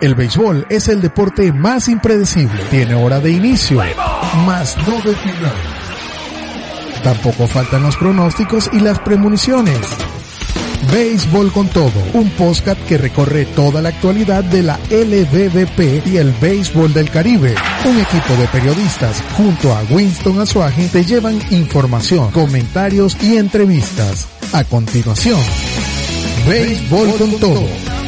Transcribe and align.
El 0.00 0.14
béisbol 0.14 0.66
es 0.70 0.88
el 0.88 1.02
deporte 1.02 1.52
más 1.52 1.88
impredecible. 1.88 2.62
Tiene 2.70 2.94
hora 2.94 3.20
de 3.20 3.32
inicio, 3.32 3.82
más 4.46 4.76
no 4.88 4.94
de 5.02 5.14
final. 5.14 5.52
Tampoco 7.04 7.46
faltan 7.46 7.82
los 7.82 7.96
pronósticos 7.96 8.70
y 8.72 8.80
las 8.80 8.98
premoniciones. 9.00 9.78
Béisbol 10.90 11.52
con 11.52 11.68
todo, 11.68 11.92
un 12.14 12.30
podcast 12.30 12.80
que 12.86 12.96
recorre 12.96 13.44
toda 13.44 13.82
la 13.82 13.90
actualidad 13.90 14.42
de 14.42 14.62
la 14.62 14.78
LBBP 14.88 16.06
y 16.06 16.16
el 16.16 16.32
béisbol 16.32 16.94
del 16.94 17.10
Caribe. 17.10 17.54
Un 17.84 17.98
equipo 17.98 18.34
de 18.40 18.48
periodistas 18.48 19.22
junto 19.36 19.70
a 19.74 19.82
Winston 19.90 20.40
Azuaje 20.40 20.88
te 20.88 21.04
llevan 21.04 21.38
información, 21.50 22.30
comentarios 22.30 23.18
y 23.22 23.36
entrevistas. 23.36 24.28
A 24.54 24.64
continuación, 24.64 25.40
Béisbol 26.48 27.16
con 27.18 27.38
todo. 27.38 27.99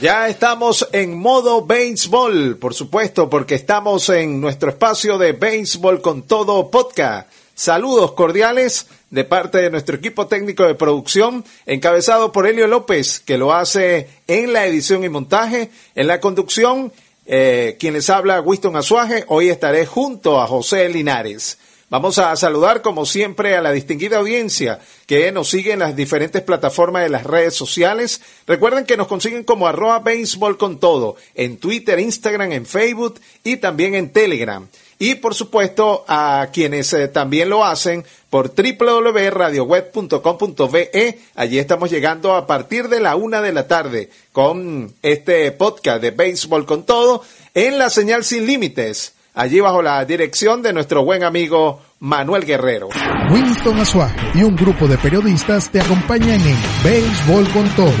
Ya 0.00 0.28
estamos 0.28 0.88
en 0.90 1.16
modo 1.16 1.64
béisbol, 1.64 2.58
por 2.58 2.74
supuesto, 2.74 3.30
porque 3.30 3.54
estamos 3.54 4.08
en 4.08 4.40
nuestro 4.40 4.70
espacio 4.70 5.18
de 5.18 5.32
béisbol 5.32 6.02
con 6.02 6.22
todo 6.22 6.68
podcast. 6.68 7.30
Saludos 7.54 8.12
cordiales 8.12 8.88
de 9.10 9.22
parte 9.22 9.58
de 9.58 9.70
nuestro 9.70 9.94
equipo 9.94 10.26
técnico 10.26 10.64
de 10.64 10.74
producción, 10.74 11.44
encabezado 11.64 12.32
por 12.32 12.48
Elio 12.48 12.66
López, 12.66 13.20
que 13.20 13.38
lo 13.38 13.54
hace 13.54 14.08
en 14.26 14.52
la 14.52 14.66
edición 14.66 15.04
y 15.04 15.08
montaje, 15.08 15.70
en 15.94 16.08
la 16.08 16.18
conducción, 16.18 16.92
eh, 17.24 17.76
quien 17.78 17.94
les 17.94 18.10
habla, 18.10 18.40
Winston 18.40 18.76
Azuaje. 18.76 19.24
Hoy 19.28 19.48
estaré 19.48 19.86
junto 19.86 20.40
a 20.40 20.48
José 20.48 20.88
Linares. 20.88 21.56
Vamos 21.94 22.18
a 22.18 22.34
saludar 22.34 22.82
como 22.82 23.06
siempre 23.06 23.54
a 23.54 23.62
la 23.62 23.70
distinguida 23.70 24.18
audiencia 24.18 24.80
que 25.06 25.30
nos 25.30 25.48
sigue 25.48 25.70
en 25.70 25.78
las 25.78 25.94
diferentes 25.94 26.42
plataformas 26.42 27.04
de 27.04 27.08
las 27.08 27.22
redes 27.22 27.54
sociales. 27.54 28.20
Recuerden 28.48 28.84
que 28.84 28.96
nos 28.96 29.06
consiguen 29.06 29.44
como 29.44 29.68
arroba 29.68 30.00
béisbol 30.00 30.58
con 30.58 30.80
todo 30.80 31.14
en 31.36 31.58
Twitter, 31.58 32.00
Instagram, 32.00 32.50
en 32.50 32.66
Facebook 32.66 33.20
y 33.44 33.58
también 33.58 33.94
en 33.94 34.12
Telegram. 34.12 34.66
Y 34.98 35.14
por 35.14 35.36
supuesto 35.36 36.04
a 36.08 36.48
quienes 36.52 36.92
eh, 36.94 37.06
también 37.06 37.48
lo 37.48 37.64
hacen 37.64 38.04
por 38.28 38.52
www.radioweb.com.be. 38.56 41.18
Allí 41.36 41.58
estamos 41.60 41.92
llegando 41.92 42.34
a 42.34 42.48
partir 42.48 42.88
de 42.88 42.98
la 42.98 43.14
una 43.14 43.40
de 43.40 43.52
la 43.52 43.68
tarde 43.68 44.10
con 44.32 44.92
este 45.00 45.52
podcast 45.52 46.02
de 46.02 46.10
béisbol 46.10 46.66
con 46.66 46.86
todo 46.86 47.22
en 47.54 47.78
la 47.78 47.88
señal 47.88 48.24
sin 48.24 48.46
límites 48.46 49.14
allí 49.34 49.60
bajo 49.60 49.82
la 49.82 50.04
dirección 50.04 50.62
de 50.62 50.72
nuestro 50.72 51.04
buen 51.04 51.24
amigo 51.24 51.82
Manuel 52.00 52.44
Guerrero. 52.44 52.88
Winston 53.30 53.78
Azuaje 53.78 54.20
y 54.34 54.42
un 54.42 54.54
grupo 54.54 54.86
de 54.86 54.96
periodistas 54.96 55.70
te 55.70 55.80
acompañan 55.80 56.40
en 56.40 56.56
Béisbol 56.82 57.48
con 57.50 57.68
Todo. 57.74 57.92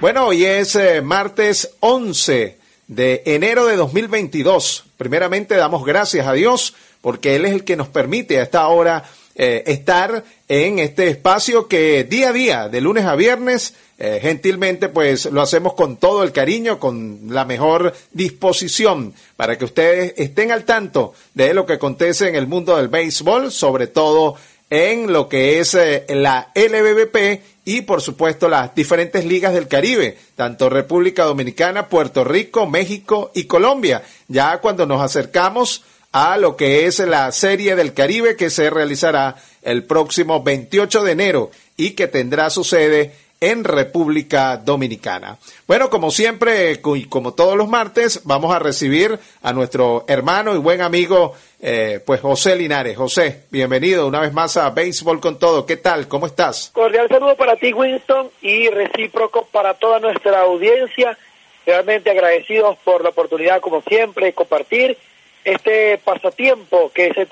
Bueno, 0.00 0.26
hoy 0.26 0.44
es 0.44 0.76
eh, 0.76 1.00
martes 1.00 1.76
11 1.80 2.58
de 2.88 3.22
enero 3.24 3.66
de 3.66 3.76
2022. 3.76 4.84
Primeramente 4.96 5.56
damos 5.56 5.84
gracias 5.84 6.26
a 6.26 6.32
Dios 6.32 6.74
porque 7.00 7.36
Él 7.36 7.46
es 7.46 7.52
el 7.52 7.64
que 7.64 7.76
nos 7.76 7.88
permite 7.88 8.38
a 8.38 8.42
esta 8.42 8.66
hora 8.68 9.04
eh, 9.34 9.64
estar 9.66 10.24
en 10.48 10.78
este 10.78 11.08
espacio 11.08 11.68
que 11.68 12.04
día 12.04 12.30
a 12.30 12.32
día, 12.32 12.68
de 12.68 12.80
lunes 12.80 13.04
a 13.04 13.16
viernes, 13.16 13.74
eh, 13.98 14.18
gentilmente 14.20 14.88
pues 14.88 15.26
lo 15.26 15.40
hacemos 15.40 15.74
con 15.74 15.96
todo 15.96 16.24
el 16.24 16.32
cariño, 16.32 16.78
con 16.78 17.20
la 17.28 17.44
mejor 17.44 17.94
disposición 18.12 19.14
para 19.36 19.56
que 19.56 19.64
ustedes 19.64 20.14
estén 20.16 20.50
al 20.50 20.64
tanto 20.64 21.14
de 21.34 21.54
lo 21.54 21.66
que 21.66 21.74
acontece 21.74 22.28
en 22.28 22.34
el 22.34 22.46
mundo 22.46 22.76
del 22.76 22.88
béisbol, 22.88 23.52
sobre 23.52 23.86
todo 23.86 24.36
en 24.70 25.12
lo 25.12 25.28
que 25.28 25.60
es 25.60 25.74
eh, 25.74 26.04
la 26.08 26.50
LBBP 26.54 27.42
y 27.64 27.82
por 27.82 28.00
supuesto 28.00 28.48
las 28.48 28.74
diferentes 28.74 29.24
ligas 29.24 29.54
del 29.54 29.68
Caribe, 29.68 30.18
tanto 30.34 30.68
República 30.68 31.24
Dominicana, 31.24 31.88
Puerto 31.88 32.24
Rico, 32.24 32.66
México 32.66 33.30
y 33.34 33.44
Colombia. 33.44 34.02
Ya 34.28 34.58
cuando 34.58 34.84
nos 34.84 35.00
acercamos 35.00 35.84
a 36.12 36.36
lo 36.36 36.56
que 36.56 36.86
es 36.86 36.98
la 37.00 37.32
Serie 37.32 37.74
del 37.74 37.94
Caribe 37.94 38.36
que 38.36 38.50
se 38.50 38.70
realizará 38.70 39.36
el 39.62 39.84
próximo 39.84 40.42
28 40.42 41.02
de 41.02 41.12
enero 41.12 41.50
y 41.76 41.92
que 41.92 42.06
tendrá 42.06 42.50
su 42.50 42.64
sede 42.64 43.12
en 43.40 43.64
República 43.64 44.56
Dominicana. 44.56 45.36
Bueno, 45.66 45.90
como 45.90 46.12
siempre 46.12 46.78
y 46.94 47.04
como 47.06 47.34
todos 47.34 47.56
los 47.56 47.66
martes, 47.68 48.20
vamos 48.22 48.54
a 48.54 48.60
recibir 48.60 49.18
a 49.42 49.52
nuestro 49.52 50.04
hermano 50.06 50.54
y 50.54 50.58
buen 50.58 50.80
amigo, 50.80 51.34
eh, 51.60 52.00
pues 52.06 52.20
José 52.20 52.54
Linares. 52.54 52.96
José, 52.96 53.42
bienvenido 53.50 54.06
una 54.06 54.20
vez 54.20 54.32
más 54.32 54.56
a 54.56 54.70
Béisbol 54.70 55.18
con 55.18 55.40
Todo. 55.40 55.66
¿Qué 55.66 55.76
tal? 55.76 56.06
¿Cómo 56.06 56.26
estás? 56.26 56.70
Cordial 56.72 57.08
saludo 57.08 57.34
para 57.34 57.56
ti, 57.56 57.72
Winston, 57.72 58.30
y 58.42 58.68
recíproco 58.68 59.48
para 59.50 59.74
toda 59.74 59.98
nuestra 59.98 60.42
audiencia. 60.42 61.18
Realmente 61.66 62.10
agradecidos 62.10 62.76
por 62.84 63.02
la 63.02 63.08
oportunidad, 63.08 63.60
como 63.60 63.82
siempre, 63.82 64.26
de 64.26 64.34
compartir 64.34 64.96
este 65.44 65.98
pasatiempo 65.98 66.90
que 66.94 67.12
se, 67.14 67.26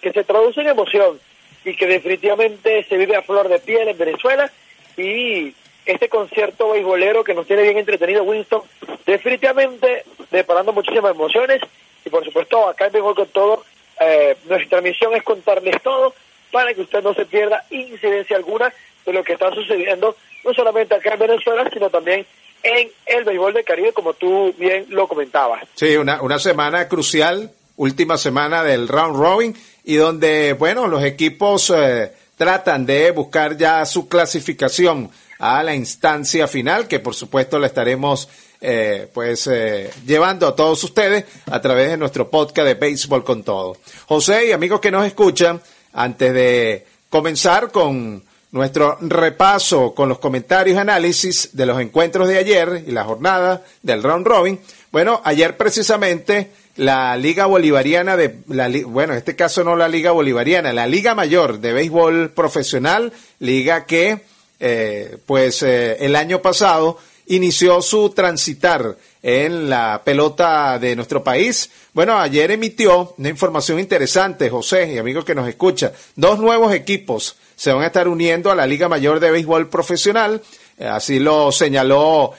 que 0.00 0.12
se 0.12 0.24
traduce 0.24 0.60
en 0.60 0.68
emoción 0.68 1.18
y 1.64 1.74
que 1.74 1.86
definitivamente 1.86 2.84
se 2.84 2.96
vive 2.96 3.16
a 3.16 3.22
flor 3.22 3.48
de 3.48 3.58
piel 3.58 3.88
en 3.88 3.98
Venezuela 3.98 4.50
y 4.96 5.52
este 5.84 6.08
concierto 6.08 6.70
beisbolero 6.70 7.24
que 7.24 7.34
nos 7.34 7.46
tiene 7.46 7.62
bien 7.62 7.78
entretenido 7.78 8.22
Winston, 8.24 8.62
definitivamente 9.06 10.04
deparando 10.30 10.72
muchísimas 10.72 11.12
emociones 11.12 11.60
y 12.04 12.10
por 12.10 12.24
supuesto 12.24 12.68
acá 12.68 12.86
en 12.86 12.92
Béisbol 12.92 13.14
con 13.14 13.28
Todo, 13.28 13.64
eh, 14.00 14.36
nuestra 14.44 14.80
misión 14.80 15.14
es 15.14 15.22
contarles 15.22 15.80
todo 15.82 16.14
para 16.52 16.72
que 16.74 16.82
usted 16.82 17.02
no 17.02 17.14
se 17.14 17.24
pierda 17.26 17.64
incidencia 17.70 18.36
alguna 18.36 18.72
de 19.04 19.12
lo 19.12 19.24
que 19.24 19.34
está 19.34 19.52
sucediendo, 19.52 20.16
no 20.44 20.54
solamente 20.54 20.94
acá 20.94 21.14
en 21.14 21.20
Venezuela, 21.20 21.68
sino 21.72 21.90
también 21.90 22.26
en 22.62 22.90
el 23.06 23.24
béisbol 23.24 23.54
de 23.54 23.64
Caribe, 23.64 23.92
como 23.92 24.14
tú 24.14 24.52
bien 24.58 24.86
lo 24.88 25.06
comentabas. 25.06 25.62
Sí, 25.74 25.96
una, 25.96 26.20
una 26.22 26.38
semana 26.38 26.88
crucial, 26.88 27.50
última 27.76 28.18
semana 28.18 28.62
del 28.62 28.88
round 28.88 29.16
robin, 29.16 29.56
y 29.84 29.96
donde, 29.96 30.54
bueno, 30.54 30.86
los 30.86 31.04
equipos... 31.04 31.72
Eh, 31.74 32.12
tratan 32.36 32.84
de 32.86 33.10
buscar 33.10 33.56
ya 33.56 33.84
su 33.84 34.08
clasificación 34.08 35.10
a 35.38 35.62
la 35.62 35.74
instancia 35.74 36.46
final, 36.46 36.86
que 36.86 37.00
por 37.00 37.14
supuesto 37.14 37.58
la 37.58 37.66
estaremos 37.66 38.28
eh, 38.60 39.08
pues 39.12 39.46
eh, 39.46 39.90
llevando 40.06 40.46
a 40.46 40.56
todos 40.56 40.82
ustedes 40.84 41.24
a 41.46 41.60
través 41.60 41.90
de 41.90 41.96
nuestro 41.96 42.30
podcast 42.30 42.66
de 42.66 42.74
Béisbol 42.74 43.24
con 43.24 43.42
Todo. 43.42 43.76
José 44.06 44.46
y 44.46 44.52
amigos 44.52 44.80
que 44.80 44.90
nos 44.90 45.06
escuchan, 45.06 45.60
antes 45.92 46.32
de 46.32 46.86
comenzar 47.08 47.70
con 47.70 48.22
nuestro 48.52 48.96
repaso 49.00 49.94
con 49.94 50.08
los 50.08 50.18
comentarios 50.18 50.76
y 50.76 50.80
análisis 50.80 51.50
de 51.52 51.66
los 51.66 51.80
encuentros 51.80 52.28
de 52.28 52.38
ayer 52.38 52.84
y 52.86 52.92
la 52.92 53.04
jornada 53.04 53.62
del 53.82 54.02
round 54.02 54.26
robin, 54.26 54.60
bueno, 54.90 55.20
ayer 55.24 55.56
precisamente 55.56 56.50
la 56.76 57.16
Liga 57.16 57.46
Bolivariana 57.46 58.16
de, 58.16 58.36
la, 58.48 58.70
bueno, 58.86 59.14
en 59.14 59.18
este 59.18 59.36
caso 59.36 59.64
no 59.64 59.76
la 59.76 59.88
Liga 59.88 60.10
Bolivariana, 60.12 60.72
la 60.72 60.86
Liga 60.86 61.14
Mayor 61.14 61.60
de 61.60 61.72
Béisbol 61.72 62.30
Profesional, 62.30 63.12
liga 63.38 63.86
que, 63.86 64.20
eh, 64.60 65.16
pues, 65.26 65.62
eh, 65.62 65.96
el 66.00 66.16
año 66.16 66.42
pasado 66.42 66.98
inició 67.28 67.82
su 67.82 68.10
transitar 68.10 68.96
en 69.22 69.68
la 69.68 70.02
pelota 70.04 70.78
de 70.78 70.94
nuestro 70.94 71.24
país. 71.24 71.70
Bueno, 71.92 72.18
ayer 72.18 72.50
emitió 72.50 73.14
una 73.18 73.30
información 73.30 73.80
interesante, 73.80 74.50
José 74.50 74.92
y 74.92 74.98
amigos 74.98 75.24
que 75.24 75.34
nos 75.34 75.48
escuchan. 75.48 75.92
Dos 76.14 76.38
nuevos 76.38 76.72
equipos 76.72 77.36
se 77.56 77.72
van 77.72 77.82
a 77.82 77.86
estar 77.86 78.06
uniendo 78.06 78.50
a 78.50 78.54
la 78.54 78.66
Liga 78.66 78.88
Mayor 78.88 79.18
de 79.18 79.30
Béisbol 79.30 79.68
Profesional. 79.68 80.42
Eh, 80.78 80.86
así 80.86 81.18
lo 81.18 81.50
señaló 81.52 82.32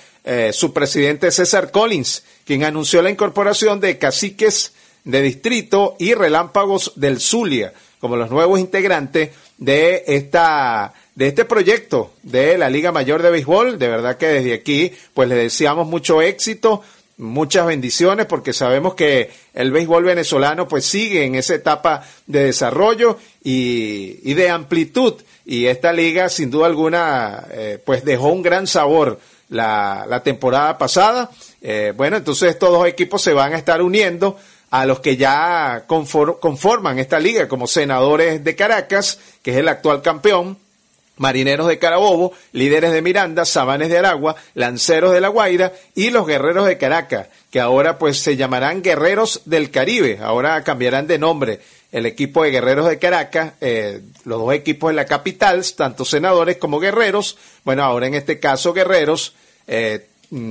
su 0.51 0.73
presidente 0.73 1.31
César 1.31 1.71
Collins 1.71 2.21
quien 2.47 2.63
anunció 2.63 3.01
la 3.01 3.11
incorporación 3.11 3.79
de 3.79 3.99
caciques 3.99 4.73
de 5.03 5.21
distrito 5.21 5.95
y 5.99 6.13
relámpagos 6.13 6.93
del 6.95 7.19
Zulia 7.19 7.73
como 7.99 8.15
los 8.15 8.29
nuevos 8.29 8.59
integrantes 8.59 9.31
de 9.57 10.03
esta 10.07 10.93
de 11.15 11.27
este 11.27 11.45
proyecto 11.45 12.13
de 12.21 12.57
la 12.57 12.69
Liga 12.69 12.91
Mayor 12.91 13.23
de 13.23 13.31
Béisbol. 13.31 13.79
De 13.79 13.87
verdad 13.87 14.17
que 14.17 14.27
desde 14.27 14.53
aquí 14.53 14.91
pues 15.13 15.27
le 15.27 15.35
deseamos 15.35 15.87
mucho 15.87 16.21
éxito, 16.21 16.83
muchas 17.17 17.65
bendiciones 17.65 18.27
porque 18.27 18.53
sabemos 18.53 18.93
que 18.93 19.31
el 19.55 19.71
béisbol 19.71 20.03
venezolano 20.03 20.67
pues 20.67 20.85
sigue 20.85 21.25
en 21.25 21.35
esa 21.35 21.55
etapa 21.55 22.03
de 22.27 22.45
desarrollo 22.45 23.17
y, 23.43 24.19
y 24.23 24.35
de 24.35 24.49
amplitud 24.49 25.15
y 25.43 25.65
esta 25.65 25.91
liga 25.91 26.29
sin 26.29 26.51
duda 26.51 26.67
alguna 26.67 27.45
eh, 27.51 27.79
pues 27.83 28.05
dejó 28.05 28.27
un 28.27 28.43
gran 28.43 28.67
sabor 28.67 29.19
la, 29.49 30.05
la 30.07 30.21
temporada 30.21 30.77
pasada 30.77 31.31
eh, 31.69 31.91
bueno, 31.93 32.15
entonces 32.15 32.51
estos 32.51 32.69
dos 32.69 32.87
equipos 32.87 33.21
se 33.21 33.33
van 33.33 33.51
a 33.51 33.57
estar 33.57 33.81
uniendo 33.81 34.37
a 34.69 34.85
los 34.85 35.01
que 35.01 35.17
ya 35.17 35.83
conforman 35.85 36.97
esta 36.97 37.19
liga, 37.19 37.49
como 37.49 37.67
Senadores 37.67 38.41
de 38.41 38.55
Caracas, 38.55 39.19
que 39.41 39.51
es 39.51 39.57
el 39.57 39.67
actual 39.67 40.01
campeón, 40.01 40.57
Marineros 41.17 41.67
de 41.67 41.77
Carabobo, 41.77 42.31
Líderes 42.53 42.93
de 42.93 43.01
Miranda, 43.01 43.43
Sabanes 43.43 43.89
de 43.89 43.97
Aragua, 43.97 44.37
Lanceros 44.53 45.11
de 45.11 45.19
La 45.19 45.27
Guaira 45.27 45.73
y 45.93 46.09
los 46.09 46.25
Guerreros 46.25 46.67
de 46.67 46.77
Caracas, 46.77 47.27
que 47.51 47.59
ahora 47.59 47.97
pues 47.97 48.19
se 48.19 48.37
llamarán 48.37 48.81
Guerreros 48.81 49.41
del 49.43 49.69
Caribe, 49.69 50.19
ahora 50.21 50.63
cambiarán 50.63 51.05
de 51.05 51.19
nombre. 51.19 51.59
El 51.91 52.05
equipo 52.05 52.43
de 52.43 52.51
Guerreros 52.51 52.87
de 52.87 52.97
Caracas, 52.97 53.55
eh, 53.59 53.99
los 54.23 54.39
dos 54.39 54.53
equipos 54.53 54.91
de 54.91 54.95
la 54.95 55.05
capital, 55.05 55.65
tanto 55.75 56.05
Senadores 56.05 56.55
como 56.55 56.79
Guerreros, 56.79 57.37
bueno, 57.65 57.83
ahora 57.83 58.07
en 58.07 58.13
este 58.13 58.39
caso 58.39 58.71
Guerreros, 58.71 59.35
eh, 59.67 60.07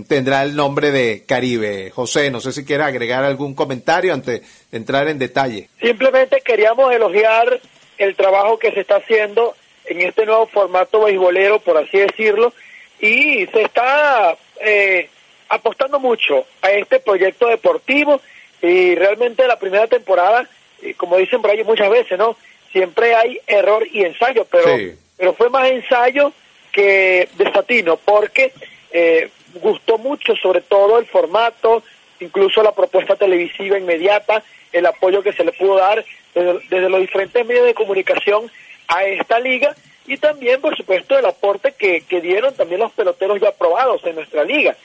tendrá 0.09 0.43
el 0.43 0.57
nombre 0.57 0.91
de 0.91 1.25
Caribe. 1.27 1.91
José, 1.91 2.31
no 2.31 2.41
sé 2.41 2.53
si 2.53 2.65
quieres 2.65 2.87
agregar 2.87 3.25
algún 3.25 3.55
comentario 3.55 4.15
antes 4.15 4.41
de 4.71 4.77
entrar 4.77 5.09
en 5.09 5.19
detalle. 5.19 5.69
Simplemente 5.81 6.41
queríamos 6.45 6.93
elogiar 6.93 7.61
el 7.99 8.17
trabajo 8.17 8.59
que 8.59 8.73
se 8.73 8.81
está 8.81 8.97
haciendo 8.97 9.55
en 9.87 10.01
este 10.01 10.27
nuevo 10.27 10.47
formato 10.47 11.05
beisbolero, 11.05 11.61
por 11.61 11.79
así 11.79 11.99
decirlo, 11.99 12.53
y 13.01 13.47
se 13.47 13.63
está 13.63 14.37
eh, 14.61 15.09
apostando 15.49 16.01
mucho 16.01 16.47
a 16.63 16.71
este 16.73 16.99
proyecto 17.01 17.47
deportivo 17.47 18.21
y 18.63 18.95
realmente 18.95 19.47
la 19.47 19.59
primera 19.59 19.87
temporada, 19.87 20.49
como 20.97 21.19
dicen 21.19 21.41
por 21.41 21.51
ahí 21.51 21.63
muchas 21.63 21.91
veces, 21.91 22.19
¿no? 22.19 22.37
Siempre 22.73 23.15
hay 23.15 23.39
error 23.47 23.87
y 23.91 24.03
ensayo, 24.03 24.47
pero, 24.51 24.77
pero 25.17 25.35
fue 25.35 25.51
más 25.51 25.71
ensayo 25.71 26.33
que 26.73 27.29
desatino, 27.37 27.97
porque 27.97 28.53
eh, 28.91 29.31
gustó 29.61 29.99
mucho 29.99 30.37
sobre 30.37 30.61
todo 30.61 30.99
el 30.99 31.07
formato, 31.07 31.83
incluso 32.21 32.63
la 32.63 32.73
propuesta 32.73 33.17
televisiva 33.17 33.79
inmediata, 33.79 34.43
el 34.73 34.87
apoyo 34.87 35.23
que 35.23 35.33
se 35.33 35.45
le 35.45 35.53
pudo 35.53 35.77
dar 35.77 36.05
desde, 36.35 36.89
los 36.89 37.01
diferentes 37.01 37.47
medios 37.47 37.67
de 37.67 37.75
comunicación 37.75 38.51
a 38.89 39.05
esta 39.05 39.41
liga 39.41 39.75
y 40.07 40.19
también, 40.19 40.61
por 40.61 40.77
supuesto, 40.77 41.19
el 41.19 41.27
aporte 41.27 41.73
que, 41.73 42.03
que 42.03 42.21
dieron 42.21 42.55
también 42.55 42.81
los 42.81 42.93
peloteros 42.93 43.41
ya 43.41 43.49
aprobados 43.49 44.05
en 44.05 44.15
nuestra 44.15 44.45
liga. 44.45 44.77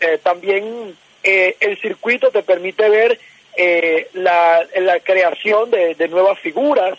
Eh, 0.00 0.18
también 0.22 0.96
eh, 1.22 1.56
el 1.60 1.78
circuito 1.80 2.30
te 2.30 2.42
permite 2.42 2.88
ver 2.88 3.18
eh, 3.56 4.08
la, 4.14 4.66
la, 4.76 5.00
creación 5.00 5.70
de, 5.70 5.94
de 5.94 6.08
nuevas 6.08 6.38
figuras, 6.38 6.98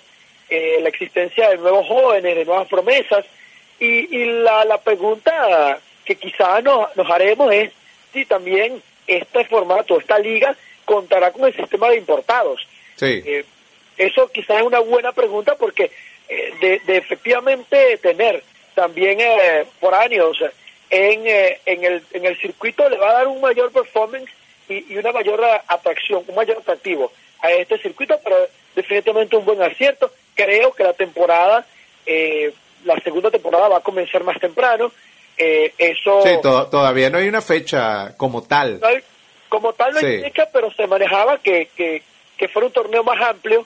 la 0.50 0.89
existencia 0.89 1.50
de 1.50 1.57
nuevos 1.57 1.88
jóvenes, 1.88 2.36
de 2.36 2.44
nuevas 2.44 2.68
promesas. 2.68 3.25
Y, 3.80 4.16
y 4.16 4.25
la, 4.25 4.66
la 4.66 4.80
pregunta 4.80 5.80
que 6.16 6.30
quizá 6.30 6.62
nos, 6.62 6.96
nos 6.96 7.10
haremos 7.10 7.52
es 7.54 7.72
si 8.13 8.25
también 8.25 8.81
este 9.08 9.46
formato, 9.46 10.00
esta 10.00 10.19
liga, 10.19 10.56
contará 10.86 11.31
con 11.31 11.46
el 11.46 11.56
sistema 11.56 11.90
de 11.90 11.98
importados. 11.98 12.68
Sí. 12.96 13.24
eso 13.98 14.30
quizás 14.31 14.58
es 14.58 14.63
una 14.63 14.80
buena 14.80 15.12
pregunta 15.12 15.56
porque 15.56 15.90
de, 16.62 16.80
de, 16.86 16.98
efectivamente 16.98 17.98
tener 17.98 18.44
también 18.75 19.18
por 19.80 19.96
años 19.96 20.38
en, 20.92 21.25
eh, 21.25 21.60
en, 21.66 21.84
el, 21.84 22.04
en 22.12 22.25
el 22.25 22.38
circuito 22.38 22.88
le 22.90 22.98
va 22.98 23.10
a 23.10 23.13
dar 23.13 23.28
un 23.28 23.42
mayor 23.42 23.72
performance 23.72 24.30
y, 24.69 24.96
una 24.96 25.12
mayor 25.12 25.42
atracción, 25.68 26.24
un 26.28 26.36
mayor 26.36 26.58
atractivo 26.58 27.12
a 27.42 27.52
este 27.52 27.78
circuito, 27.80 28.19
pero 28.24 28.36
definitivamente 28.75 29.36
un 29.36 29.46
buen 29.46 29.62
acierto. 29.62 30.12
Creo 30.36 30.74
que 30.74 30.84
la 30.84 30.94
temporada, 30.94 31.66
eh, 32.06 32.54
la 32.86 33.00
segunda 33.00 33.31
temporada 33.31 33.69
va 33.69 33.78
a 33.78 33.84
comenzar 33.84 34.24
más 34.24 34.40
temprano. 34.40 34.92
Eh, 35.44 35.74
eso 35.78 36.22
sí, 36.24 36.30
todavía 36.42 37.10
no 37.10 37.18
hay 37.18 37.28
una 37.28 37.42
fecha 37.42 38.14
como 38.16 38.44
tal. 38.44 38.80
como 39.50 39.74
tal 39.74 39.94
no 39.94 40.00
hay 40.00 40.22
fecha, 40.22 40.48
pero 40.54 40.72
se 40.72 40.86
manejaba 40.86 41.40
que, 41.40 41.70
que, 41.76 42.04
que 42.38 42.48
fuera 42.48 42.68
un 42.68 42.74
torneo 42.74 43.04
más 43.04 43.20
amplio, 43.28 43.66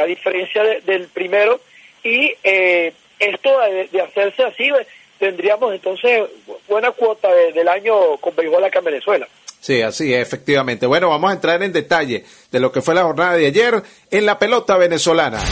a 0.00 0.04
diferencia 0.04 0.62
del 0.84 1.08
primero, 1.08 1.60
y 2.04 2.34
esto 2.44 3.60
de, 3.60 3.88
de, 3.90 4.00
hacerse 4.00 4.44
así 4.44 4.70
tendríamos 5.18 5.74
entonces 5.74 6.22
buena 6.68 6.92
cuota 6.92 7.28
del 7.32 7.68
año 7.68 8.16
con 8.18 8.34
béisbol 8.36 8.64
acá 8.64 8.78
en 8.78 8.84
Venezuela. 8.84 9.28
Sí, 9.60 9.82
así 9.82 10.14
es, 10.14 10.22
efectivamente. 10.22 10.86
Bueno, 10.86 11.08
vamos 11.08 11.30
a 11.30 11.34
entrar 11.34 11.62
en 11.62 11.72
detalle 11.72 12.24
de 12.50 12.60
lo 12.60 12.70
que 12.70 12.80
fue 12.80 12.94
la 12.94 13.02
jornada 13.02 13.36
de 13.36 13.46
ayer 13.46 13.82
en 14.10 14.26
la 14.26 14.38
pelota 14.38 14.76
venezolana. 14.76 15.42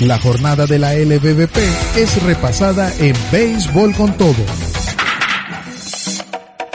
La 0.00 0.18
jornada 0.18 0.66
de 0.66 0.78
la 0.78 0.94
LBBP 0.94 1.56
es 1.96 2.22
repasada 2.22 2.92
en 2.98 3.14
Béisbol 3.30 3.94
con 3.94 4.16
Todo. 4.16 4.85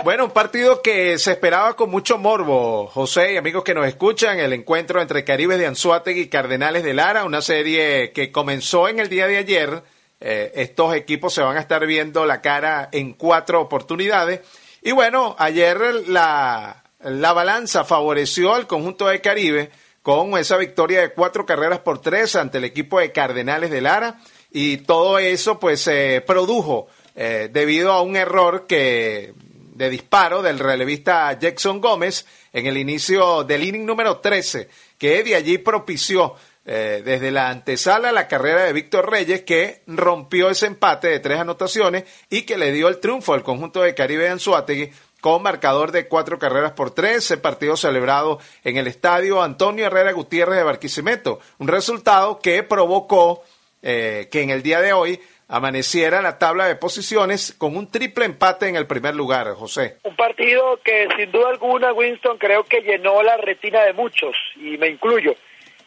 Bueno, 0.03 0.25
un 0.25 0.31
partido 0.31 0.81
que 0.81 1.19
se 1.19 1.31
esperaba 1.31 1.75
con 1.75 1.91
mucho 1.91 2.17
morbo, 2.17 2.87
José 2.87 3.33
y 3.33 3.37
amigos 3.37 3.63
que 3.63 3.75
nos 3.75 3.85
escuchan, 3.85 4.39
el 4.39 4.51
encuentro 4.51 4.99
entre 4.99 5.23
Caribe 5.23 5.59
de 5.59 5.67
Anzuategui 5.67 6.21
y 6.21 6.27
Cardenales 6.27 6.81
de 6.81 6.95
Lara, 6.95 7.23
una 7.23 7.43
serie 7.43 8.11
que 8.11 8.31
comenzó 8.31 8.87
en 8.87 8.99
el 8.99 9.09
día 9.09 9.27
de 9.27 9.37
ayer, 9.37 9.83
eh, 10.19 10.53
estos 10.55 10.95
equipos 10.95 11.35
se 11.35 11.43
van 11.43 11.55
a 11.55 11.59
estar 11.59 11.85
viendo 11.85 12.25
la 12.25 12.41
cara 12.41 12.89
en 12.91 13.13
cuatro 13.13 13.61
oportunidades. 13.61 14.39
Y 14.81 14.91
bueno, 14.91 15.35
ayer 15.37 15.79
la, 16.07 16.83
la 17.01 17.33
balanza 17.33 17.83
favoreció 17.83 18.55
al 18.55 18.65
conjunto 18.65 19.07
de 19.07 19.21
Caribe 19.21 19.69
con 20.01 20.35
esa 20.35 20.57
victoria 20.57 21.01
de 21.01 21.13
cuatro 21.13 21.45
carreras 21.45 21.79
por 21.79 22.01
tres 22.01 22.35
ante 22.35 22.57
el 22.57 22.63
equipo 22.63 22.99
de 22.99 23.11
Cardenales 23.11 23.69
de 23.69 23.81
Lara. 23.81 24.19
Y 24.49 24.77
todo 24.77 25.19
eso 25.19 25.59
pues 25.59 25.81
se 25.81 26.23
produjo 26.25 26.87
eh, 27.15 27.49
debido 27.51 27.91
a 27.91 28.01
un 28.01 28.15
error 28.15 28.65
que 28.65 29.35
de 29.81 29.89
disparo 29.89 30.43
del 30.43 30.59
relevista 30.59 31.33
Jackson 31.39 31.81
Gómez 31.81 32.27
en 32.53 32.67
el 32.67 32.77
inicio 32.77 33.43
del 33.43 33.63
inning 33.63 33.83
número 33.83 34.19
13, 34.19 34.69
que 34.95 35.23
de 35.23 35.35
allí 35.35 35.57
propició 35.57 36.35
eh, 36.63 37.01
desde 37.03 37.31
la 37.31 37.49
antesala 37.49 38.11
la 38.11 38.27
carrera 38.27 38.65
de 38.65 38.73
Víctor 38.73 39.09
Reyes, 39.09 39.41
que 39.41 39.81
rompió 39.87 40.51
ese 40.51 40.67
empate 40.67 41.07
de 41.07 41.19
tres 41.19 41.39
anotaciones 41.39 42.03
y 42.29 42.43
que 42.43 42.59
le 42.59 42.71
dio 42.71 42.89
el 42.89 42.99
triunfo 42.99 43.33
al 43.33 43.41
conjunto 43.41 43.81
de 43.81 43.95
Caribe 43.95 44.25
de 44.25 44.29
Anzuategui 44.29 44.91
con 45.19 45.41
marcador 45.41 45.91
de 45.91 46.07
cuatro 46.07 46.37
carreras 46.37 46.73
por 46.73 46.91
tres, 46.91 47.17
ese 47.17 47.37
partido 47.37 47.75
celebrado 47.75 48.37
en 48.63 48.77
el 48.77 48.85
estadio 48.85 49.41
Antonio 49.41 49.87
Herrera 49.87 50.11
Gutiérrez 50.11 50.57
de 50.57 50.63
Barquisimeto, 50.63 51.39
un 51.57 51.67
resultado 51.67 52.37
que 52.37 52.61
provocó 52.61 53.43
eh, 53.81 54.29
que 54.31 54.43
en 54.43 54.51
el 54.51 54.61
día 54.61 54.79
de 54.79 54.93
hoy 54.93 55.19
amaneciera 55.51 56.21
la 56.21 56.39
tabla 56.39 56.65
de 56.65 56.77
posiciones 56.77 57.53
con 57.57 57.75
un 57.75 57.91
triple 57.91 58.23
empate 58.23 58.69
en 58.69 58.77
el 58.77 58.87
primer 58.87 59.15
lugar, 59.15 59.47
José. 59.53 59.97
Un 60.03 60.15
partido 60.15 60.79
que 60.83 61.09
sin 61.17 61.29
duda 61.29 61.49
alguna, 61.49 61.91
Winston, 61.91 62.37
creo 62.37 62.63
que 62.63 62.81
llenó 62.81 63.21
la 63.21 63.35
retina 63.35 63.83
de 63.83 63.91
muchos, 63.91 64.33
y 64.55 64.77
me 64.77 64.87
incluyo. 64.87 65.35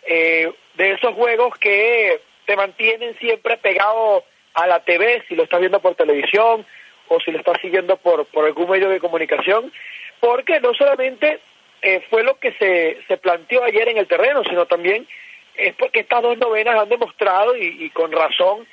Eh, 0.06 0.52
de 0.74 0.92
esos 0.92 1.14
juegos 1.14 1.56
que 1.58 2.20
te 2.44 2.56
mantienen 2.56 3.16
siempre 3.18 3.56
pegado 3.56 4.24
a 4.52 4.66
la 4.66 4.80
TV, 4.80 5.24
si 5.28 5.34
lo 5.34 5.44
estás 5.44 5.60
viendo 5.60 5.80
por 5.80 5.94
televisión 5.94 6.66
o 7.08 7.20
si 7.20 7.30
lo 7.32 7.38
estás 7.38 7.58
siguiendo 7.62 7.96
por, 7.96 8.26
por 8.26 8.44
algún 8.44 8.68
medio 8.68 8.90
de 8.90 9.00
comunicación, 9.00 9.72
porque 10.20 10.60
no 10.60 10.74
solamente 10.74 11.40
eh, 11.80 12.02
fue 12.10 12.22
lo 12.22 12.38
que 12.38 12.52
se, 12.52 12.98
se 13.08 13.16
planteó 13.16 13.64
ayer 13.64 13.88
en 13.88 13.96
el 13.96 14.06
terreno, 14.06 14.42
sino 14.44 14.66
también 14.66 15.08
es 15.54 15.74
porque 15.76 16.00
estas 16.00 16.22
dos 16.22 16.36
novenas 16.36 16.76
han 16.78 16.88
demostrado, 16.88 17.56
y, 17.56 17.88
con 17.90 18.12
razón, 18.12 18.66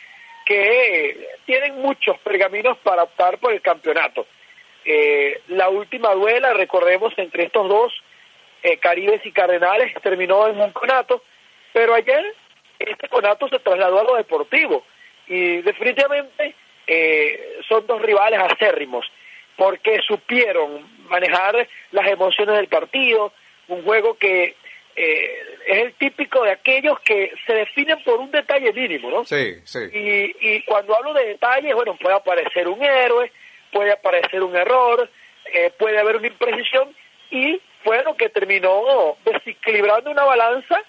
que 0.51 1.30
tienen 1.45 1.81
muchos 1.81 2.19
pergaminos 2.19 2.77
para 2.80 3.03
optar 3.03 3.38
por 3.38 3.53
el 3.53 3.62
campeonato. 3.62 4.27
Eh, 4.83 5.39
la 5.48 5.69
última 5.69 6.13
duela, 6.13 6.53
recordemos, 6.53 7.13
entre 7.15 7.44
estos 7.44 7.69
dos, 7.69 7.94
eh, 8.61 8.76
Caribes 8.78 9.26
y 9.26 9.31
Cardenales, 9.31 9.94
terminó 10.04 10.49
en 10.49 10.59
un 10.59 10.71
conato, 10.73 11.23
pero 11.71 11.94
ayer 11.94 12.35
este 12.80 13.07
conato 13.07 13.47
se 13.47 13.59
trasladó 13.59 14.02
a 14.02 14.04
lo 14.04 14.16
deportivo 14.16 14.83
y 15.26 15.61
definitivamente 15.61 16.54
eh, 16.85 17.59
son 17.69 17.87
dos 17.87 18.02
rivales 18.02 18.42
acérrimos 18.42 19.09
porque 19.56 20.02
supieron 20.06 20.85
manejar 21.07 21.66
las 21.92 22.07
emociones 22.09 22.57
del 22.57 22.68
partido, 22.68 23.31
un 23.69 23.83
juego 23.83 24.18
que 24.18 24.56
eh, 24.95 25.44
es 25.68 25.78
el 25.80 25.94
típico 25.94 26.44
de 26.44 26.52
aquellos 26.52 27.00
que 27.02 27.31
se 27.45 27.54
definen 27.54 28.04
por 28.04 28.19
un 28.19 28.31
detalle 28.31 28.74
mínimo, 28.74 29.10
¿no? 29.10 29.26
Sí, 29.26 29.56
sí. 29.64 29.80
Y, 29.94 30.36
y 30.40 30.64
cuando 30.64 30.95
hablo 30.95 31.14
de 31.14 31.26
detalles, 31.28 31.74
bueno, 31.74 31.95
puede 31.95 32.16
aparecer 32.16 32.68
un 32.68 32.83
héroe, 32.83 33.31
puede 33.71 33.92
aparecer 33.92 34.44
un 34.44 34.56
error, 34.56 35.10
eh, 35.54 35.71
puede 35.78 36.00
haber 36.00 36.18
una 36.18 36.28
imprecisión, 36.28 36.95
y 37.30 37.62
fue 37.83 38.04
lo 38.04 38.16
que 38.16 38.30
terminó 38.30 39.18
desequilibrando 39.26 40.12
una 40.12 40.24
balanza 40.24 40.81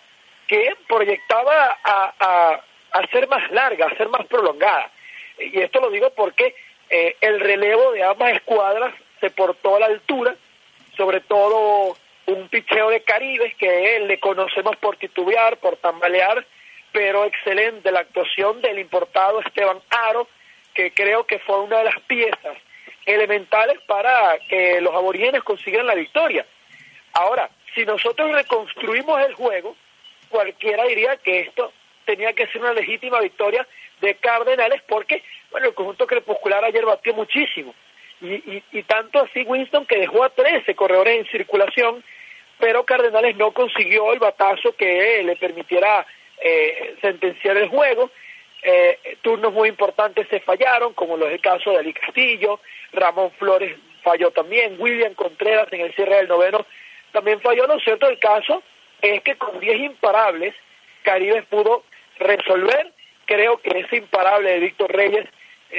que 0.47 0.75
proyectaba 0.89 1.79
a, 1.83 2.61
a, 2.93 3.07
ser 3.11 3.29
más 3.29 3.51
larga, 3.53 3.87
a 3.87 3.97
ser 3.97 4.09
más 4.09 4.27
prolongada. 4.27 4.91
Y 5.39 5.61
esto 5.61 5.81
lo 5.81 5.91
digo 5.91 6.11
porque 6.11 6.55
eh, 6.91 7.17
el 7.21 7.41
relevo 7.41 7.93
de 7.93 8.03
ambas 8.03 8.35
escuadras 8.35 8.93
se 9.21 9.31
portó 9.31 9.77
a 9.77 9.81
la 9.81 9.87
altura, 9.87 10.35
sobre 10.97 11.21
todo 11.21 11.97
un 12.27 12.49
picheo 12.49 12.91
de 12.91 13.03
Caribes 13.03 13.55
que 13.57 14.01
le 14.01 14.21
conocemos 14.21 14.77
por 14.77 14.97
titubear, 14.97 15.57
por 15.59 15.77
tambalear, 15.77 16.45
pero 16.93 17.25
excelente 17.25 17.91
la 17.91 18.01
actuación 18.01 18.61
del 18.61 18.79
importado 18.79 19.41
Esteban 19.41 19.81
Aro, 19.91 20.29
que 20.75 20.93
creo 20.93 21.27
que 21.27 21.39
fue 21.41 21.61
una 21.61 21.79
de 21.79 21.85
las 21.85 22.01
piezas 22.03 22.57
elementales 23.07 23.79
para 23.87 24.39
que 24.49 24.81
los 24.81 24.95
aborígenes 24.95 25.43
consigan 25.43 25.87
la 25.87 25.95
victoria. 25.95 26.47
Ahora, 27.15 27.51
si 27.75 27.85
nosotros 27.85 28.31
reconstruimos 28.33 29.21
el 29.27 29.35
juego, 29.35 29.77
cualquiera 30.29 30.85
diría 30.85 31.17
que 31.17 31.41
esto 31.41 31.73
tenía 32.05 32.33
que 32.33 32.47
ser 32.49 32.61
una 32.61 32.73
legítima 32.73 33.21
victoria 33.21 33.67
de 34.01 34.15
Cardenales 34.17 34.83
porque, 34.89 35.23
bueno, 35.51 35.69
el 35.69 35.75
conjunto 35.75 36.07
crepuscular 36.07 36.65
ayer 36.65 36.85
batió 36.85 37.15
muchísimo. 37.15 37.75
Y, 38.23 38.63
y, 38.71 38.83
tanto 38.85 39.21
así 39.21 39.43
Winston 39.43 39.85
que 39.85 39.99
dejó 39.99 40.23
a 40.23 40.31
13 40.31 40.77
corredores 40.77 41.19
en 41.19 41.27
circulación, 41.27 42.05
pero 42.61 42.85
Cardenales 42.85 43.37
no 43.37 43.51
consiguió 43.51 44.13
el 44.13 44.21
batazo 44.21 44.77
que 44.77 45.23
le 45.25 45.35
permitiera 45.35 46.07
eh, 46.41 46.95
sentenciar 47.01 47.57
el 47.57 47.69
juego. 47.69 48.11
Eh, 48.63 49.17
turnos 49.23 49.53
muy 49.53 49.69
importantes 49.69 50.29
se 50.29 50.39
fallaron, 50.39 50.95
como 50.95 51.17
lo 51.17 51.27
es 51.27 51.33
el 51.33 51.41
caso 51.41 51.73
de 51.73 51.79
Ali 51.79 51.93
Castillo, 51.93 52.61
Ramón 52.93 53.33
Flores 53.33 53.77
falló 54.05 54.31
también. 54.31 54.77
William 54.79 55.15
Contreras 55.15 55.67
en 55.73 55.81
el 55.81 55.95
cierre 55.95 56.17
del 56.17 56.29
noveno 56.29 56.65
también 57.11 57.41
falló. 57.41 57.67
Lo 57.67 57.81
cierto 57.81 58.07
del 58.07 58.21
caso 58.21 58.63
es 59.01 59.21
que 59.23 59.35
con 59.35 59.59
10 59.59 59.81
imparables, 59.81 60.55
Caribe 61.03 61.43
pudo 61.43 61.83
resolver. 62.21 62.93
Creo 63.27 63.59
que 63.59 63.81
ese 63.81 63.97
imparable 63.97 64.51
de 64.51 64.59
Víctor 64.61 64.93
Reyes 64.93 65.27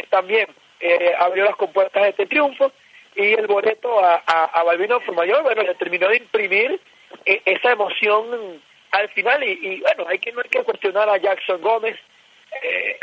también 0.10 0.48
eh, 0.84 1.14
abrió 1.18 1.46
las 1.46 1.56
compuertas 1.56 2.04
de 2.04 2.10
este 2.10 2.26
triunfo 2.26 2.72
y 3.16 3.34
el 3.34 3.48
boleto 3.48 4.04
a, 4.04 4.22
a, 4.26 4.46
a 4.46 4.64
Balbino 4.64 5.00
Mayor, 5.16 5.44
bueno, 5.44 5.64
le 5.64 5.76
terminó 5.76 6.10
de 6.10 6.18
imprimir 6.18 6.82
eh, 7.26 7.42
esa 7.46 7.72
emoción 7.72 8.62
al 8.92 9.10
final 9.10 9.44
y, 9.44 9.82
bueno, 9.82 10.06
hay 10.08 10.20
que, 10.20 10.32
no 10.32 10.42
hay 10.42 10.50
que 10.50 10.64
cuestionar 10.64 11.10
a 11.10 11.18
Jackson 11.18 11.62
Gómez, 11.62 11.98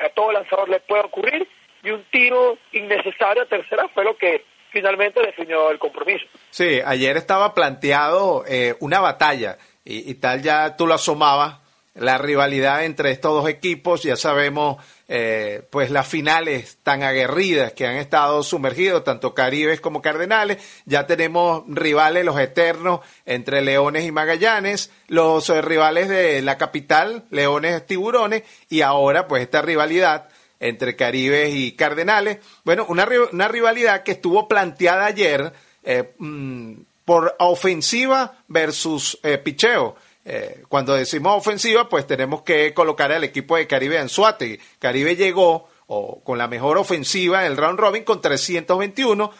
a 0.05 0.09
todo 0.11 0.31
lanzador 0.31 0.69
le 0.69 0.79
puede 0.81 1.03
ocurrir 1.03 1.49
y 1.83 1.91
un 1.91 2.05
tiro 2.13 2.57
innecesario 2.71 3.43
a 3.43 3.47
tercera 3.47 3.89
fue 3.89 4.05
lo 4.05 4.17
que 4.17 4.45
finalmente 4.71 5.21
definió 5.21 5.71
el 5.73 5.81
compromiso. 5.81 6.25
Sí, 6.51 6.81
ayer 6.85 7.17
estaba 7.17 7.53
planteado 7.53 8.45
una 8.79 9.01
batalla 9.01 9.59
y, 9.85 10.09
y, 10.09 10.15
tal 10.15 10.43
ya 10.43 10.77
tú 10.77 10.87
lo 10.87 10.95
asomabas 10.95 11.59
la 11.95 12.19
rivalidad 12.19 12.85
entre 12.85 13.11
estos 13.11 13.43
dos 13.43 13.49
equipos, 13.51 14.03
ya 14.03 14.17
sabemos 14.17 14.77
eh, 15.09 15.63
pues 15.71 15.91
las 15.91 16.07
finales 16.07 16.79
tan 16.85 17.03
aguerridas 17.03 17.73
que 17.73 17.87
han 17.87 17.97
estado 17.97 18.43
sumergidos, 18.45 19.03
tanto 19.03 19.35
Caribes 19.35 19.81
como 19.81 20.01
Cardenales, 20.01 20.59
ya 20.85 21.07
tenemos 21.07 21.65
rivales, 21.67 22.25
los 22.25 22.39
eternos, 22.39 23.01
entre 23.27 23.61
Leones 23.61 24.05
y 24.05 24.13
Magallanes, 24.13 24.91
los 25.09 25.51
eh, 25.51 25.63
rivales 25.63 26.09
de 26.09 26.43
la 26.43 26.59
capital, 26.59 27.25
Leones 27.31 27.85
Tiburones, 27.87 28.45
y 28.69 28.83
ahora 28.83 29.27
pues 29.27 29.43
esta 29.43 29.63
rivalidad 29.63 30.29
entre 30.61 30.95
Caribes 30.95 31.55
y 31.55 31.73
Cardenales, 31.73 32.39
bueno, 32.65 32.87
una, 32.89 33.09
una 33.33 33.49
rivalidad 33.49 34.05
que 34.05 34.13
estuvo 34.13 34.47
planteada 34.47 35.07
ayer 35.07 35.53
eh, 35.83 36.13
mm, 36.19 36.75
por 37.05 37.35
ofensiva 37.41 38.39
versus 38.47 39.19
picheo 39.43 39.97
eh, 40.25 40.65
cuando 40.69 40.95
decimos 40.95 41.37
ofensiva, 41.37 41.89
pues 41.89 42.07
tenemos 42.07 42.43
que 42.43 42.75
colocar 42.75 43.11
al 43.13 43.25
equipo 43.25 43.57
de 43.57 43.67
Caribe 43.67 43.99
en 43.99 44.09
Suate. 44.09 44.61
Caribe 44.79 45.17
llegó 45.17 45.69
o, 45.87 46.23
con 46.23 46.39
la 46.39 46.49
mejor 46.49 46.79
ofensiva 46.79 47.45
en 47.45 47.53
el 47.53 47.57
round 47.57 47.79
robin 47.79 48.05
con 48.05 48.21
321 48.21 49.31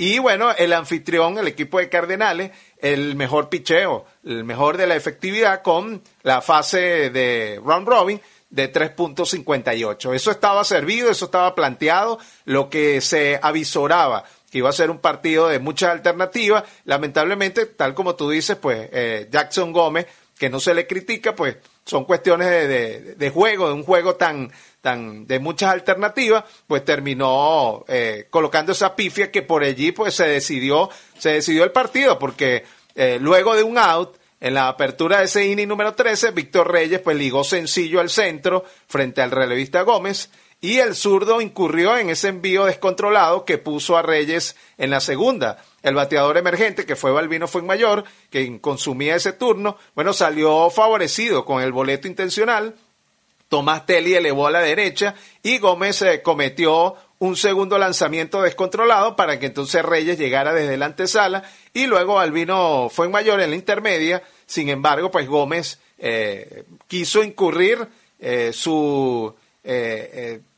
y 0.00 0.20
bueno, 0.20 0.52
el 0.56 0.72
anfitrión, 0.72 1.38
el 1.38 1.48
equipo 1.48 1.80
de 1.80 1.88
Cardenales, 1.88 2.52
el 2.78 3.16
mejor 3.16 3.48
picheo, 3.48 4.06
el 4.24 4.44
mejor 4.44 4.76
de 4.76 4.86
la 4.86 4.94
efectividad 4.94 5.62
con 5.62 6.02
la 6.22 6.40
fase 6.40 7.10
de 7.10 7.60
round 7.64 7.88
robin 7.88 8.20
de 8.48 8.72
3.58. 8.72 10.14
Eso 10.14 10.30
estaba 10.30 10.62
servido, 10.62 11.10
eso 11.10 11.24
estaba 11.24 11.52
planteado, 11.56 12.20
lo 12.44 12.70
que 12.70 13.00
se 13.00 13.40
avisoraba 13.42 14.24
que 14.50 14.58
iba 14.58 14.70
a 14.70 14.72
ser 14.72 14.90
un 14.90 14.98
partido 14.98 15.48
de 15.48 15.58
muchas 15.58 15.90
alternativas. 15.90 16.64
Lamentablemente, 16.84 17.66
tal 17.66 17.94
como 17.94 18.14
tú 18.14 18.30
dices, 18.30 18.56
pues 18.56 18.88
eh, 18.92 19.28
Jackson 19.30 19.72
Gómez 19.72 20.06
que 20.38 20.48
no 20.48 20.60
se 20.60 20.74
le 20.74 20.86
critica, 20.86 21.34
pues 21.34 21.56
son 21.84 22.04
cuestiones 22.04 22.48
de, 22.48 23.14
de, 23.16 23.30
juego, 23.30 23.68
de 23.68 23.74
un 23.74 23.82
juego 23.82 24.14
tan, 24.14 24.52
tan 24.80 25.26
de 25.26 25.38
muchas 25.38 25.72
alternativas, 25.72 26.44
pues 26.66 26.84
terminó 26.84 27.84
eh, 27.88 28.26
colocando 28.30 28.72
esa 28.72 28.94
pifia 28.94 29.30
que 29.30 29.42
por 29.42 29.62
allí 29.62 29.92
pues 29.92 30.14
se 30.14 30.28
decidió, 30.28 30.90
se 31.18 31.30
decidió 31.30 31.64
el 31.64 31.72
partido, 31.72 32.18
porque 32.18 32.64
eh, 32.94 33.18
luego 33.20 33.56
de 33.56 33.62
un 33.62 33.78
out, 33.78 34.16
en 34.40 34.54
la 34.54 34.68
apertura 34.68 35.18
de 35.18 35.24
ese 35.24 35.46
inning 35.46 35.66
número 35.66 35.94
13, 35.94 36.30
Víctor 36.30 36.70
Reyes 36.70 37.00
pues 37.00 37.16
ligó 37.16 37.42
sencillo 37.42 38.00
al 38.00 38.08
centro 38.08 38.64
frente 38.86 39.20
al 39.20 39.32
relevista 39.32 39.82
Gómez 39.82 40.30
y 40.60 40.78
el 40.78 40.94
zurdo 40.94 41.40
incurrió 41.40 41.96
en 41.96 42.10
ese 42.10 42.28
envío 42.28 42.64
descontrolado 42.64 43.44
que 43.44 43.58
puso 43.58 43.96
a 43.96 44.02
Reyes 44.02 44.56
en 44.76 44.90
la 44.90 45.00
segunda. 45.00 45.62
El 45.82 45.94
bateador 45.94 46.36
emergente, 46.36 46.84
que 46.84 46.96
fue 46.96 47.12
Balbino 47.12 47.46
Fuenmayor, 47.46 48.04
que 48.30 48.60
consumía 48.60 49.14
ese 49.14 49.32
turno, 49.32 49.76
bueno, 49.94 50.12
salió 50.12 50.70
favorecido 50.70 51.44
con 51.44 51.62
el 51.62 51.72
boleto 51.72 52.08
intencional. 52.08 52.74
Tomás 53.48 53.86
Telly 53.86 54.14
elevó 54.14 54.46
a 54.46 54.50
la 54.50 54.60
derecha 54.60 55.14
y 55.42 55.58
Gómez 55.58 56.02
eh, 56.02 56.20
cometió 56.22 56.96
un 57.20 57.36
segundo 57.36 57.78
lanzamiento 57.78 58.42
descontrolado 58.42 59.16
para 59.16 59.38
que 59.38 59.46
entonces 59.46 59.84
Reyes 59.84 60.18
llegara 60.18 60.52
desde 60.52 60.76
la 60.76 60.86
antesala 60.86 61.44
y 61.72 61.86
luego 61.86 62.18
Albino 62.18 62.88
Fuenmayor 62.90 63.40
en 63.40 63.50
la 63.50 63.56
intermedia. 63.56 64.22
Sin 64.46 64.68
embargo, 64.68 65.10
pues 65.10 65.26
Gómez 65.28 65.78
eh, 65.98 66.64
quiso 66.86 67.22
incurrir 67.22 67.86
eh, 68.18 68.50
su 68.52 69.34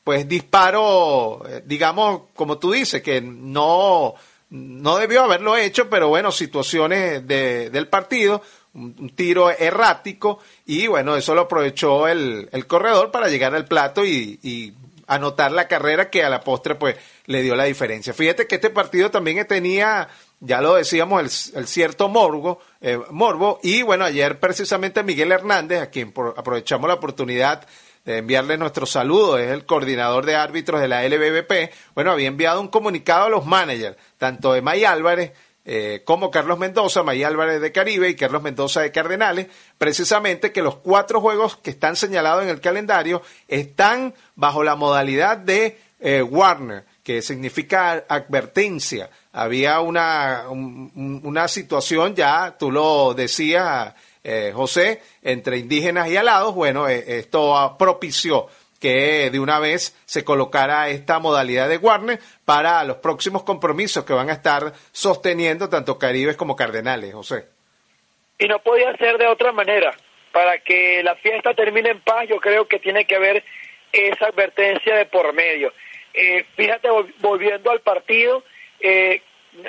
pues 0.05 0.29
disparo, 0.29 1.43
digamos, 1.65 2.23
como 2.35 2.59
tú 2.59 2.71
dices, 2.71 3.03
que 3.03 3.21
no 3.21 4.15
no 4.51 4.99
debió 4.99 5.23
haberlo 5.23 5.57
hecho, 5.57 5.89
pero 5.89 6.09
bueno, 6.09 6.33
situaciones 6.33 7.27
de, 7.27 7.71
del 7.71 7.89
partido, 7.89 8.43
un, 8.75 9.11
tiro 9.15 9.51
errático 9.51 10.41
y 10.67 10.87
bueno, 10.87 11.17
eso 11.17 11.35
lo 11.35 11.43
aprovechó 11.43 12.09
el, 12.09 12.49
el 12.53 12.67
corredor 12.67 13.11
para 13.11 13.29
llegar 13.29 13.55
al 13.55 13.67
plato 13.67 14.05
y, 14.05 14.39
y, 14.43 14.75
anotar 15.07 15.51
la 15.51 15.67
carrera 15.67 16.09
que 16.09 16.23
a 16.23 16.31
la 16.31 16.41
postre 16.41 16.77
pues 16.77 16.95
le 17.27 17.43
dio 17.43 17.57
la 17.57 17.65
diferencia. 17.65 18.15
Fíjate 18.15 18.47
que 18.47 18.55
este 18.55 18.71
partido 18.71 19.11
también 19.11 19.45
tenía, 19.45 20.09
ya 20.39 20.61
lo 20.61 20.77
decíamos, 20.77 21.53
el, 21.53 21.67
cierto 21.67 22.09
morbo, 22.09 22.61
eh, 22.81 22.97
morbo 23.11 23.59
y 23.61 23.83
bueno, 23.83 24.05
ayer 24.05 24.39
precisamente 24.39 25.03
Miguel 25.03 25.33
Hernández, 25.33 25.83
a 25.83 25.91
quien 25.91 26.15
aprovechamos 26.37 26.87
la 26.87 26.95
oportunidad 26.95 27.67
de 28.05 28.19
enviarle 28.19 28.57
nuestro 28.57 28.87
saludo, 28.87 29.39
es 29.39 29.51
el 29.51 29.67
coordinador 29.67 30.27
de 30.27 30.37
árbitros 30.37 30.81
de 30.81 30.89
la 30.89 31.07
LBBP, 31.07 31.73
bueno, 31.95 32.13
había 32.13 32.29
enviado 32.29 32.61
un 32.61 32.69
comunicado 32.69 33.27
a 33.27 33.31
los 33.31 33.47
managers, 33.47 33.97
tanto 34.19 34.53
de 34.53 34.63
May 34.63 34.85
Álvarez 34.85 35.33
eh, 35.67 36.03
como 36.07 36.31
Carlos 36.31 36.59
Mendoza, 36.59 37.03
May 37.03 37.23
Álvarez 37.23 37.61
de 37.61 37.71
Caribe 37.71 38.09
y 38.09 38.17
Carlos 38.17 38.43
Mendoza 38.43 38.81
de 38.81 38.93
Cardenales, 38.93 39.47
precisamente 39.77 40.53
que 40.53 40.63
los 40.63 40.77
cuatro 40.77 41.21
juegos 41.21 41.59
que 41.59 41.71
están 41.71 41.97
señalados 41.97 42.43
en 42.45 42.49
el 42.49 42.61
calendario 42.61 43.23
están 43.47 44.15
bajo 44.37 44.65
la 44.65 44.75
modalidad 44.75 45.37
de 45.37 45.79
eh, 46.01 46.23
Warner, 46.23 46.87
que 47.03 47.21
significa 47.21 48.05
advertencia. 48.09 49.11
Había 49.33 49.81
una, 49.81 50.45
una 50.49 51.47
situación, 51.47 52.15
ya 52.15 52.57
tú 52.59 52.73
lo 52.73 53.13
decías, 53.15 53.95
eh, 54.23 54.53
José, 54.55 55.01
entre 55.23 55.57
indígenas 55.57 56.09
y 56.11 56.17
alados, 56.17 56.55
bueno, 56.55 56.89
eh, 56.89 57.19
esto 57.19 57.77
propició 57.79 58.49
que 58.79 59.31
de 59.31 59.41
una 59.41 59.59
vez 59.59 59.97
se 60.05 60.25
colocara 60.25 60.89
esta 60.89 61.19
modalidad 61.19 61.69
de 61.69 61.79
Warner 61.79 62.19
para 62.45 62.85
los 62.85 62.97
próximos 62.97 63.43
compromisos 63.45 64.05
que 64.05 64.13
van 64.13 64.31
a 64.31 64.35
estar 64.35 64.73
sosteniendo 64.93 65.69
tanto 65.69 65.99
Caribes 65.99 66.37
como 66.37 66.57
Cardenales, 66.57 67.15
José. 67.15 67.47
Y 68.39 68.47
no 68.47 68.59
podía 68.59 68.95
ser 68.97 69.19
de 69.19 69.27
otra 69.27 69.53
manera. 69.53 69.95
Para 70.33 70.59
que 70.59 71.03
la 71.03 71.17
fiesta 71.17 71.55
termine 71.55 71.91
en 71.91 72.01
paz, 72.01 72.29
yo 72.29 72.37
creo 72.37 72.69
que 72.69 72.79
tiene 72.79 73.05
que 73.05 73.17
haber 73.17 73.45
esa 73.93 74.27
advertencia 74.27 74.95
de 74.97 75.07
por 75.07 75.33
medio. 75.33 75.73
Eh, 76.15 76.45
fíjate, 76.57 76.89
volviendo 77.19 77.71
al 77.71 77.81
partido, 77.81 78.45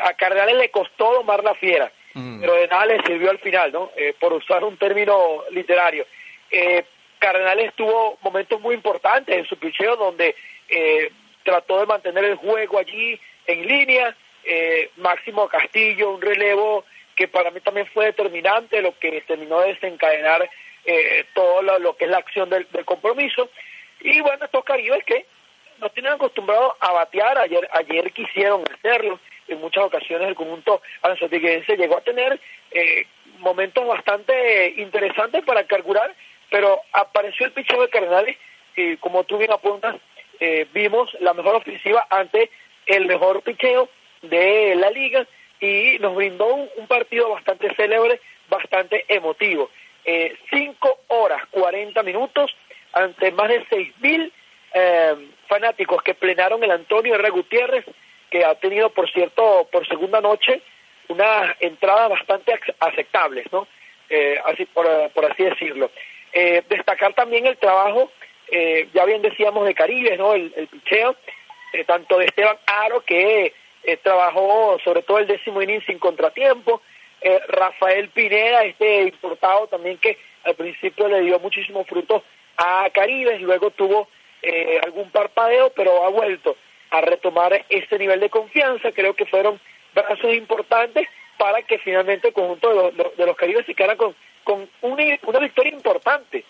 a 0.04 0.14
Cardenales 0.14 0.56
le 0.58 0.72
costó 0.72 1.14
domar 1.14 1.44
la 1.44 1.56
fiera 1.56 1.92
Mm. 2.14 2.42
pero 2.42 2.56
de 2.56 2.68
nada 2.68 2.86
le 2.88 3.02
sirvió 3.04 3.30
al 3.30 3.40
final, 3.40 3.72
¿no? 3.72 3.92
Eh, 3.96 4.14
por 4.20 4.34
usar 4.34 4.64
un 4.64 4.78
término 4.78 5.44
literario. 5.52 6.06
Eh, 6.52 6.84
Cardenales 7.20 7.74
tuvo 7.76 8.18
momentos 8.22 8.60
muy 8.60 8.76
importantes 8.76 9.36
en 9.36 9.46
su 9.46 9.58
picheo 9.58 9.96
donde 9.96 10.36
eh, 10.68 11.12
trató 11.44 11.80
de 11.80 11.86
mantener 11.86 12.26
el 12.26 12.36
juego 12.36 12.80
allí 12.80 13.20
en 13.46 13.68
línea. 13.68 14.16
Eh, 14.44 14.90
Máximo 14.98 15.48
Castillo, 15.48 16.12
un 16.12 16.22
relevo 16.22 16.84
que 17.16 17.28
para 17.28 17.52
mí 17.52 17.60
también 17.62 17.86
fue 17.88 18.06
determinante, 18.06 18.82
lo 18.82 18.98
que 18.98 19.22
terminó 19.22 19.60
de 19.62 19.74
desencadenar 19.74 20.50
todo 21.36 21.62
lo, 21.62 21.96
que 21.96 22.06
es 22.06 22.12
la 22.12 22.18
acción 22.18 22.50
del, 22.50 22.66
compromiso. 22.86 23.52
Y 24.00 24.20
bueno, 24.22 24.46
estos 24.46 24.64
caribes 24.64 25.04
que 25.06 25.28
no 25.80 25.90
tienen 25.90 26.14
acostumbrados 26.14 26.74
a 26.80 26.92
batear, 26.92 27.38
ayer, 27.38 27.70
ayer 27.72 28.12
quisieron 28.12 28.64
hacerlo, 28.74 29.20
en 29.54 29.62
muchas 29.62 29.84
ocasiones 29.84 30.28
el 30.28 30.36
conjunto 30.36 30.82
anzotiguense 31.02 31.78
llegó 31.78 31.98
a 31.98 32.02
tener 32.02 32.40
eh, 32.72 33.06
momentos 33.40 33.86
bastante 33.86 34.74
interesantes 34.78 35.44
para 35.44 35.66
calcular, 35.66 36.14
pero 36.50 36.82
apareció 36.94 37.46
el 37.46 37.54
picheo 37.54 37.82
de 37.82 37.90
Cardenales 37.90 38.38
y 38.76 38.98
como 38.98 39.24
tú 39.24 39.38
bien 39.38 39.52
apuntas, 39.52 39.96
eh, 40.40 40.68
vimos 40.74 41.10
la 41.20 41.34
mejor 41.34 41.56
ofensiva 41.56 42.06
ante 42.10 42.50
el 42.86 43.06
mejor 43.06 43.42
picheo 43.44 43.90
de 44.22 44.76
la 44.76 44.90
liga 44.90 45.26
y 45.60 45.98
nos 46.00 46.16
brindó 46.16 46.48
un, 46.56 46.88
partido 46.88 47.30
bastante 47.30 47.74
célebre, 47.76 48.20
bastante 48.50 49.06
emotivo. 49.08 49.70
Eh, 50.04 50.36
cinco 50.50 51.02
horas, 51.08 51.46
cuarenta 51.52 52.02
minutos 52.02 52.52
ante 52.94 53.32
más 53.32 53.50
de 53.50 53.66
seis 53.70 53.94
mil 54.02 54.34
eh, 54.74 55.16
fanáticos 55.48 56.02
que 56.02 56.16
plenaron 56.16 56.64
el 56.64 56.72
Antonio 56.72 57.16
R. 57.16 57.30
Gutiérrez 57.30 57.86
que 58.32 58.44
ha 58.44 58.56
tenido, 58.56 58.90
por 58.90 59.12
cierto, 59.12 59.68
por 59.72 59.88
segunda 59.88 60.22
noche, 60.22 60.62
una 61.10 61.56
entrada 61.60 62.08
bastante 62.08 62.54
aceptables, 62.80 63.46
¿no? 63.52 63.68
Eh, 64.10 64.40
así 64.46 64.66
por, 64.66 64.88
así 64.88 65.44
decirlo. 65.44 65.92
Eh, 66.34 66.64
destacar 66.70 67.14
también 67.14 67.46
el 67.46 67.58
trabajo, 67.58 68.12
eh, 68.50 68.88
ya 68.94 69.06
bien 69.06 69.22
decíamos 69.22 69.66
de 69.66 69.76
Caribe, 69.76 70.18
¿no? 70.18 70.34
El, 70.34 70.52
el 70.56 70.68
picheo, 70.68 71.16
tanto 71.86 72.18
de 72.18 72.26
Esteban 72.26 72.58
Aro, 72.66 73.02
que 73.02 73.54
eh, 73.84 73.98
trabajó 73.98 74.78
sobre 74.84 75.02
todo 75.02 75.20
el 75.20 75.28
décimo 75.28 75.62
inning 75.62 75.82
sin 75.86 76.00
contratiempo. 76.00 76.82
Eh, 77.22 77.40
Rafael 77.48 78.10
Pineda, 78.10 78.64
este 78.64 79.04
importado 79.04 79.68
también 79.68 79.98
que 79.98 80.18
al 80.44 80.56
principio 80.56 81.08
le 81.08 81.22
dio 81.22 81.40
muchísimos 81.40 81.86
frutos 81.88 82.24
a 82.58 82.90
Caribe, 82.92 83.38
luego 83.40 83.72
tuvo 83.72 84.08
eh, 84.42 84.80
algún 84.84 85.10
parpadeo, 85.12 85.72
pero 85.72 86.04
ha 86.06 86.10
vuelto 86.10 86.56
a 86.92 87.02
retomar 87.02 87.66
ese 87.70 87.98
nivel 87.98 88.20
de 88.20 88.30
confianza. 88.30 88.92
Creo 88.92 89.14
que 89.16 89.26
fueron 89.26 89.60
brazos 89.94 90.34
importantes 90.34 91.08
para 91.38 91.62
que 91.64 91.80
finalmente 91.80 92.30
el 92.30 92.34
conjunto 92.34 92.70
de 92.70 92.76
los, 92.76 93.18
de 93.18 93.26
los 93.26 93.36
Caribes 93.36 93.66
se 93.66 93.74
quedara 93.74 93.96
con, 93.96 94.16
con 94.44 94.70
una, 94.82 95.04
una 95.24 95.40
victoria 95.40 95.74
importante, 95.74 96.44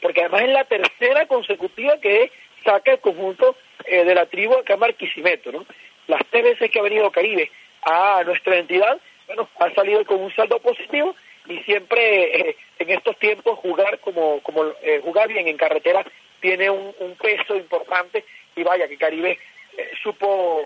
porque 0.00 0.20
además 0.20 0.42
es 0.42 0.50
la 0.50 0.64
tercera 0.64 1.26
consecutiva 1.26 1.98
que 2.00 2.30
saca 2.64 2.92
el 2.92 3.00
conjunto 3.00 3.56
eh, 3.84 4.04
de 4.04 4.14
la 4.14 4.26
tribu 4.26 4.54
acá 4.54 4.76
Marquisimeto, 4.76 5.52
¿no? 5.52 5.66
Las 6.06 6.20
tres 6.30 6.44
veces 6.44 6.70
que 6.70 6.78
ha 6.78 6.82
venido 6.82 7.10
Caribe 7.10 7.50
a 7.82 8.22
nuestra 8.24 8.56
entidad, 8.56 8.98
bueno, 9.26 9.48
ha 9.58 9.72
salido 9.74 10.04
con 10.04 10.20
un 10.20 10.34
saldo 10.34 10.58
positivo 10.60 11.14
y 11.48 11.58
siempre 11.60 12.50
eh, 12.50 12.56
en 12.78 12.90
estos 12.90 13.18
tiempos 13.18 13.58
jugar 13.58 13.98
como, 14.00 14.40
como 14.42 14.64
eh, 14.82 15.00
jugar 15.02 15.28
bien 15.28 15.48
en 15.48 15.56
carretera 15.56 16.04
tiene 16.40 16.70
un, 16.70 16.94
peso 17.20 17.56
importante 17.56 18.24
y 18.54 18.62
vaya 18.62 18.86
que 18.88 18.98
Caribe 18.98 19.38
eh, 19.76 19.90
supo 20.02 20.64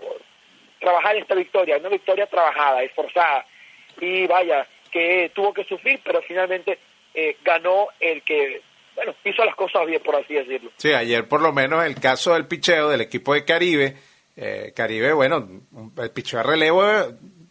trabajar 0.79 1.15
esta 1.15 1.35
victoria, 1.35 1.77
una 1.77 1.89
victoria 1.89 2.27
trabajada, 2.27 2.83
esforzada 2.83 3.45
y 3.99 4.25
vaya 4.27 4.67
que 4.91 5.31
tuvo 5.33 5.53
que 5.53 5.63
sufrir, 5.63 6.01
pero 6.03 6.21
finalmente 6.23 6.79
eh, 7.13 7.37
ganó 7.43 7.87
el 7.99 8.23
que 8.23 8.61
bueno, 8.95 9.13
hizo 9.23 9.45
las 9.45 9.55
cosas 9.55 9.85
bien, 9.85 10.01
por 10.03 10.15
así 10.15 10.33
decirlo. 10.33 10.71
Sí, 10.77 10.91
ayer 10.91 11.27
por 11.27 11.41
lo 11.41 11.53
menos 11.53 11.85
el 11.85 11.95
caso 11.95 12.33
del 12.33 12.47
picheo 12.47 12.89
del 12.89 13.01
equipo 13.01 13.33
de 13.33 13.45
Caribe, 13.45 13.95
eh, 14.35 14.73
Caribe, 14.75 15.13
bueno, 15.13 15.47
el 15.97 16.11
picheo 16.11 16.39
de 16.39 16.43
relevo, 16.43 16.83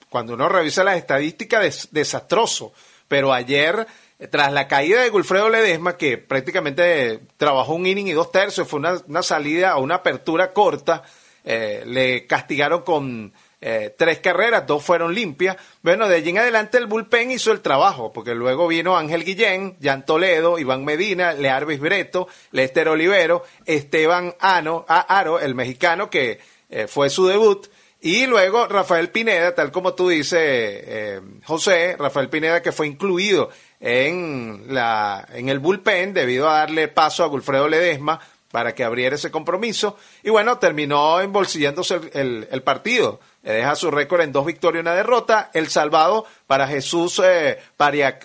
cuando 0.09 0.35
uno 0.35 0.49
revisa 0.49 0.85
las 0.85 0.97
estadísticas, 0.97 1.65
es 1.65 1.93
desastroso, 1.93 2.73
pero 3.09 3.33
ayer, 3.33 3.87
tras 4.31 4.53
la 4.53 4.69
caída 4.69 5.03
de 5.03 5.09
Gulfredo 5.09 5.49
Ledesma, 5.49 5.97
que 5.97 6.19
prácticamente 6.19 7.21
trabajó 7.37 7.75
un 7.75 7.87
inning 7.87 8.09
y 8.09 8.13
dos 8.13 8.31
tercios, 8.33 8.69
fue 8.69 8.81
una, 8.81 9.01
una 9.07 9.23
salida 9.23 9.77
o 9.77 9.83
una 9.83 9.97
apertura 9.97 10.53
corta, 10.53 11.03
eh, 11.45 11.83
le 11.87 12.27
castigaron 12.27 12.83
con 12.83 13.33
eh, 13.63 13.95
tres 13.97 14.21
carreras, 14.21 14.67
dos 14.67 14.83
fueron 14.83 15.15
limpias. 15.15 15.57
Bueno, 15.83 16.09
de 16.09 16.17
allí 16.17 16.31
en 16.31 16.39
adelante 16.39 16.79
el 16.79 16.87
bullpen 16.87 17.31
hizo 17.31 17.53
el 17.53 17.61
trabajo, 17.61 18.11
porque 18.13 18.35
luego 18.35 18.67
vino 18.67 18.97
Ángel 18.97 19.25
Guillén, 19.25 19.77
Jan 19.83 20.07
Toledo, 20.07 20.59
Iván 20.59 20.85
Medina, 20.85 21.35
Learvis 21.35 21.79
Breto, 21.79 22.27
Lester 22.53 22.89
Olivero, 22.89 23.45
Esteban 23.67 24.35
Aro, 24.41 25.41
el 25.41 25.55
mexicano 25.55 26.09
que 26.09 26.41
eh, 26.71 26.87
fue 26.87 27.11
su 27.11 27.27
debut, 27.27 27.67
y 28.01 28.27
luego 28.27 28.67
Rafael 28.67 29.11
Pineda, 29.11 29.55
tal 29.55 29.71
como 29.71 29.93
tú 29.93 30.09
dices, 30.09 30.41
eh, 30.41 31.21
José, 31.45 31.97
Rafael 31.99 32.31
Pineda 32.31 32.63
que 32.63 32.73
fue 32.73 32.87
incluido 32.87 33.51
en, 33.79 34.65
la, 34.69 35.27
en 35.35 35.51
el 35.51 35.59
bullpen 35.59 36.15
debido 36.15 36.49
a 36.49 36.61
darle 36.61 36.89
paso 36.89 37.25
a 37.25 37.27
Gulfredo 37.27 37.69
Ledesma 37.69 38.19
para 38.51 38.75
que 38.75 38.85
abriera 38.85 39.17
ese 39.17 39.31
compromiso. 39.31 39.97
Y 40.23 40.31
bueno, 40.31 40.59
terminó 40.59 41.21
embolsillándose 41.21 42.01
el, 42.13 42.63
partido. 42.63 43.21
Deja 43.43 43.75
su 43.77 43.91
récord 43.91 44.23
en 44.23 44.33
dos 44.33 44.47
victorias 44.47 44.81
y 44.81 44.87
una 44.87 44.95
derrota. 44.95 45.51
El 45.55 45.69
salvado 45.69 46.27
para 46.47 46.67
Jesús 46.67 47.21
eh, 47.25 47.59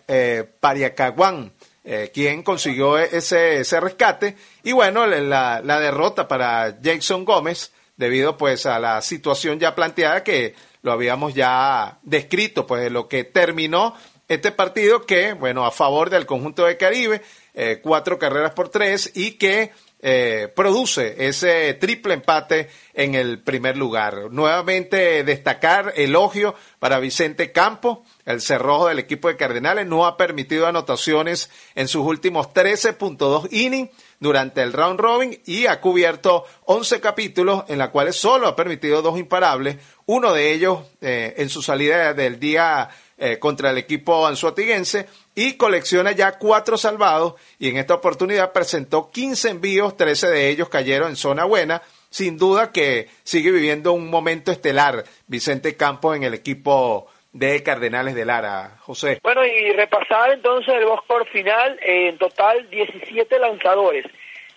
eh, 0.08 0.50
Pariacaguán, 0.60 1.54
eh, 1.84 2.12
quien 2.14 2.44
consiguió 2.44 2.98
ese, 2.98 3.60
ese 3.60 3.80
rescate. 3.80 4.36
Y 4.64 4.72
bueno, 4.72 5.06
la, 5.06 5.62
la 5.64 5.80
derrota 5.80 6.28
para 6.28 6.78
Jason 6.84 7.24
Gómez, 7.24 7.72
debido 7.98 8.38
pues 8.38 8.66
a 8.66 8.80
la 8.80 9.02
situación 9.02 9.60
ya 9.60 9.76
planteada 9.76 10.24
que 10.24 10.56
lo 10.82 10.92
habíamos 10.92 11.34
ya 11.34 12.00
descrito, 12.04 12.68
pues 12.68 12.82
de 12.82 12.90
lo 12.90 13.08
que 13.08 13.24
terminó 13.24 13.96
este 14.28 14.52
partido 14.52 15.06
que, 15.06 15.34
bueno, 15.34 15.66
a 15.66 15.72
favor 15.72 16.10
del 16.10 16.26
conjunto 16.26 16.66
de 16.66 16.78
Caribe, 16.78 17.22
eh, 17.54 17.80
cuatro 17.82 18.18
carreras 18.18 18.52
por 18.52 18.70
tres 18.70 19.12
y 19.16 19.32
que 19.34 19.72
eh, 20.02 20.52
produce 20.56 21.16
ese 21.28 21.74
triple 21.76 22.14
empate 22.14 22.70
en 22.94 23.16
el 23.16 23.42
primer 23.42 23.78
lugar. 23.78 24.32
Nuevamente 24.32 25.24
destacar 25.24 25.94
elogio 25.96 26.54
para 26.80 27.00
Vicente 27.00 27.52
Campo, 27.52 28.04
el 28.26 28.42
cerrojo 28.42 28.88
del 28.88 29.00
equipo 29.00 29.28
de 29.28 29.38
Cardenales, 29.38 29.88
no 29.88 30.06
ha 30.06 30.18
permitido 30.18 30.68
anotaciones 30.68 31.50
en 31.74 31.88
sus 31.88 32.06
últimos 32.06 32.48
13.2 32.54 33.48
innings 33.52 33.90
durante 34.20 34.62
el 34.62 34.74
round 34.74 35.00
robin 35.00 35.42
y 35.46 35.66
ha 35.66 35.82
cubierto 35.82 36.46
11 36.66 37.00
capítulos 37.00 37.64
en 37.68 37.80
los 37.80 37.90
cuales 37.90 38.16
solo 38.16 38.48
ha 38.48 38.56
permitido 38.56 39.02
dos 39.02 39.18
imparables, 39.18 39.78
uno 40.06 40.34
de 40.34 40.52
ellos 40.54 40.80
eh, 41.02 41.34
en 41.38 41.50
su 41.50 41.62
salida 41.62 42.14
del 42.14 42.40
día 42.40 42.90
eh, 43.18 43.40
contra 43.40 43.72
el 43.72 43.78
equipo 43.78 44.28
anzuatiguense 44.28 45.08
y 45.36 45.58
colecciona 45.58 46.14
ya 46.14 46.40
cuatro 46.40 46.78
salvados 46.78 47.36
y 47.60 47.70
en 47.70 47.78
esta 47.78 47.94
oportunidad 47.94 48.54
presentó 48.54 49.12
15 49.12 49.50
envíos, 49.50 49.98
13 49.98 50.30
de 50.30 50.50
ellos 50.50 50.70
cayeron 50.70 51.10
en 51.10 51.16
zona 51.18 51.44
buena. 51.44 51.82
Sin 52.10 52.38
duda 52.38 52.72
que 52.72 53.10
sigue 53.24 53.52
viviendo 53.52 53.92
un 53.92 54.10
momento 54.10 54.52
estelar 54.52 55.04
Vicente 55.28 55.76
Campos 55.76 56.16
en 56.16 56.24
el 56.24 56.34
equipo 56.34 57.08
de 57.34 57.62
Cardenales 57.62 58.16
de 58.16 58.24
Lara. 58.24 58.78
José. 58.80 59.20
Bueno, 59.22 59.46
y 59.46 59.74
repasar 59.74 60.32
entonces 60.32 60.74
el 60.74 60.88
score 61.04 61.28
final, 61.28 61.78
en 61.82 62.18
total 62.18 62.70
17 62.70 63.38
lanzadores 63.38 64.06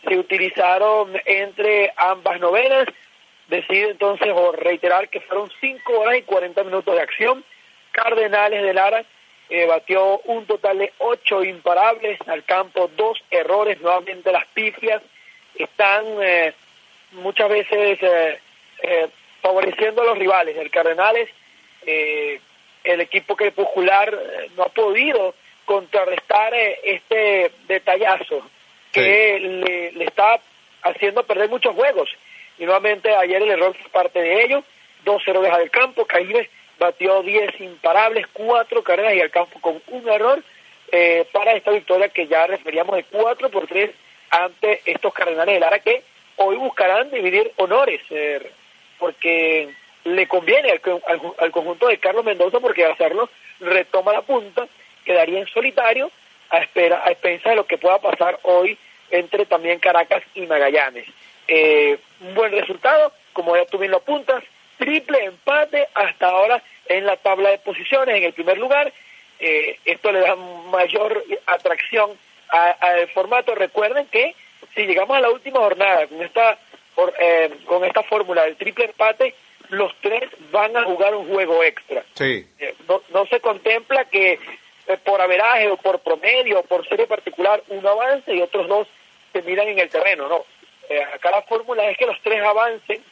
se 0.07 0.17
utilizaron 0.17 1.13
entre 1.25 1.93
ambas 1.97 2.39
novenas. 2.39 2.87
Decido 3.49 3.91
entonces 3.91 4.29
o 4.33 4.53
reiterar 4.53 5.09
que 5.09 5.21
fueron 5.23 5.51
5 5.61 5.93
horas 5.99 6.19
y 6.19 6.23
40 6.23 6.63
minutos 6.63 6.95
de 6.95 7.01
acción. 7.01 7.45
Cardenales 7.91 8.63
de 8.63 8.75
Lara 8.75 9.05
eh, 9.51 9.67
batió 9.67 10.21
un 10.25 10.47
total 10.47 10.79
de 10.79 10.93
ocho 10.99 11.43
imparables 11.43 12.19
al 12.27 12.45
campo, 12.45 12.91
dos 12.97 13.19
errores, 13.31 13.81
nuevamente 13.81 14.31
las 14.33 14.47
pifias 14.49 15.03
están 15.55 16.05
eh, 16.23 16.53
muchas 17.13 17.49
veces 17.49 17.99
eh, 18.03 18.39
eh, 18.83 19.09
favoreciendo 19.41 20.03
a 20.03 20.07
los 20.07 20.19
rivales. 20.19 20.57
El 20.57 20.71
Cardenales, 20.71 21.29
eh, 21.87 22.41
el 22.85 23.01
equipo 23.01 23.37
crepuscular 23.37 24.17
no 24.57 24.65
ha 24.65 24.69
podido 24.69 25.35
contrarrestar 25.65 26.55
eh, 26.55 26.79
este 26.85 27.53
detallazo 27.67 28.43
que 28.93 29.39
sí. 29.39 29.47
le, 29.47 29.93
le 29.93 30.05
está 30.05 30.41
haciendo 30.83 31.23
perder 31.25 31.49
muchos 31.49 31.75
juegos. 31.75 32.11
Y 32.59 32.65
nuevamente 32.65 33.15
ayer 33.15 33.43
el 33.43 33.51
error 33.51 33.75
fue 33.77 33.91
parte 33.91 34.21
de 34.21 34.45
ellos, 34.45 34.65
dos 35.05 35.27
errores 35.27 35.53
al 35.53 35.71
campo, 35.71 36.05
Caíbe 36.07 36.51
batió 36.79 37.23
10 37.23 37.61
imparables, 37.61 38.27
cuatro 38.33 38.83
carreras 38.83 39.15
y 39.15 39.21
al 39.21 39.31
campo 39.31 39.61
con 39.61 39.83
un 39.89 40.09
error 40.09 40.43
eh, 40.93 41.27
para 41.33 41.53
esta 41.53 41.71
victoria 41.71 42.09
que 42.09 42.27
ya 42.27 42.47
referíamos 42.47 42.97
de 42.97 43.05
4 43.05 43.51
por 43.51 43.67
3 43.67 43.91
ante 44.31 44.83
estos 44.85 45.13
Cardenales 45.13 45.55
de 45.55 45.61
Lara 45.61 45.79
que 45.81 46.03
hoy 46.37 46.57
buscarán 46.57 47.11
dividir 47.11 47.53
honores 47.57 48.01
eh, 48.11 48.51
porque 48.99 49.75
le 50.05 50.27
conviene 50.27 50.71
al, 50.71 50.81
al, 51.07 51.21
al, 51.39 51.51
conjunto 51.51 51.89
de 51.89 51.99
Carlos 51.99 52.25
Mendoza 52.25 52.61
porque 52.61 52.85
hacerlo 52.85 53.29
retoma 53.61 54.13
la 54.13 54.23
punta, 54.23 54.67
quedaría 55.05 55.41
en 55.41 55.47
solitario 55.49 56.11
a 56.51 56.59
espera 56.59 57.03
a 57.05 57.11
expensas 57.11 57.51
de 57.51 57.57
lo 57.57 57.67
que 57.67 57.79
pueda 57.79 57.99
pasar 57.99 58.39
hoy 58.43 58.79
entre 59.11 59.47
también 59.47 59.79
Caracas 59.79 60.23
y 60.35 60.43
Magallanes. 60.43 61.07
Eh, 61.47 61.99
un 62.21 62.35
buen 62.35 62.53
resultado, 62.53 63.13
como 63.33 63.57
ya 63.57 63.65
tú 63.67 63.79
bien 63.79 63.91
lo 63.91 63.99
apuntas, 63.99 64.45
triple 64.79 65.25
empate 65.25 65.89
hasta 65.95 66.29
ahora 66.29 66.63
en 66.87 67.05
la 67.05 67.17
tabla 67.17 67.51
de 67.51 67.59
posiciones, 67.59 68.17
en 68.17 68.25
el 68.25 68.33
primer 68.33 68.59
lugar. 68.59 68.93
Eh, 69.41 69.79
esto 69.85 70.11
le 70.11 70.21
da 70.21 70.37
mayor 70.37 71.23
atracción 71.47 72.11
al 72.49 73.09
formato. 73.09 73.55
Recuerden 73.55 74.07
que 74.07 74.35
si 74.75 74.87
llegamos 74.87 75.17
a 75.17 75.21
la 75.21 75.31
última 75.31 75.61
jornada 75.61 76.07
con 76.07 76.23
esta, 76.23 76.59
por, 76.95 77.13
eh, 77.21 77.51
con 77.67 77.85
esta 77.85 78.03
fórmula 78.05 78.45
del 78.45 78.57
triple 78.57 78.87
empate, 78.87 79.35
los 79.69 79.95
tres 80.01 80.31
van 80.51 80.77
a 80.77 80.85
jugar 80.85 81.15
un 81.15 81.29
juego 81.29 81.63
extra. 81.63 82.05
Sí. 82.15 82.47
Eh, 82.59 82.75
no, 82.89 83.03
no, 83.11 83.27
se 83.27 83.41
contempla 83.41 84.07
que 84.07 84.39
por 85.05 85.21
averaje 85.21 85.69
o 85.69 85.77
por 85.77 86.01
promedio 86.01 86.61
o 86.61 86.63
por 86.63 86.89
serie 86.89 87.07
particular 87.07 87.63
uno 87.69 87.91
avance 87.91 88.35
y 88.35 88.41
otros 88.41 88.67
dos 88.67 88.89
se 89.35 89.43
miran 89.43 89.69
en 89.69 89.79
el 89.79 89.91
terreno, 89.91 90.29
no. 90.29 90.47
Acá 91.13 91.31
la 91.31 91.43
fórmula 91.43 91.91
es 91.91 91.99
que 91.99 92.07
los 92.07 92.19
tres 92.23 92.43
avancen 92.43 93.05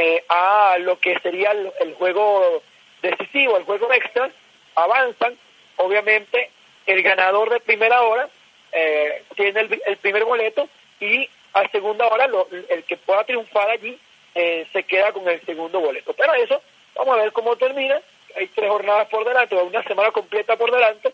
eh, 0.00 0.24
a 0.28 0.78
lo 0.78 1.00
que 1.00 1.18
sería 1.18 1.50
el, 1.50 1.72
el, 1.80 1.94
juego 1.94 2.62
decisivo, 3.02 3.56
el 3.56 3.64
juego 3.64 3.92
extra, 3.92 4.30
avanzan, 4.76 5.36
obviamente 5.74 6.52
el 6.86 7.02
ganador 7.02 7.50
de 7.50 7.58
primera 7.58 8.02
hora 8.02 8.28
eh, 8.70 9.24
tiene 9.34 9.68
el, 9.84 9.96
primer 9.96 10.24
boleto 10.24 10.68
y 11.00 11.28
a 11.52 11.68
segunda 11.70 12.06
hora 12.06 12.28
lo, 12.28 12.46
el 12.68 12.84
que 12.84 12.96
pueda 12.96 13.24
triunfar 13.24 13.70
allí 13.70 13.98
eh, 14.36 14.68
se 14.72 14.84
queda 14.84 15.10
con 15.12 15.28
el 15.28 15.44
segundo 15.44 15.80
boleto. 15.80 16.12
Pero 16.12 16.32
eso, 16.34 16.62
vamos 16.94 17.18
a 17.18 17.22
ver 17.22 17.32
cómo 17.32 17.56
termina, 17.56 18.00
hay 18.36 18.46
tres 18.54 18.70
jornadas 18.70 19.08
por 19.08 19.26
delante, 19.26 19.56
una 19.56 19.82
semana 19.82 20.12
completa 20.12 20.56
por 20.56 20.70
delante, 20.70 21.12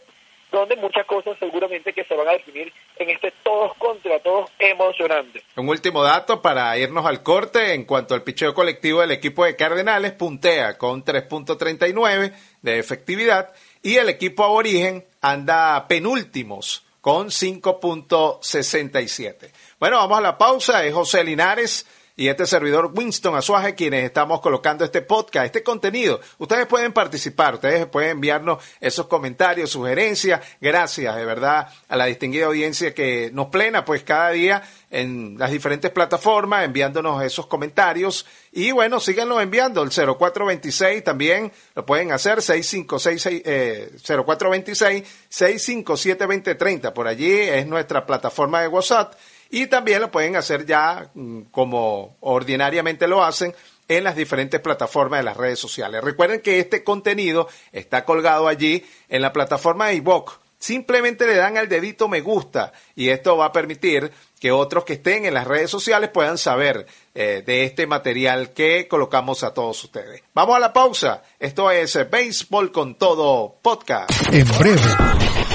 donde 0.61 0.77
muchas 0.77 1.05
cosas 1.07 1.37
seguramente 1.38 1.93
que 1.93 2.05
se 2.05 2.14
van 2.14 2.29
a 2.29 2.33
definir 2.33 2.73
en 2.97 3.11
este 3.11 3.33
todos 3.43 3.75
contra 3.77 4.19
todos 4.21 4.51
emocionante. 4.59 5.43
Un 5.57 5.69
último 5.69 6.03
dato 6.03 6.40
para 6.40 6.79
irnos 6.79 7.05
al 7.07 7.23
corte 7.23 7.75
en 7.75 7.85
cuanto 7.85 8.14
al 8.14 8.23
picheo 8.23 8.55
colectivo 8.55 9.01
del 9.01 9.11
equipo 9.11 9.45
de 9.45 9.57
Cardenales, 9.57 10.12
puntea 10.12 10.79
con 10.79 11.05
3.39 11.05 12.33
de 12.62 12.79
efectividad 12.79 13.53
y 13.83 13.97
el 13.97 14.09
equipo 14.09 14.45
aborigen 14.45 15.05
anda 15.21 15.87
penúltimos 15.88 16.87
con 17.01 17.27
5.67. 17.29 19.51
Bueno, 19.79 19.99
vamos 19.99 20.19
a 20.19 20.23
la 20.23 20.38
pausa, 20.38 20.87
es 20.87 20.95
José 20.95 21.25
Linares 21.25 21.87
y 22.16 22.29
este 22.29 22.46
servidor 22.46 22.92
Winston 22.94 23.35
Azuaje 23.35 23.74
quienes 23.74 24.05
estamos 24.05 24.40
colocando 24.40 24.85
este 24.85 25.03
podcast, 25.03 25.46
este 25.46 25.62
contenido. 25.62 26.20
Ustedes 26.38 26.66
pueden 26.66 26.92
participar, 26.92 27.55
ustedes 27.55 27.87
pueden 27.87 28.12
enviarnos 28.12 28.62
esos 28.81 29.07
comentarios, 29.07 29.70
sugerencias. 29.70 30.40
Gracias 30.61 31.16
de 31.16 31.24
verdad 31.24 31.68
a 31.88 31.96
la 31.96 32.07
distinguida 32.07 32.46
audiencia 32.46 32.94
que 32.94 33.31
nos 33.33 33.48
plena 33.48 33.85
pues 33.85 34.05
cada 34.05 34.31
día 34.31 34.62
en 34.90 35.37
las 35.38 35.50
diferentes 35.50 35.90
plataformas 35.90 36.64
enviándonos 36.64 37.22
esos 37.22 37.46
comentarios 37.48 38.27
y 38.53 38.70
bueno, 38.70 39.00
síganlo 39.00 39.40
enviando 39.40 39.83
el 39.83 39.90
0426 39.90 41.03
también 41.03 41.53
lo 41.74 41.85
pueden 41.85 42.12
hacer 42.12 42.40
656 42.40 43.42
eh, 43.44 43.90
0426 44.05 45.03
657 45.29 46.24
2030 46.24 46.94
por 46.94 47.09
allí 47.09 47.33
es 47.33 47.66
nuestra 47.66 48.07
plataforma 48.07 48.61
de 48.61 48.68
WhatsApp 48.68 49.14
y 49.55 49.69
también 49.69 50.01
lo 50.01 50.11
pueden 50.11 50.35
hacer 50.35 50.67
ya 50.67 51.11
mm, 51.14 51.43
como 51.53 52.17
ordinariamente 52.21 53.07
lo 53.07 53.23
hacen 53.23 53.55
en 53.87 54.03
las 54.03 54.17
diferentes 54.17 54.61
plataformas 54.61 55.21
de 55.21 55.25
las 55.25 55.37
redes 55.37 55.61
sociales. 55.61 56.03
Recuerden 56.03 56.40
que 56.40 56.59
este 56.59 56.83
contenido 56.83 57.47
está 57.71 58.05
colgado 58.05 58.49
allí 58.49 58.85
en 59.09 59.23
la 59.23 59.33
plataforma 59.33 59.87
de 59.87 59.95
iVox. 59.97 60.40
Simplemente 60.59 61.25
le 61.27 61.37
dan 61.37 61.57
al 61.57 61.69
dedito 61.69 62.09
me 62.09 62.21
gusta 62.21 62.73
y 62.97 63.11
esto 63.11 63.37
va 63.37 63.47
a 63.47 63.53
permitir 63.53 64.11
que 64.40 64.51
otros 64.51 64.85
que 64.85 64.95
estén 64.95 65.25
en 65.25 65.35
las 65.35 65.47
redes 65.47 65.71
sociales 65.71 66.11
puedan 66.11 66.37
saber 66.37 66.87
eh, 67.14 67.45
de 67.47 67.62
este 67.62 67.87
material 67.87 68.55
que 68.55 68.88
colocamos 68.88 69.45
a 69.45 69.55
todos 69.55 69.85
ustedes. 69.85 70.25
Vamos 70.35 70.57
a 70.57 70.59
la 70.59 70.73
pausa. 70.73 71.23
Esto 71.38 71.71
es 71.71 71.97
Béisbol 72.11 72.73
con 72.73 72.97
Todo 72.97 73.57
Podcast. 73.62 74.11
En 74.33 74.49
breve, 74.59 74.81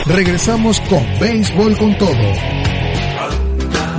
regresamos 0.06 0.80
con 0.82 1.20
Béisbol 1.20 1.78
con 1.78 1.98
Todo. 1.98 2.59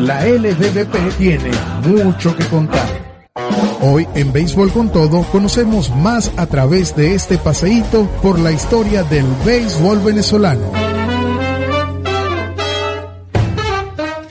La 0.01 0.25
LBBP 0.25 1.19
tiene 1.19 1.51
mucho 1.85 2.35
que 2.35 2.47
contar. 2.47 2.89
Hoy 3.83 4.09
en 4.15 4.33
Béisbol 4.33 4.73
con 4.73 4.91
Todo 4.91 5.23
conocemos 5.25 5.95
más 5.95 6.33
a 6.39 6.47
través 6.47 6.97
de 6.97 7.15
este 7.15 7.37
paseíto 7.37 8.07
por 8.23 8.39
la 8.39 8.51
historia 8.51 9.03
del 9.03 9.27
béisbol 9.45 9.99
venezolano. 9.99 10.73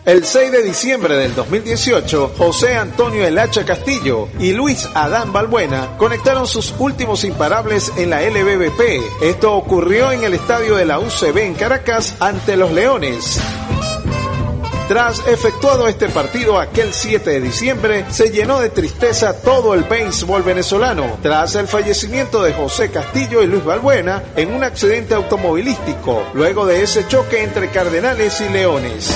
El 0.05 0.25
6 0.25 0.51
de 0.51 0.63
diciembre 0.63 1.15
del 1.15 1.35
2018, 1.35 2.33
José 2.35 2.75
Antonio 2.75 3.27
El 3.27 3.37
Hacha 3.37 3.63
Castillo 3.63 4.27
y 4.39 4.53
Luis 4.53 4.89
Adán 4.95 5.31
Balbuena 5.31 5.97
conectaron 5.99 6.47
sus 6.47 6.73
últimos 6.79 7.23
imparables 7.23 7.93
en 7.95 8.09
la 8.09 8.23
LBBP. 8.23 9.21
Esto 9.21 9.53
ocurrió 9.53 10.11
en 10.11 10.23
el 10.23 10.33
estadio 10.33 10.75
de 10.75 10.85
la 10.85 10.97
UCB 10.97 11.37
en 11.37 11.53
Caracas 11.53 12.15
ante 12.19 12.57
los 12.57 12.71
Leones. 12.71 13.39
Tras 14.89 15.19
efectuado 15.27 15.87
este 15.87 16.09
partido 16.09 16.59
aquel 16.59 16.95
7 16.95 17.29
de 17.29 17.41
diciembre, 17.41 18.05
se 18.09 18.31
llenó 18.31 18.59
de 18.59 18.69
tristeza 18.69 19.39
todo 19.39 19.75
el 19.75 19.83
béisbol 19.83 20.41
venezolano 20.41 21.19
tras 21.21 21.53
el 21.53 21.67
fallecimiento 21.67 22.41
de 22.41 22.53
José 22.53 22.89
Castillo 22.89 23.43
y 23.43 23.45
Luis 23.45 23.63
Balbuena 23.63 24.23
en 24.35 24.51
un 24.51 24.63
accidente 24.63 25.13
automovilístico, 25.13 26.23
luego 26.33 26.65
de 26.65 26.81
ese 26.81 27.07
choque 27.07 27.43
entre 27.43 27.69
Cardenales 27.69 28.41
y 28.41 28.49
Leones. 28.49 29.13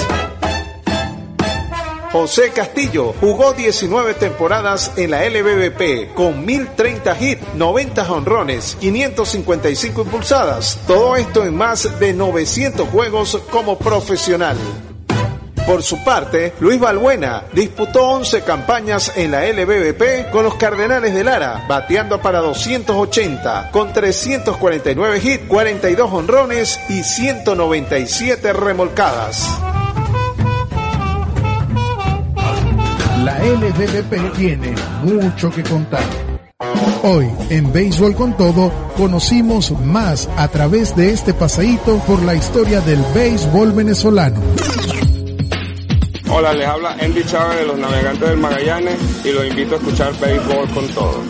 José 2.11 2.51
Castillo 2.51 3.15
jugó 3.19 3.53
19 3.53 4.13
temporadas 4.13 4.91
en 4.95 5.09
la 5.09 5.27
LBBP 5.27 6.13
con 6.13 6.45
1030 6.45 7.17
hits, 7.19 7.41
90 7.55 8.11
honrones, 8.11 8.77
555 8.79 10.03
impulsadas. 10.03 10.77
Todo 10.85 11.15
esto 11.15 11.43
en 11.43 11.57
más 11.57 11.99
de 11.99 12.13
900 12.13 12.87
juegos 12.89 13.41
como 13.49 13.79
profesional. 13.79 14.55
Por 15.65 15.81
su 15.81 16.03
parte, 16.03 16.53
Luis 16.59 16.79
Balbuena 16.79 17.43
disputó 17.53 18.09
11 18.09 18.41
campañas 18.41 19.13
en 19.15 19.31
la 19.31 19.47
LBBP 19.47 20.29
con 20.29 20.43
los 20.43 20.55
Cardenales 20.55 21.13
de 21.13 21.23
Lara, 21.23 21.65
bateando 21.69 22.21
para 22.21 22.39
280, 22.39 23.71
con 23.71 23.93
349 23.93 25.21
hits, 25.23 25.47
42 25.47 26.11
honrones 26.11 26.79
y 26.89 27.01
197 27.03 28.51
remolcadas. 28.51 29.47
La 33.23 33.39
LBBP 33.39 34.35
tiene 34.35 34.75
mucho 35.01 35.49
que 35.49 35.63
contar. 35.63 36.03
Hoy 37.03 37.29
en 37.49 37.71
Béisbol 37.71 38.15
con 38.15 38.35
Todo 38.35 38.71
conocimos 38.97 39.71
más 39.79 40.29
a 40.35 40.49
través 40.49 40.93
de 40.95 41.11
este 41.11 41.33
paseíto 41.33 41.97
por 41.99 42.21
la 42.21 42.35
historia 42.35 42.81
del 42.81 42.99
béisbol 43.13 43.71
venezolano. 43.71 44.41
Hola, 46.43 46.53
les 46.55 46.67
habla 46.67 46.97
Andy 46.99 47.23
Chávez 47.23 47.59
de 47.59 47.67
los 47.67 47.79
Navegantes 47.79 48.29
del 48.29 48.37
Magallanes 48.37 48.99
y 49.23 49.31
los 49.31 49.47
invito 49.47 49.75
a 49.75 49.77
escuchar 49.77 50.19
Béisbol 50.19 50.69
con 50.71 50.87
Todo. 50.89 51.23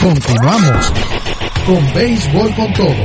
Continuamos 0.00 0.92
con 1.66 1.92
Béisbol 1.92 2.54
con 2.54 2.72
Todo. 2.74 3.04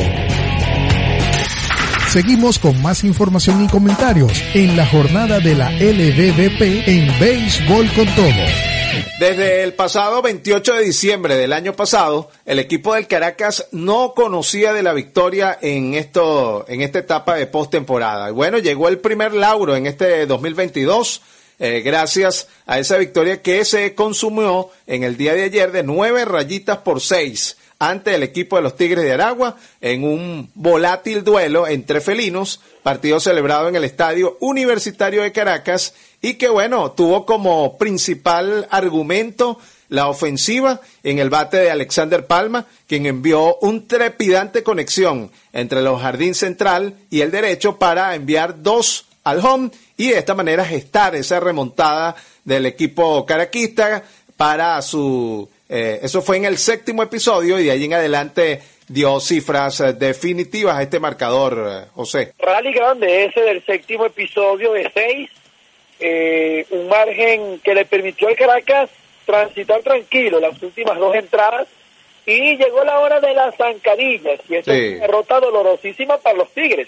Seguimos 2.09 2.59
con 2.59 2.79
más 2.83 3.03
información 3.03 3.65
y 3.65 3.67
comentarios 3.69 4.31
en 4.53 4.77
la 4.77 4.85
jornada 4.85 5.39
de 5.39 5.55
la 5.55 5.71
LBBP 5.71 6.61
en 6.61 7.19
Béisbol 7.19 7.91
con 7.93 8.05
Todo. 8.13 8.66
Desde 9.19 9.63
el 9.63 9.73
pasado 9.73 10.21
28 10.21 10.75
de 10.75 10.83
diciembre 10.83 11.35
del 11.35 11.51
año 11.51 11.73
pasado, 11.73 12.29
el 12.45 12.59
equipo 12.59 12.93
del 12.93 13.07
Caracas 13.07 13.65
no 13.71 14.13
conocía 14.13 14.73
de 14.73 14.83
la 14.83 14.93
victoria 14.93 15.57
en 15.59 15.95
esto, 15.95 16.65
en 16.67 16.81
esta 16.81 16.99
etapa 16.99 17.35
de 17.35 17.47
postemporada. 17.47 18.29
Y 18.29 18.33
bueno, 18.33 18.59
llegó 18.59 18.89
el 18.89 18.99
primer 18.99 19.33
lauro 19.33 19.75
en 19.75 19.87
este 19.87 20.27
2022, 20.27 21.23
eh, 21.57 21.81
gracias 21.83 22.47
a 22.67 22.77
esa 22.77 22.97
victoria 22.97 23.41
que 23.41 23.65
se 23.65 23.95
consumió 23.95 24.69
en 24.85 25.01
el 25.01 25.17
día 25.17 25.33
de 25.33 25.45
ayer 25.45 25.71
de 25.71 25.81
nueve 25.81 26.23
rayitas 26.23 26.77
por 26.77 27.01
seis 27.01 27.56
ante 27.79 28.15
el 28.15 28.23
equipo 28.23 28.55
de 28.55 28.63
los 28.63 28.75
Tigres 28.75 29.03
de 29.03 29.13
Aragua 29.13 29.55
en 29.81 30.03
un 30.03 30.49
volátil 30.55 31.23
duelo 31.23 31.67
entre 31.67 32.01
felinos, 32.01 32.59
partido 32.83 33.19
celebrado 33.19 33.69
en 33.69 33.75
el 33.75 33.83
Estadio 33.83 34.37
Universitario 34.39 35.21
de 35.21 35.31
Caracas 35.31 35.93
y 36.21 36.35
que 36.35 36.49
bueno, 36.49 36.91
tuvo 36.91 37.25
como 37.25 37.77
principal 37.77 38.67
argumento 38.71 39.59
la 39.89 40.09
ofensiva 40.09 40.81
en 41.03 41.19
el 41.19 41.29
bate 41.29 41.57
de 41.57 41.71
Alexander 41.71 42.25
Palma, 42.25 42.65
quien 42.87 43.05
envió 43.05 43.57
un 43.57 43.87
trepidante 43.87 44.63
conexión 44.63 45.31
entre 45.53 45.81
los 45.81 46.01
jardín 46.01 46.33
central 46.33 46.95
y 47.09 47.21
el 47.21 47.31
derecho 47.31 47.77
para 47.77 48.15
enviar 48.15 48.61
dos 48.63 49.05
al 49.23 49.45
home 49.45 49.71
y 49.95 50.09
de 50.09 50.19
esta 50.19 50.35
manera 50.35 50.65
gestar 50.65 51.15
esa 51.15 51.39
remontada 51.39 52.15
del 52.43 52.65
equipo 52.65 53.25
caraquista 53.25 54.03
para 54.35 54.81
su 54.81 55.49
eh, 55.69 55.99
eso 56.01 56.21
fue 56.21 56.37
en 56.37 56.45
el 56.45 56.57
séptimo 56.57 57.03
episodio 57.03 57.59
y 57.59 57.65
de 57.65 57.71
ahí 57.71 57.85
en 57.85 57.93
adelante 57.93 58.61
dio 58.87 59.19
cifras 59.19 59.81
eh, 59.81 59.93
definitivas 59.93 60.77
a 60.77 60.83
este 60.83 60.99
marcador, 60.99 61.67
eh, 61.69 61.89
José. 61.93 62.33
Rally 62.39 62.71
grande 62.71 63.25
ese 63.25 63.41
del 63.41 63.65
séptimo 63.65 64.05
episodio 64.05 64.73
de 64.73 64.89
seis, 64.93 65.29
un 66.69 66.87
margen 66.87 67.59
que 67.59 67.73
le 67.73 67.85
permitió 67.85 68.27
al 68.27 68.35
Caracas 68.35 68.89
transitar 69.25 69.81
tranquilo 69.81 70.39
las 70.39 70.61
últimas 70.61 70.97
dos 70.97 71.13
entradas 71.15 71.67
y 72.25 72.55
llegó 72.55 72.83
la 72.83 72.99
hora 72.99 73.19
de 73.19 73.33
las 73.33 73.55
zancadillas 73.55 74.39
y 74.47 74.55
esta 74.55 74.73
es 74.73 74.95
una 74.95 75.07
derrota 75.07 75.39
dolorosísima 75.39 76.17
para 76.17 76.37
los 76.37 76.51
Tigres, 76.51 76.87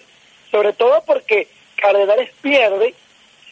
sobre 0.52 0.74
todo 0.74 1.04
porque 1.06 1.48
Cardenales 1.76 2.30
pierde 2.42 2.94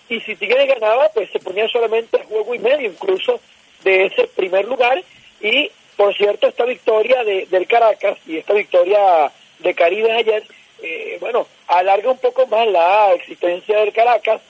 y 0.07 0.21
si 0.21 0.35
Tigres 0.35 0.67
ganaba 0.67 1.09
pues 1.13 1.29
se 1.31 1.39
ponía 1.39 1.67
solamente 1.67 2.23
juego 2.29 2.55
y 2.55 2.59
medio 2.59 2.89
incluso 2.89 3.41
de 3.87 4.05
ese 4.07 4.27
primer 4.27 4.65
lugar 4.65 5.01
y, 5.39 5.71
por 5.95 6.13
cierto, 6.13 6.47
esta 6.47 6.65
victoria 6.65 7.23
de, 7.23 7.45
del 7.45 7.67
Caracas 7.67 8.17
y 8.27 8.37
esta 8.37 8.53
victoria 8.53 9.31
de 9.59 9.73
Caribe 9.73 10.11
ayer, 10.11 10.43
eh, 10.81 11.17
bueno, 11.21 11.47
alarga 11.67 12.11
un 12.11 12.17
poco 12.17 12.45
más 12.47 12.67
la 12.67 13.13
existencia 13.13 13.79
del 13.79 13.93
Caracas, 13.93 14.41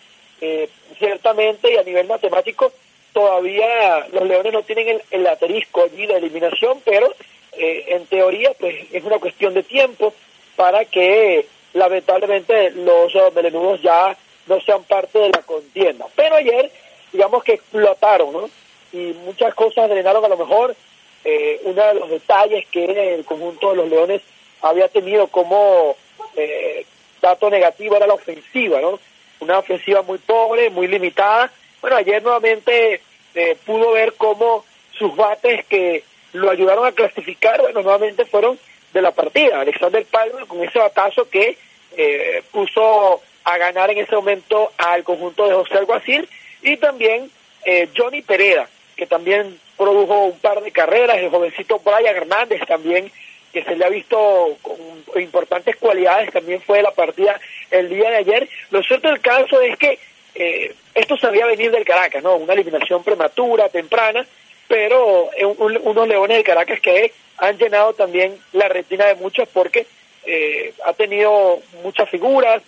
eh, 0.42 0.68
ciertamente, 0.98 1.72
y 1.72 1.78
a 1.78 1.84
nivel 1.84 2.08
matemático, 2.08 2.74
todavía 3.14 4.08
los 4.12 4.28
Leones 4.28 4.54
no 4.54 4.64
tienen 4.64 4.88
el, 4.90 5.02
el 5.12 5.28
asterisco 5.28 5.84
allí 5.84 6.08
de 6.08 6.18
eliminación, 6.18 6.82
pero 6.84 7.14
eh, 7.54 7.86
en 7.90 8.08
teoría, 8.08 8.52
pues 8.60 8.76
es 8.92 9.04
una 9.04 9.20
cuestión 9.20 9.54
de 9.54 9.62
tiempo 9.62 10.14
para 10.56 10.84
que 10.86 11.48
lamentablemente 11.74 12.72
los 12.72 13.14
melenudos 13.36 13.84
ya 13.84 14.18
no 14.48 14.60
sean 14.62 14.84
parte 14.84 15.20
de 15.20 15.30
la 15.30 15.44
contienda. 15.44 16.08
Pero 16.16 16.36
ayer, 16.38 16.72
digamos 17.14 17.44
que 17.44 17.54
explotaron, 17.54 18.34
¿no? 18.34 18.50
Y 18.98 19.14
muchas 19.26 19.54
cosas 19.54 19.90
drenaron 19.90 20.24
a 20.26 20.30
lo 20.30 20.38
mejor. 20.38 20.76
Eh, 21.24 21.60
uno 21.64 21.86
de 21.86 21.94
los 21.96 22.10
detalles 22.10 22.66
que 22.72 23.16
el 23.16 23.26
conjunto 23.26 23.72
de 23.72 23.78
los 23.78 23.90
Leones 23.90 24.22
había 24.62 24.88
tenido 24.88 25.28
como 25.28 25.96
eh, 26.36 26.86
dato 27.22 27.50
negativo 27.50 27.96
era 27.96 28.08
la 28.08 28.14
ofensiva, 28.14 28.80
¿no? 28.82 29.00
Una 29.40 29.60
ofensiva 29.60 30.02
muy 30.02 30.18
pobre, 30.20 30.70
muy 30.70 30.88
limitada. 30.88 31.52
Bueno, 31.82 31.98
ayer 31.98 32.24
nuevamente 32.24 33.02
eh, 33.36 33.58
pudo 33.66 33.92
ver 33.92 34.14
cómo 34.14 34.66
sus 34.98 35.16
bates 35.16 35.66
que 35.66 36.04
lo 36.34 36.50
ayudaron 36.50 36.86
a 36.86 36.92
clasificar, 36.92 37.62
bueno, 37.62 37.82
nuevamente 37.82 38.26
fueron 38.26 38.58
de 38.94 39.02
la 39.02 39.12
partida. 39.12 39.62
Alexander 39.62 40.06
Palmer 40.06 40.46
con 40.48 40.64
ese 40.64 40.80
batazo 40.80 41.30
que 41.30 41.58
eh, 41.96 42.44
puso 42.52 43.22
a 43.44 43.58
ganar 43.58 43.90
en 43.92 44.00
ese 44.00 44.16
momento 44.16 44.72
al 44.78 45.04
conjunto 45.04 45.48
de 45.48 45.54
José 45.54 45.78
Alguacil 45.78 46.28
y 46.62 46.78
también 46.78 47.30
eh, 47.66 47.90
Johnny 47.96 48.22
Pereda, 48.22 48.68
que 48.98 49.06
también 49.06 49.60
produjo 49.78 50.26
un 50.26 50.40
par 50.40 50.62
de 50.62 50.72
carreras, 50.72 51.18
el 51.18 51.30
jovencito 51.30 51.80
Brian 51.80 52.16
Hernández 52.16 52.62
también, 52.68 53.12
que 53.54 53.64
se 53.64 53.76
le 53.76 53.86
ha 53.86 53.90
visto 53.90 54.58
con 54.62 55.22
importantes 55.22 55.76
cualidades, 55.78 56.32
también 56.34 56.62
fue 56.62 56.78
de 56.78 56.84
la 56.84 56.92
partida 56.92 57.40
el 57.72 57.90
día 57.90 58.10
de 58.10 58.18
ayer. 58.18 58.50
Lo 58.72 58.84
cierto 58.84 59.08
del 59.08 59.22
caso 59.22 59.62
es 59.62 59.78
que 59.78 60.00
eh, 60.36 60.74
esto 60.94 61.16
sabía 61.18 61.46
venir 61.46 61.72
del 61.72 61.86
Caracas, 61.86 62.22
¿no? 62.24 62.36
Una 62.36 62.54
eliminación 62.54 63.04
prematura, 63.04 63.70
temprana, 63.70 64.26
pero 64.68 65.30
unos 65.40 66.08
Leones 66.08 66.38
de 66.38 66.44
Caracas 66.44 66.80
que 66.82 67.14
han 67.38 67.58
llenado 67.58 67.94
también 67.94 68.38
la 68.52 68.68
retina 68.68 69.06
de 69.06 69.16
muchos 69.16 69.48
porque 69.50 69.86
eh, 70.26 70.74
ha 70.86 70.94
tenido 70.94 71.62
muchas 71.84 72.10
figuras, 72.10 72.62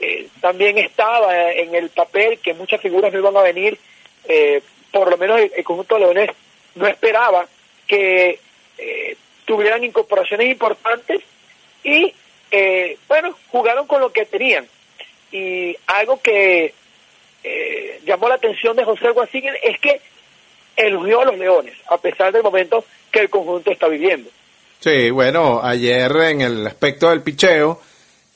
eh, 0.00 0.28
también 0.40 0.78
estaba 0.78 1.50
en 1.52 1.74
el 1.74 1.88
papel 1.90 2.38
que 2.38 2.54
muchas 2.54 2.80
figuras 2.80 3.12
no 3.12 3.18
iban 3.18 3.36
a 3.36 3.42
venir, 3.42 3.78
eh, 4.28 4.62
por 4.92 5.10
lo 5.10 5.16
menos 5.16 5.40
el, 5.40 5.64
conjunto 5.64 5.94
de 5.94 6.00
Leones 6.00 6.30
no 6.74 6.86
esperaba 6.86 7.46
que 7.86 8.40
tuvieran 9.44 9.82
incorporaciones 9.82 10.50
importantes 10.50 11.22
y 11.82 12.14
bueno, 13.08 13.36
jugaron 13.48 13.86
con 13.86 14.00
lo 14.00 14.12
que 14.12 14.26
tenían. 14.26 14.66
Y 15.32 15.76
algo 15.86 16.20
que 16.20 16.74
llamó 18.04 18.28
la 18.28 18.36
atención 18.36 18.76
de 18.76 18.84
José 18.84 19.10
Guasín 19.10 19.44
es 19.62 19.80
que 19.80 20.00
elogió 20.78 21.22
a 21.22 21.24
los 21.24 21.38
Leones, 21.38 21.74
a 21.88 21.98
pesar 21.98 22.32
del 22.32 22.42
momento 22.42 22.84
que 23.10 23.20
el 23.20 23.30
conjunto 23.30 23.70
está 23.70 23.88
viviendo. 23.88 24.30
Sí, 24.78 25.10
bueno, 25.10 25.60
ayer 25.62 26.10
en 26.12 26.40
el 26.40 26.66
aspecto 26.66 27.10
del 27.10 27.22
picheo, 27.22 27.80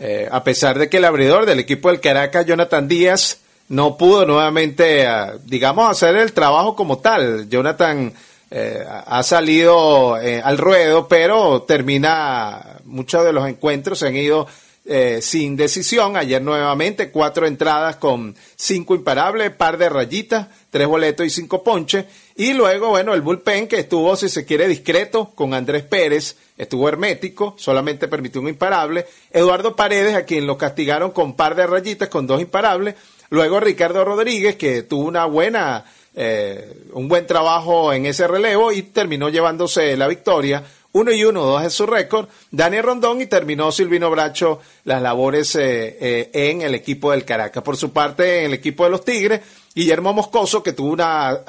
eh, 0.00 0.28
a 0.30 0.42
pesar 0.42 0.78
de 0.78 0.90
que 0.90 0.96
el 0.96 1.04
abridor 1.04 1.46
del 1.46 1.60
equipo 1.60 1.88
del 1.88 2.00
Caracas, 2.00 2.44
Jonathan 2.46 2.88
Díaz, 2.88 3.41
no 3.72 3.96
pudo 3.96 4.26
nuevamente, 4.26 5.06
ah, 5.06 5.38
digamos, 5.46 5.90
hacer 5.90 6.14
el 6.16 6.34
trabajo 6.34 6.76
como 6.76 6.98
tal. 6.98 7.48
Jonathan 7.48 8.12
eh, 8.50 8.84
ha 8.86 9.22
salido 9.22 10.20
eh, 10.20 10.42
al 10.44 10.58
ruedo, 10.58 11.08
pero 11.08 11.62
termina, 11.62 12.80
muchos 12.84 13.24
de 13.24 13.32
los 13.32 13.48
encuentros 13.48 13.98
se 13.98 14.08
han 14.08 14.16
ido 14.16 14.46
eh, 14.84 15.20
sin 15.22 15.56
decisión. 15.56 16.18
Ayer 16.18 16.42
nuevamente 16.42 17.10
cuatro 17.10 17.46
entradas 17.46 17.96
con 17.96 18.36
cinco 18.56 18.94
imparables, 18.94 19.52
par 19.52 19.78
de 19.78 19.88
rayitas, 19.88 20.48
tres 20.68 20.86
boletos 20.86 21.24
y 21.24 21.30
cinco 21.30 21.64
ponches. 21.64 22.04
Y 22.36 22.52
luego, 22.52 22.90
bueno, 22.90 23.14
el 23.14 23.22
bullpen 23.22 23.68
que 23.68 23.78
estuvo, 23.78 24.14
si 24.16 24.28
se 24.28 24.44
quiere, 24.44 24.68
discreto 24.68 25.30
con 25.34 25.54
Andrés 25.54 25.84
Pérez, 25.84 26.36
estuvo 26.58 26.90
hermético, 26.90 27.54
solamente 27.56 28.06
permitió 28.06 28.42
un 28.42 28.48
imparable. 28.48 29.06
Eduardo 29.30 29.74
Paredes, 29.74 30.14
a 30.14 30.26
quien 30.26 30.46
lo 30.46 30.58
castigaron 30.58 31.12
con 31.12 31.36
par 31.36 31.54
de 31.54 31.66
rayitas, 31.66 32.10
con 32.10 32.26
dos 32.26 32.42
imparables. 32.42 32.96
Luego 33.32 33.60
Ricardo 33.60 34.04
Rodríguez, 34.04 34.56
que 34.56 34.82
tuvo 34.82 35.08
una 35.08 35.24
buena, 35.24 35.84
eh, 36.14 36.84
un 36.92 37.08
buen 37.08 37.26
trabajo 37.26 37.92
en 37.92 38.06
ese 38.06 38.28
relevo 38.28 38.72
y 38.72 38.82
terminó 38.82 39.30
llevándose 39.30 39.96
la 39.96 40.06
victoria 40.06 40.62
uno 40.94 41.10
y 41.10 41.24
uno, 41.24 41.42
dos 41.46 41.64
es 41.64 41.72
su 41.72 41.86
récord. 41.86 42.28
Daniel 42.50 42.82
Rondón 42.82 43.22
y 43.22 43.26
terminó 43.26 43.72
Silvino 43.72 44.10
Bracho 44.10 44.60
las 44.84 45.00
labores 45.00 45.54
eh, 45.56 45.96
eh, 45.98 46.30
en 46.34 46.60
el 46.60 46.74
equipo 46.74 47.12
del 47.12 47.24
Caracas. 47.24 47.62
Por 47.62 47.78
su 47.78 47.92
parte, 47.92 48.40
en 48.40 48.46
el 48.46 48.52
equipo 48.52 48.84
de 48.84 48.90
los 48.90 49.02
Tigres, 49.02 49.40
Guillermo 49.74 50.12
Moscoso, 50.12 50.62
que 50.62 50.74
tuvo 50.74 50.92
una, 50.92 51.40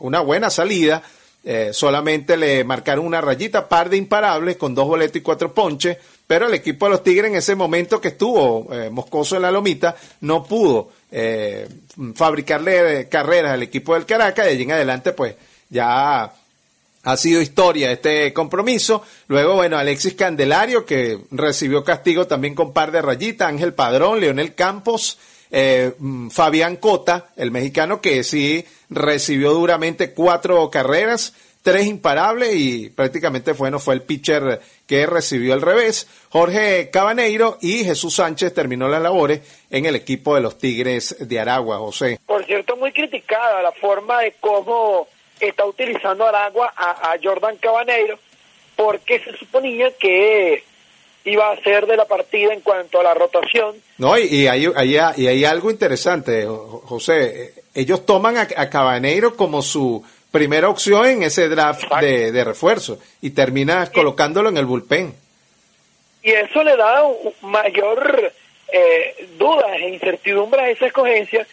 una 0.00 0.20
buena 0.20 0.50
salida, 0.50 1.02
eh, 1.46 1.70
solamente 1.72 2.36
le 2.36 2.62
marcaron 2.64 3.06
una 3.06 3.22
rayita, 3.22 3.68
par 3.68 3.88
de 3.88 3.96
imparables, 3.96 4.58
con 4.58 4.74
dos 4.74 4.86
boletos 4.86 5.16
y 5.16 5.20
cuatro 5.22 5.54
ponches, 5.54 5.96
pero 6.34 6.48
el 6.48 6.54
equipo 6.54 6.86
de 6.86 6.90
los 6.90 7.04
Tigres 7.04 7.30
en 7.30 7.36
ese 7.36 7.54
momento 7.54 8.00
que 8.00 8.08
estuvo 8.08 8.68
Moscoso 8.90 9.36
en 9.36 9.42
la 9.42 9.52
lomita, 9.52 9.94
no 10.22 10.42
pudo 10.42 10.90
fabricarle 12.16 13.08
carreras 13.08 13.52
al 13.52 13.62
equipo 13.62 13.94
del 13.94 14.04
Caracas, 14.04 14.46
de 14.46 14.50
allí 14.50 14.64
en 14.64 14.72
adelante, 14.72 15.12
pues 15.12 15.36
ya 15.70 16.32
ha 17.04 17.16
sido 17.16 17.40
historia 17.40 17.92
este 17.92 18.32
compromiso. 18.32 19.04
Luego, 19.28 19.54
bueno, 19.54 19.78
Alexis 19.78 20.14
Candelario, 20.14 20.84
que 20.84 21.20
recibió 21.30 21.84
castigo 21.84 22.26
también 22.26 22.56
con 22.56 22.72
par 22.72 22.90
de 22.90 23.00
rayitas, 23.00 23.48
Ángel 23.48 23.74
Padrón, 23.74 24.18
Leonel 24.18 24.56
Campos, 24.56 25.18
eh, 25.52 25.94
mm, 25.96 26.30
Fabián 26.30 26.76
Cota, 26.76 27.30
el 27.36 27.52
mexicano, 27.52 28.00
que 28.00 28.24
sí 28.24 28.64
recibió 28.90 29.52
duramente 29.52 30.12
cuatro 30.12 30.68
carreras, 30.68 31.34
tres 31.64 31.86
imparables 31.86 32.54
y 32.54 32.90
prácticamente 32.90 33.54
fue, 33.54 33.70
no 33.70 33.78
fue 33.78 33.94
el 33.94 34.02
pitcher 34.02 34.60
que 34.86 35.06
recibió 35.06 35.54
el 35.54 35.62
revés. 35.62 36.06
Jorge 36.28 36.90
Cabaneiro 36.90 37.56
y 37.62 37.84
Jesús 37.84 38.16
Sánchez 38.16 38.52
terminó 38.52 38.86
las 38.86 39.00
labores 39.00 39.40
en 39.70 39.86
el 39.86 39.96
equipo 39.96 40.34
de 40.34 40.42
los 40.42 40.58
Tigres 40.58 41.16
de 41.26 41.40
Aragua, 41.40 41.78
José. 41.78 42.20
Por 42.26 42.44
cierto, 42.44 42.76
muy 42.76 42.92
criticada 42.92 43.62
la 43.62 43.72
forma 43.72 44.20
de 44.20 44.34
cómo 44.40 45.08
está 45.40 45.64
utilizando 45.64 46.26
Aragua 46.26 46.70
a, 46.76 47.12
a 47.12 47.18
Jordan 47.22 47.56
Cabaneiro 47.56 48.18
porque 48.76 49.20
se 49.20 49.34
suponía 49.38 49.90
que 49.98 50.62
iba 51.24 51.50
a 51.50 51.56
ser 51.62 51.86
de 51.86 51.96
la 51.96 52.04
partida 52.04 52.52
en 52.52 52.60
cuanto 52.60 53.00
a 53.00 53.02
la 53.02 53.14
rotación. 53.14 53.76
No, 53.96 54.18
y, 54.18 54.46
hay, 54.46 54.66
y 55.16 55.26
hay 55.26 55.44
algo 55.46 55.70
interesante, 55.70 56.46
José. 56.46 57.54
Ellos 57.74 58.06
toman 58.06 58.36
a, 58.36 58.46
Cabaneiro 58.46 59.34
como 59.36 59.62
su 59.62 60.04
primera 60.34 60.68
opción 60.68 61.06
en 61.06 61.22
ese 61.22 61.48
draft 61.48 61.84
de, 62.00 62.42
refuerzo 62.42 62.98
y 63.22 63.30
termina 63.30 63.88
colocándolo 63.92 64.48
en 64.48 64.56
el 64.56 64.66
bullpen. 64.66 65.14
Y 66.24 66.32
eso 66.32 66.64
le 66.64 66.76
da 66.76 67.04
mayor 67.42 68.32
eh, 68.72 69.28
dudas 69.38 69.76
e 69.76 69.90
incertidumbre 69.90 70.60
a 70.60 70.70
esa 70.70 70.86
escogencia, 70.86 71.46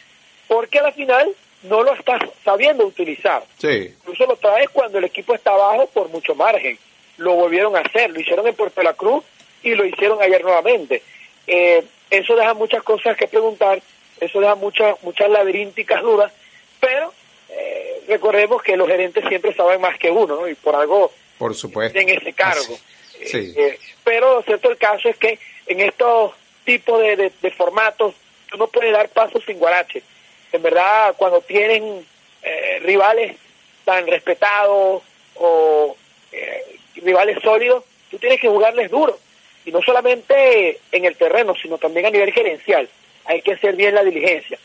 porque 0.48 0.80
a 0.80 0.82
la 0.82 0.92
final 0.94 1.30
no 1.62 1.84
lo 1.84 1.94
está 1.94 2.18
sabiendo 2.44 2.84
utilizar. 2.88 3.44
Sí. 3.60 3.94
Incluso 4.00 4.26
lo 4.26 4.36
trae 4.38 4.68
cuando 4.70 4.98
el 4.98 5.04
equipo 5.04 5.36
está 5.36 5.52
abajo 5.52 5.86
por 5.94 6.10
mucho 6.10 6.34
margen. 6.34 6.80
Lo 7.18 7.36
volvieron 7.36 7.76
a 7.76 7.82
hacer, 7.82 8.10
lo 8.10 8.20
hicieron 8.20 8.48
en 8.48 8.56
Puerto 8.56 8.82
La 8.82 8.96
Cruz 8.96 9.24
y 9.62 9.76
lo 9.76 9.86
hicieron 9.86 10.20
ayer 10.24 10.42
nuevamente. 10.44 11.04
Eh, 11.46 11.84
eso 12.10 12.36
deja 12.36 12.56
muchas 12.56 12.82
cosas 12.82 13.16
que 13.16 13.28
preguntar, 13.28 13.80
eso 14.20 14.40
deja 14.40 14.56
muchas 14.56 14.96
muchas 15.04 15.30
laberínticas 15.30 16.02
dudas, 16.02 16.34
pero 16.80 17.14
eh, 17.50 17.91
recordemos 18.08 18.62
que 18.62 18.78
los 18.78 18.88
gerentes 18.88 19.24
siempre 19.28 19.54
saben 19.54 19.82
más 19.82 19.98
que 19.98 20.12
uno, 20.12 20.36
¿no? 20.42 20.48
Y 20.48 20.56
por 20.56 20.76
algo 20.76 21.12
por 21.38 21.56
supuesto. 21.56 21.98
en 22.00 22.10
ese 22.10 22.34
cargo. 22.34 22.78
Sí. 23.26 23.54
Eh, 23.56 23.80
pero 24.04 24.42
cierto 24.44 24.70
el 24.72 24.78
caso 24.78 25.10
es 25.10 25.18
que 25.18 25.38
en 25.68 25.80
estos 25.80 26.32
tipos 26.66 27.00
de, 27.02 27.32
de, 27.42 27.52
formatos 27.52 28.16
uno 28.54 28.68
puede 28.68 28.92
dar 28.92 29.10
pasos 29.10 29.44
sin 29.46 29.60
guarache 29.60 30.04
en 30.52 30.62
verdad 30.62 31.16
cuando 31.18 31.42
tienen 31.42 32.06
eh, 32.44 32.80
rivales 32.84 33.38
tan 33.86 34.06
respetados 34.08 35.04
o 35.36 35.96
eh, 36.32 36.80
rivales 36.96 37.42
sólidos, 37.42 37.84
tú 38.10 38.18
tienes 38.18 38.40
que 38.40 38.50
jugarles 38.50 38.92
duro. 38.92 39.18
Y 39.66 39.72
no 39.72 39.82
solamente 39.82 40.80
en 40.92 41.06
el 41.06 41.16
terreno, 41.16 41.54
sino 41.62 41.78
también 41.78 42.08
a 42.08 42.10
nivel 42.10 42.32
gerencial. 42.32 42.90
Hay 43.26 43.42
que 43.42 43.54
hacer 43.54 43.76
bien 43.76 43.96
la 43.96 44.04
diligencia. 44.04 44.58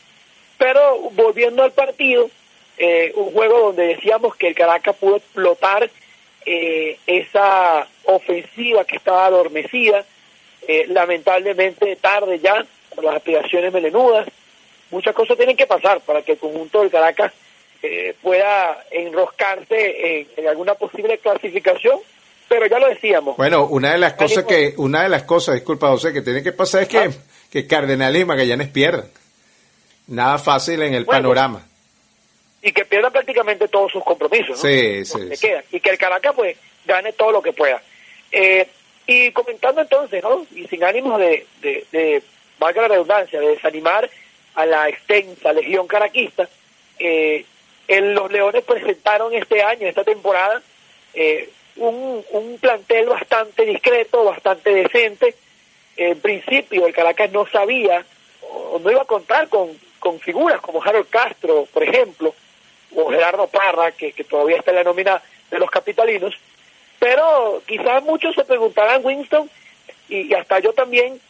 Pero 0.57 0.97
volviendo 1.11 1.63
al 1.63 1.71
partido, 1.71 2.29
eh, 2.77 3.11
un 3.15 3.31
juego 3.31 3.59
donde 3.59 3.87
decíamos 3.87 4.35
que 4.35 4.49
el 4.49 4.55
Caracas 4.55 4.95
pudo 4.95 5.17
explotar 5.17 5.89
esa 7.05 7.85
ofensiva 8.05 8.85
que 8.85 8.95
estaba 8.95 9.25
adormecida, 9.25 10.05
lamentablemente 10.87 11.97
tarde 11.97 12.39
ya, 12.39 12.65
por 12.95 13.03
las 13.03 13.17
aspiraciones 13.17 13.73
melenudas, 13.73 14.29
muchas 14.91 15.13
cosas 15.13 15.35
tienen 15.35 15.57
que 15.57 15.67
pasar 15.67 15.99
para 16.01 16.21
que 16.21 16.33
el 16.33 16.37
conjunto 16.37 16.79
del 16.79 16.89
Caracas 16.89 17.33
eh, 17.83 18.15
pueda 18.23 18.83
enroscarse 18.89 20.27
en, 20.35 20.47
alguna 20.47 20.73
posible 20.73 21.19
clasificación 21.19 21.99
pero 22.49 22.65
ya 22.65 22.79
lo 22.79 22.87
decíamos. 22.87 23.35
Bueno, 23.35 23.65
una 23.65 23.91
de 23.91 23.97
las 23.97 24.13
cosas 24.13 24.45
que, 24.45 24.73
una 24.77 25.03
de 25.03 25.09
las 25.09 25.23
cosas, 25.23 25.55
disculpa 25.55 25.89
José, 25.89 26.13
que 26.13 26.21
tiene 26.21 26.41
que 26.41 26.53
pasar 26.53 26.83
es 26.83 26.87
que, 26.87 26.97
ah. 26.99 27.11
que 27.51 27.67
Cardenales 27.67 28.21
y 28.21 28.25
Magallanes 28.25 28.69
pierdan. 28.69 29.09
Nada 30.07 30.37
fácil 30.37 30.81
en 30.81 30.93
el 30.93 31.05
panorama. 31.05 31.66
Y 32.61 32.71
que 32.71 32.85
pierdan 32.85 33.11
prácticamente 33.11 33.67
todos 33.67 33.91
sus 33.91 34.03
compromisos, 34.03 34.59
Sí, 34.59 35.05
sí, 35.05 35.47
Y 35.71 35.79
que 35.79 35.89
el 35.89 35.97
Caracas 35.97 36.33
pues 36.35 36.57
gane 36.85 37.13
todo 37.13 37.31
lo 37.31 37.41
que 37.41 37.53
pueda. 37.53 37.81
Eh, 38.31 38.67
y 39.05 39.31
comentando 39.31 39.81
entonces, 39.81 40.21
¿no? 40.23 40.45
Y 40.53 40.67
sin 40.67 40.83
ánimos 40.83 41.19
de, 41.19 41.45
de, 41.61 41.85
de, 41.91 42.23
valga 42.59 42.83
la 42.83 42.87
redundancia, 42.89 43.39
de 43.39 43.49
desanimar 43.49 44.09
a 44.55 44.65
la 44.65 44.89
extensa 44.89 45.53
legión 45.53 45.87
caraquista. 45.87 46.49
Eh, 46.99 47.45
los 47.87 48.31
Leones 48.31 48.63
presentaron 48.63 49.33
este 49.33 49.61
año, 49.63 49.87
esta 49.87 50.03
temporada, 50.03 50.61
eh, 51.13 51.49
un, 51.77 52.57
plantel 52.59 53.05
bastante 53.07 53.65
discreto, 53.65 54.23
bastante 54.25 54.73
decente, 54.73 55.35
en 55.95 56.19
principio 56.19 56.85
el 56.85 56.93
Caracas 56.93 57.31
no 57.31 57.47
sabía 57.47 58.03
o 58.41 58.79
no 58.79 58.91
iba 58.91 59.03
a 59.03 59.05
contar 59.05 59.47
con, 59.47 59.69
con 59.99 60.19
figuras 60.19 60.59
como 60.59 60.83
Harold 60.83 61.09
Castro, 61.09 61.67
por 61.71 61.83
ejemplo, 61.83 62.33
o 62.99 63.11
Gerardo 63.11 63.47
Parra, 63.47 63.91
que, 63.91 64.11
que 64.11 64.23
todavía 64.23 64.57
está 64.57 64.71
en 64.71 64.77
la 64.77 64.83
nómina 64.83 65.21
de 65.51 65.59
los 65.59 65.69
capitalinos, 65.69 66.33
pero 66.99 67.61
quizás 67.67 68.03
muchos 68.03 68.33
se 68.33 68.43
preguntarán, 68.43 69.05
Winston, 69.05 69.49
y, 70.09 70.33
hasta 70.33 70.59
yo 70.59 70.73
también, 70.73 71.21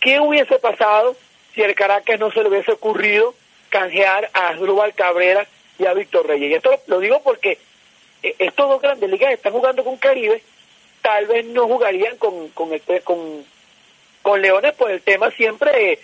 ¿qué 0.00 0.18
hubiese 0.18 0.58
pasado 0.58 1.14
si 1.54 1.62
el 1.62 1.74
Caracas 1.76 2.18
no 2.18 2.32
se 2.32 2.42
le 2.42 2.48
hubiese 2.48 2.72
ocurrido 2.72 3.34
canjear 3.68 4.30
a 4.32 4.48
Asdrúbal 4.48 4.94
Cabrera 4.94 5.46
y 5.78 5.86
a 5.86 5.94
Víctor 5.94 6.26
Reyes? 6.26 6.50
Y 6.50 6.54
esto 6.54 6.70
lo, 6.88 6.98
digo 6.98 7.22
porque 7.22 7.58
eh, 8.24 8.34
estos 8.40 8.68
dos 8.68 8.82
grandes 8.82 9.08
ligas 9.08 9.32
están 9.32 9.52
jugando 9.52 9.84
con 9.84 9.98
Caribe, 9.98 10.42
tal 11.02 11.26
vez 11.26 11.46
no 11.46 11.68
jugarían 11.68 12.16
con, 12.16 12.48
con, 12.48 12.72
el, 12.72 12.82
con, 13.04 13.44
con 14.22 14.42
Leones 14.42 14.74
por 14.74 14.90
el 14.90 15.02
tema 15.02 15.30
siempre 15.30 15.98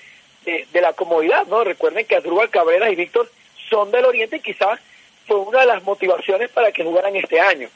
de, 0.45 0.67
de, 0.73 0.81
la 0.81 0.93
comodidad, 0.93 1.45
¿no? 1.49 1.65
Recuerden 1.65 2.07
que 2.07 2.15
Asdrúbal 2.15 2.51
Cabrera 2.51 2.89
y 2.89 2.95
Víctor 2.95 3.29
son 3.69 3.91
del 3.91 4.05
Oriente 4.05 4.37
y 4.37 4.41
quizás 4.41 4.79
fue 5.29 5.37
una 5.37 5.61
de 5.61 5.67
las 5.67 5.83
motivaciones 5.85 6.49
para 6.51 6.73
que 6.73 6.83
jugaran 6.83 7.15
este 7.15 7.39
año. 7.39 7.69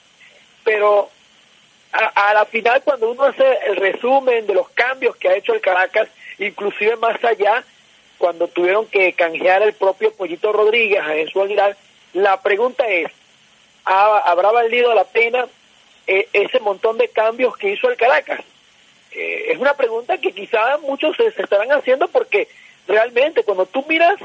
Pero 0.65 1.11
a, 1.93 2.35
la 2.35 2.47
final, 2.47 2.83
cuando 2.83 3.11
uno 3.11 3.25
hace 3.25 3.45
el 3.67 3.77
resumen 3.77 4.47
de 4.47 4.55
los 4.55 4.69
cambios 4.71 5.15
que 5.17 5.29
ha 5.29 5.37
hecho 5.37 5.53
el 5.53 5.61
Caracas, 5.61 6.09
inclusive 6.39 6.97
más 6.97 7.23
allá, 7.23 7.63
cuando 8.17 8.49
tuvieron 8.49 8.87
que 8.87 9.13
canjear 9.13 9.63
el 9.63 9.75
propio 9.75 10.13
Pollito 10.13 10.53
Rodríguez 10.53 11.01
a 11.01 11.13
Jesús 11.15 11.43
Aguilar, 11.43 11.77
la 12.15 12.41
pregunta 12.41 12.87
es, 12.89 13.11
¿habrá 13.85 14.51
valido 14.51 14.95
la 14.95 15.05
pena 15.05 15.47
eh, 16.07 16.29
ese 16.33 16.61
montón 16.61 16.97
de 16.97 17.09
cambios 17.09 17.57
que 17.57 17.73
hizo 17.73 17.91
el 17.91 17.97
Caracas? 17.97 18.41
Eh, 19.11 19.49
es 19.51 19.59
una 19.59 19.75
pregunta 19.75 20.17
que 20.17 20.33
quizá 20.33 20.79
muchos 20.79 21.15
se, 21.17 21.31
se 21.33 21.43
estarán 21.43 21.71
haciendo 21.73 22.09
porque 22.09 22.49
realmente 22.89 23.45
cuando 23.45 23.67
tú 23.67 23.85
miras 23.87 24.19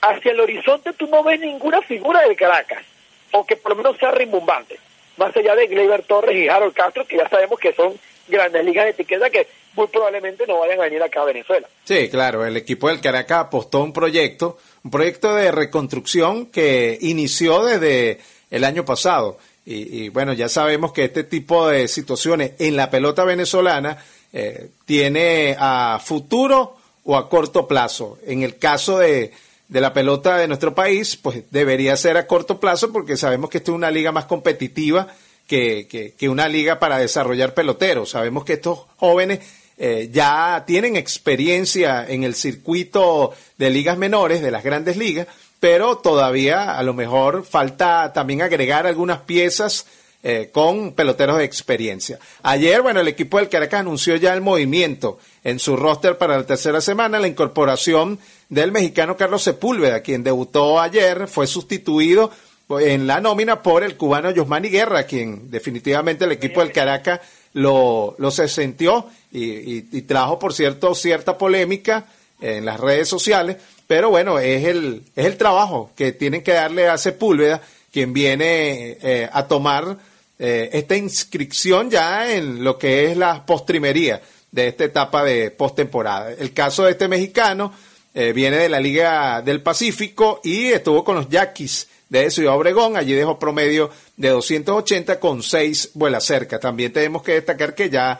hacia 0.00 0.32
el 0.32 0.40
horizonte 0.40 0.92
tú 0.92 1.06
no 1.06 1.22
ves 1.22 1.40
ninguna 1.40 1.82
figura 1.82 2.20
del 2.22 2.36
Caracas, 2.36 2.84
o 3.32 3.44
que 3.44 3.56
por 3.56 3.72
lo 3.72 3.76
menos 3.76 3.98
sea 3.98 4.10
rimbombante 4.10 4.78
más 5.16 5.36
allá 5.36 5.54
de 5.54 5.66
Gleyber 5.66 6.02
Torres 6.02 6.36
y 6.36 6.48
Harold 6.48 6.74
Castro, 6.74 7.06
que 7.06 7.16
ya 7.16 7.28
sabemos 7.28 7.58
que 7.58 7.72
son 7.72 7.94
grandes 8.28 8.64
ligas 8.64 8.84
de 8.84 8.90
etiqueta 8.90 9.30
que 9.30 9.46
muy 9.74 9.86
probablemente 9.88 10.46
no 10.46 10.60
vayan 10.60 10.80
a 10.80 10.84
venir 10.84 11.02
acá 11.02 11.22
a 11.22 11.26
Venezuela. 11.26 11.68
Sí, 11.84 12.08
claro, 12.08 12.44
el 12.44 12.56
equipo 12.56 12.88
del 12.88 13.00
Caracas 13.00 13.46
apostó 13.46 13.82
un 13.82 13.92
proyecto, 13.92 14.58
un 14.84 14.90
proyecto 14.90 15.34
de 15.34 15.52
reconstrucción 15.52 16.46
que 16.46 16.98
inició 17.00 17.64
desde 17.64 18.18
el 18.50 18.64
año 18.64 18.84
pasado. 18.84 19.38
Y, 19.68 20.10
bueno, 20.10 20.32
ya 20.32 20.48
sabemos 20.48 20.92
que 20.92 21.06
este 21.06 21.24
tipo 21.24 21.68
de 21.68 21.88
situaciones 21.88 22.52
en 22.60 22.76
la 22.76 22.88
pelota 22.88 23.24
venezolana 23.24 23.98
eh, 24.32 24.68
tiene 24.84 25.56
a 25.58 26.00
futuro 26.02 26.76
o 27.02 27.16
a 27.16 27.28
corto 27.28 27.66
plazo. 27.66 28.16
En 28.24 28.44
el 28.44 28.58
caso 28.58 28.98
de, 28.98 29.32
de 29.68 29.80
la 29.80 29.92
pelota 29.92 30.36
de 30.38 30.48
nuestro 30.48 30.74
país, 30.74 31.16
pues 31.16 31.44
debería 31.50 31.96
ser 31.96 32.16
a 32.16 32.26
corto 32.26 32.60
plazo 32.60 32.92
porque 32.92 33.16
sabemos 33.16 33.50
que 33.50 33.58
esto 33.58 33.72
es 33.72 33.76
una 33.76 33.90
liga 33.90 34.12
más 34.12 34.26
competitiva 34.26 35.08
que, 35.46 36.14
que, 36.16 36.28
una 36.28 36.48
liga 36.48 36.78
para 36.78 36.98
desarrollar 36.98 37.54
peloteros. 37.54 38.10
Sabemos 38.10 38.44
que 38.44 38.54
estos 38.54 38.80
jóvenes 38.96 39.40
eh, 39.78 40.08
ya 40.12 40.64
tienen 40.66 40.96
experiencia 40.96 42.06
en 42.08 42.24
el 42.24 42.34
circuito 42.34 43.32
de 43.58 43.70
ligas 43.70 43.98
menores, 43.98 44.42
de 44.42 44.50
las 44.50 44.64
grandes 44.64 44.96
ligas, 44.96 45.26
pero 45.60 45.98
todavía 45.98 46.76
a 46.78 46.82
lo 46.82 46.94
mejor 46.94 47.44
falta 47.44 48.12
también 48.12 48.42
agregar 48.42 48.86
algunas 48.86 49.20
piezas 49.20 49.86
eh, 50.28 50.50
con 50.50 50.90
peloteros 50.90 51.38
de 51.38 51.44
experiencia. 51.44 52.18
Ayer, 52.42 52.82
bueno, 52.82 52.98
el 52.98 53.06
equipo 53.06 53.38
del 53.38 53.48
Caracas 53.48 53.78
anunció 53.78 54.16
ya 54.16 54.34
el 54.34 54.40
movimiento 54.40 55.20
en 55.44 55.60
su 55.60 55.76
roster 55.76 56.18
para 56.18 56.36
la 56.36 56.44
tercera 56.44 56.80
semana, 56.80 57.20
la 57.20 57.28
incorporación 57.28 58.18
del 58.48 58.72
mexicano 58.72 59.16
Carlos 59.16 59.44
Sepúlveda, 59.44 60.00
quien 60.00 60.24
debutó 60.24 60.80
ayer, 60.80 61.28
fue 61.28 61.46
sustituido 61.46 62.32
en 62.70 63.06
la 63.06 63.20
nómina 63.20 63.62
por 63.62 63.84
el 63.84 63.96
cubano 63.96 64.32
Yosmani 64.32 64.68
Guerra, 64.68 65.04
quien 65.04 65.48
definitivamente 65.48 66.24
el 66.24 66.32
equipo 66.32 66.58
del 66.58 66.72
Caracas 66.72 67.20
lo, 67.52 68.16
lo 68.18 68.32
se 68.32 68.48
sintió 68.48 69.06
y, 69.30 69.96
y, 69.96 70.02
trajo, 70.02 70.40
por 70.40 70.54
cierto, 70.54 70.96
cierta 70.96 71.38
polémica 71.38 72.08
en 72.40 72.64
las 72.64 72.80
redes 72.80 73.08
sociales, 73.08 73.58
pero 73.86 74.10
bueno, 74.10 74.40
es 74.40 74.64
el, 74.64 75.04
es 75.14 75.26
el 75.26 75.36
trabajo 75.36 75.92
que 75.94 76.10
tienen 76.10 76.42
que 76.42 76.50
darle 76.52 76.88
a 76.88 76.98
Sepúlveda, 76.98 77.62
quien 77.92 78.12
viene 78.12 78.98
eh, 79.00 79.30
a 79.32 79.46
tomar 79.46 79.98
eh, 80.38 80.70
esta 80.72 80.96
inscripción 80.96 81.90
ya 81.90 82.32
en 82.32 82.62
lo 82.62 82.78
que 82.78 83.10
es 83.10 83.16
la 83.16 83.44
postrimería 83.44 84.20
de 84.50 84.68
esta 84.68 84.84
etapa 84.84 85.24
de 85.24 85.50
postemporada. 85.50 86.32
El 86.32 86.52
caso 86.52 86.84
de 86.84 86.92
este 86.92 87.08
mexicano 87.08 87.72
eh, 88.14 88.32
viene 88.32 88.56
de 88.56 88.68
la 88.68 88.80
Liga 88.80 89.42
del 89.42 89.62
Pacífico 89.62 90.40
y 90.42 90.66
estuvo 90.66 91.04
con 91.04 91.16
los 91.16 91.28
Yaquis 91.28 91.88
de 92.08 92.30
Ciudad 92.30 92.56
Obregón. 92.56 92.96
Allí 92.96 93.12
dejó 93.12 93.38
promedio 93.38 93.90
de 94.16 94.30
280 94.30 95.20
con 95.20 95.42
6 95.42 95.90
vuelas 95.94 96.24
cerca. 96.24 96.58
También 96.58 96.92
tenemos 96.92 97.22
que 97.22 97.32
destacar 97.32 97.74
que 97.74 97.90
ya 97.90 98.18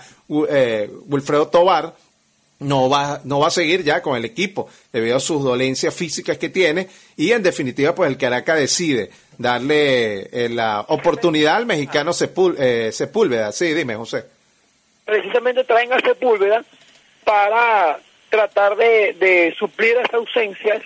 eh, 0.50 0.90
Wilfredo 1.06 1.48
Tobar 1.48 1.94
no 2.58 2.88
va, 2.88 3.20
no 3.24 3.40
va 3.40 3.48
a 3.48 3.50
seguir 3.50 3.84
ya 3.84 4.00
con 4.02 4.16
el 4.16 4.24
equipo 4.24 4.68
debido 4.92 5.16
a 5.16 5.20
sus 5.20 5.42
dolencias 5.42 5.94
físicas 5.94 6.38
que 6.38 6.48
tiene 6.48 6.88
y 7.16 7.32
en 7.32 7.42
definitiva 7.42 7.94
pues 7.94 8.10
el 8.10 8.16
Caracas 8.16 8.58
decide 8.58 9.10
darle 9.38 10.28
eh, 10.32 10.48
la 10.48 10.80
oportunidad 10.88 11.56
al 11.56 11.66
mexicano 11.66 12.12
eh, 12.58 12.90
Sepúlveda. 12.92 13.52
Sí, 13.52 13.74
dime 13.74 13.96
José. 13.96 14.24
Precisamente 15.04 15.64
traen 15.64 15.92
a 15.92 16.00
Sepúlveda 16.00 16.64
para 17.24 17.98
tratar 18.28 18.76
de, 18.76 19.54
suplir 19.58 19.96
esa 19.98 20.16
ausencia 20.16 20.80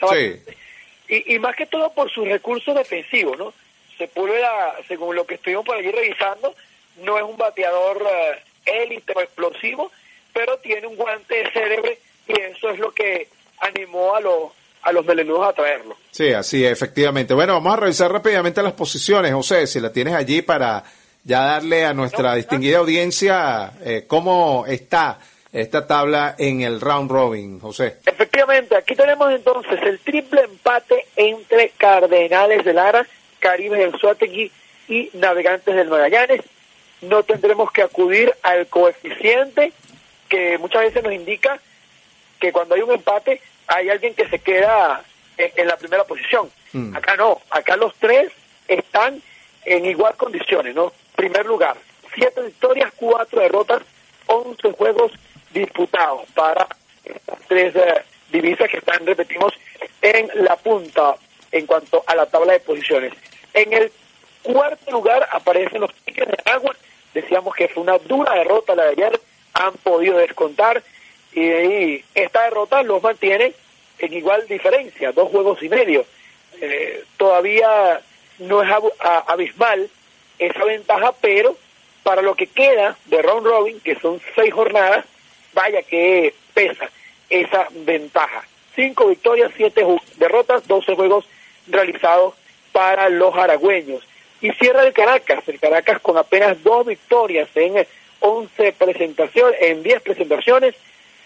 y, 1.08 1.34
y, 1.34 1.38
más 1.38 1.56
que 1.56 1.66
todo 1.66 1.92
por 1.92 2.10
sus 2.10 2.28
recursos 2.28 2.74
defensivos, 2.74 3.38
¿no? 3.38 3.52
Sepúlveda, 3.98 4.76
según 4.86 5.16
lo 5.16 5.26
que 5.26 5.34
estuvimos 5.34 5.64
por 5.64 5.76
allí 5.76 5.90
revisando, 5.90 6.54
no 7.02 7.18
es 7.18 7.24
un 7.24 7.36
bateador 7.36 8.02
eh, 8.02 8.82
élite 8.82 9.12
o 9.16 9.20
explosivo, 9.20 9.90
pero 10.32 10.58
tiene 10.58 10.86
un 10.86 10.96
guante 10.96 11.42
de 11.42 11.50
cerebro 11.50 11.92
y 12.28 12.32
eso 12.32 12.70
es 12.70 12.78
lo 12.78 12.92
que 12.92 13.28
animó 13.58 14.14
a 14.14 14.20
los 14.20 14.52
a 14.82 14.92
los 14.92 15.04
melenudos 15.04 15.48
a 15.48 15.52
traerlo. 15.52 15.96
Sí, 16.10 16.32
así 16.32 16.64
efectivamente. 16.64 17.34
Bueno, 17.34 17.54
vamos 17.54 17.74
a 17.74 17.76
revisar 17.76 18.12
rápidamente 18.12 18.62
las 18.62 18.72
posiciones, 18.72 19.32
José, 19.32 19.66
si 19.66 19.80
la 19.80 19.92
tienes 19.92 20.14
allí 20.14 20.42
para 20.42 20.82
ya 21.24 21.40
darle 21.42 21.84
a 21.84 21.94
nuestra 21.94 22.34
distinguida 22.34 22.78
audiencia 22.78 23.72
eh, 23.84 24.04
cómo 24.06 24.64
está 24.66 25.18
esta 25.52 25.86
tabla 25.86 26.36
en 26.38 26.62
el 26.62 26.80
round 26.80 27.10
robin, 27.10 27.60
José. 27.60 27.98
Efectivamente, 28.06 28.76
aquí 28.76 28.94
tenemos 28.94 29.30
entonces 29.32 29.80
el 29.82 29.98
triple 29.98 30.42
empate 30.42 31.06
entre 31.16 31.70
Cardenales 31.70 32.64
de 32.64 32.72
Lara, 32.72 33.06
Caribe 33.40 33.78
del 33.78 33.98
Suategui 33.98 34.50
y 34.88 35.10
Navegantes 35.14 35.74
del 35.74 35.88
Magallanes. 35.88 36.42
No 37.02 37.22
tendremos 37.22 37.72
que 37.72 37.82
acudir 37.82 38.32
al 38.42 38.66
coeficiente 38.68 39.72
que 40.28 40.58
muchas 40.58 40.82
veces 40.82 41.02
nos 41.02 41.12
indica 41.12 41.58
que 42.38 42.52
cuando 42.52 42.74
hay 42.74 42.82
un 42.82 42.92
empate 42.92 43.40
hay 43.70 43.88
alguien 43.88 44.14
que 44.14 44.28
se 44.28 44.38
queda 44.40 45.02
en, 45.38 45.66
la 45.66 45.76
primera 45.76 46.04
posición. 46.04 46.50
Mm. 46.72 46.96
Acá 46.96 47.16
no, 47.16 47.40
acá 47.50 47.76
los 47.76 47.94
tres 47.94 48.30
están 48.68 49.22
en 49.64 49.84
igual 49.86 50.16
condiciones, 50.16 50.74
¿no? 50.74 50.92
Primer 51.16 51.46
lugar, 51.46 51.76
siete 52.14 52.42
victorias, 52.42 52.92
cuatro 52.96 53.40
derrotas, 53.40 53.82
once 54.26 54.72
juegos 54.72 55.12
disputados 55.52 56.22
para 56.34 56.66
estas 57.04 57.38
tres 57.46 57.74
eh, 57.76 58.02
divisas 58.30 58.68
que 58.68 58.78
están, 58.78 59.06
repetimos, 59.06 59.52
en 60.02 60.30
la 60.34 60.56
punta 60.56 61.14
en 61.52 61.66
cuanto 61.66 62.02
a 62.06 62.14
la 62.14 62.26
tabla 62.26 62.54
de 62.54 62.60
posiciones. 62.60 63.12
En 63.54 63.72
el 63.72 63.92
cuarto 64.42 64.90
lugar 64.90 65.28
aparecen 65.32 65.80
los 65.80 65.94
Tigres 66.04 66.28
de 66.28 66.50
Agua, 66.50 66.74
decíamos 67.14 67.54
que 67.54 67.68
fue 67.68 67.82
una 67.82 67.98
dura 67.98 68.34
derrota 68.34 68.74
la 68.74 68.84
de 68.84 68.90
ayer, 68.90 69.20
han 69.54 69.74
podido 69.74 70.16
descontar 70.18 70.82
y, 71.32 72.04
esta 72.14 72.44
derrota 72.44 72.82
los 72.82 73.02
mantiene 73.02 73.52
en 73.98 74.12
igual 74.12 74.46
diferencia, 74.48 75.12
dos 75.12 75.28
juegos 75.30 75.62
y 75.62 75.68
medio. 75.68 76.04
Eh, 76.60 77.04
todavía 77.16 78.00
no 78.38 78.62
es 78.62 78.68
abismal 79.26 79.88
esa 80.38 80.64
ventaja, 80.64 81.12
pero 81.20 81.56
para 82.02 82.22
lo 82.22 82.34
que 82.34 82.46
queda 82.46 82.96
de 83.06 83.22
round 83.22 83.46
robin, 83.46 83.80
que 83.80 83.94
son 83.96 84.20
seis 84.34 84.52
jornadas, 84.52 85.04
vaya 85.52 85.82
que 85.82 86.34
pesa 86.54 86.90
esa 87.28 87.68
ventaja. 87.70 88.44
Cinco 88.74 89.08
victorias, 89.08 89.52
siete 89.56 89.84
derrotas, 90.16 90.66
doce 90.66 90.94
juegos 90.94 91.26
realizados 91.66 92.34
para 92.72 93.08
los 93.08 93.34
aragüeños. 93.36 94.02
Y 94.40 94.50
cierra 94.52 94.84
el 94.84 94.92
Caracas, 94.92 95.46
el 95.48 95.60
Caracas 95.60 96.00
con 96.00 96.16
apenas 96.16 96.62
dos 96.62 96.86
victorias 96.86 97.48
en 97.54 97.86
11 98.20 98.72
presentaciones, 98.72 99.56
en 99.60 99.82
10 99.82 100.02
presentaciones, 100.02 100.74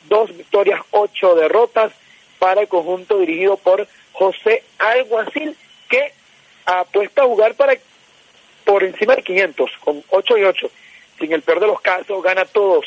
dos 0.09 0.37
victorias, 0.37 0.81
ocho 0.91 1.35
derrotas 1.35 1.93
para 2.39 2.63
el 2.63 2.69
conjunto 2.69 3.19
dirigido 3.19 3.57
por 3.57 3.87
José 4.13 4.63
Alguacil, 4.79 5.57
que 5.89 6.13
apuesta 6.67 7.23
a 7.23 7.27
jugar 7.27 7.55
para 7.55 7.75
por 8.65 8.83
encima 8.83 9.15
de 9.15 9.23
500, 9.23 9.71
con 9.81 10.03
8 10.09 10.39
y 10.39 10.45
8. 10.45 10.71
Sin 11.19 11.33
el 11.33 11.43
peor 11.43 11.61
de 11.61 11.67
los 11.67 11.81
casos, 11.81 12.23
gana 12.23 12.45
todos 12.45 12.87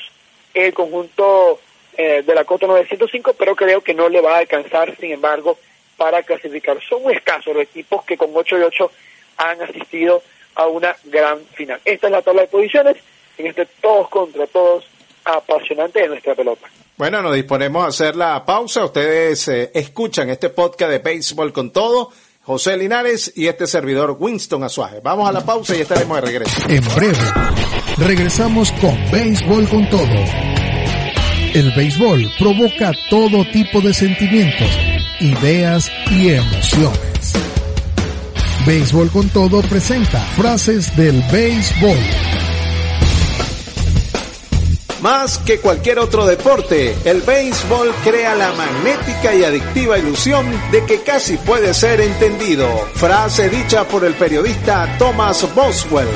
el 0.53 0.73
conjunto 0.73 1.59
eh, 1.95 2.23
de 2.25 2.35
la 2.35 2.45
cota 2.45 2.67
905, 2.67 3.33
pero 3.37 3.55
creo 3.55 3.81
que 3.81 3.93
no 3.93 4.09
le 4.09 4.21
va 4.21 4.35
a 4.35 4.39
alcanzar, 4.39 4.95
sin 4.97 5.11
embargo, 5.11 5.57
para 5.95 6.23
clasificar. 6.23 6.79
Son 6.81 7.01
muy 7.03 7.13
escasos 7.13 7.53
los 7.53 7.63
equipos 7.63 8.03
que 8.05 8.17
con 8.17 8.31
8 8.33 8.57
y 8.57 8.61
8 8.63 8.91
han 9.37 9.61
asistido 9.61 10.23
a 10.55 10.65
una 10.65 10.95
gran 11.05 11.45
final. 11.53 11.79
Esta 11.85 12.07
es 12.07 12.11
la 12.11 12.21
tabla 12.21 12.41
de 12.41 12.47
posiciones 12.47 12.97
en 13.37 13.47
este 13.47 13.65
todos 13.81 14.09
contra 14.09 14.47
todos 14.47 14.85
apasionante 15.23 16.01
de 16.01 16.07
nuestra 16.07 16.33
pelota. 16.33 16.67
Bueno, 16.97 17.21
nos 17.21 17.35
disponemos 17.35 17.85
a 17.85 17.89
hacer 17.89 18.15
la 18.15 18.43
pausa. 18.43 18.83
Ustedes 18.83 19.47
eh, 19.49 19.71
escuchan 19.75 20.31
este 20.31 20.49
podcast 20.49 20.91
de 20.91 20.97
Béisbol 20.97 21.53
con 21.53 21.69
todo. 21.69 22.11
José 22.41 22.75
Linares 22.75 23.33
y 23.35 23.45
este 23.45 23.67
servidor 23.67 24.17
Winston 24.19 24.63
Azuaje. 24.63 24.99
Vamos 25.03 25.29
a 25.29 25.31
la 25.31 25.45
pausa 25.45 25.75
y 25.75 25.81
estaremos 25.81 26.19
de 26.19 26.21
regreso. 26.21 26.61
En 26.67 26.83
breve, 26.95 27.17
regresamos 27.97 28.71
con 28.73 28.95
Béisbol 29.11 29.67
con 29.69 29.87
todo. 29.89 30.07
El 31.53 31.71
béisbol 31.75 32.31
provoca 32.39 32.91
todo 33.09 33.45
tipo 33.51 33.79
de 33.81 33.93
sentimientos, 33.93 34.69
ideas 35.19 35.91
y 36.11 36.29
emociones. 36.29 37.33
Béisbol 38.65 39.11
con 39.11 39.29
todo 39.29 39.61
presenta 39.61 40.19
frases 40.35 40.95
del 40.95 41.21
béisbol. 41.31 42.26
Más 45.01 45.37
que 45.37 45.59
cualquier 45.59 45.99
otro 45.99 46.25
deporte, 46.25 46.95
el 47.05 47.21
béisbol 47.21 47.93
crea 48.03 48.35
la 48.35 48.51
magnética 48.53 49.35
y 49.35 49.43
adictiva 49.43 49.99
ilusión 49.99 50.47
de 50.71 50.83
que 50.85 51.03
casi 51.03 51.37
puede 51.37 51.73
ser 51.73 52.01
entendido. 52.01 52.67
Frase 52.95 53.49
dicha 53.49 53.87
por 53.87 54.05
el 54.05 54.15
periodista 54.15 54.95
Thomas 54.97 55.47
Boswell. 55.53 56.07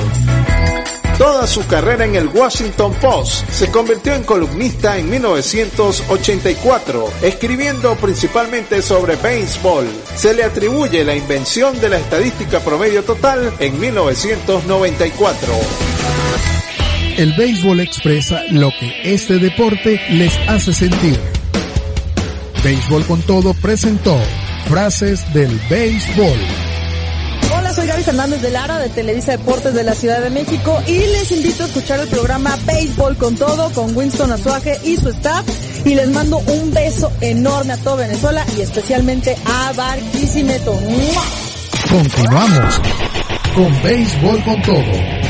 Toda 1.16 1.46
su 1.46 1.64
carrera 1.68 2.04
en 2.04 2.16
el 2.16 2.26
Washington 2.26 2.92
Post 2.94 3.48
se 3.50 3.70
convirtió 3.70 4.14
en 4.14 4.24
columnista 4.24 4.98
en 4.98 5.08
1984, 5.08 7.12
escribiendo 7.22 7.94
principalmente 7.94 8.82
sobre 8.82 9.14
béisbol. 9.14 9.86
Se 10.16 10.34
le 10.34 10.42
atribuye 10.42 11.04
la 11.04 11.14
invención 11.14 11.80
de 11.80 11.90
la 11.90 11.98
estadística 11.98 12.58
promedio 12.58 13.04
total 13.04 13.52
en 13.60 13.78
1994. 13.78 16.01
El 17.16 17.34
béisbol 17.34 17.80
expresa 17.80 18.42
lo 18.50 18.70
que 18.70 19.12
este 19.12 19.38
deporte 19.38 20.00
les 20.10 20.32
hace 20.48 20.72
sentir. 20.72 21.18
Béisbol 22.64 23.04
con 23.04 23.20
todo 23.22 23.52
presentó 23.54 24.16
frases 24.66 25.20
del 25.34 25.60
béisbol. 25.68 26.38
Hola, 27.54 27.74
soy 27.74 27.86
Gaby 27.86 28.02
Fernández 28.02 28.40
de 28.40 28.50
Lara 28.50 28.78
de 28.78 28.88
Televisa 28.88 29.32
Deportes 29.32 29.74
de 29.74 29.84
la 29.84 29.94
Ciudad 29.94 30.22
de 30.22 30.30
México 30.30 30.82
y 30.86 30.98
les 30.98 31.30
invito 31.32 31.64
a 31.64 31.66
escuchar 31.66 32.00
el 32.00 32.08
programa 32.08 32.56
Béisbol 32.64 33.16
con 33.18 33.36
todo 33.36 33.70
con 33.72 33.94
Winston 33.94 34.32
Azuaje 34.32 34.80
y 34.82 34.96
su 34.96 35.10
staff 35.10 35.44
y 35.84 35.94
les 35.94 36.08
mando 36.08 36.38
un 36.38 36.72
beso 36.72 37.12
enorme 37.20 37.74
a 37.74 37.76
todo 37.76 37.98
Venezuela 37.98 38.44
y 38.56 38.62
especialmente 38.62 39.36
a 39.44 39.72
Barquisimeto. 39.74 40.72
Continuamos 41.90 42.80
con 43.54 43.82
Béisbol 43.82 44.44
con 44.44 44.62
todo. 44.62 45.21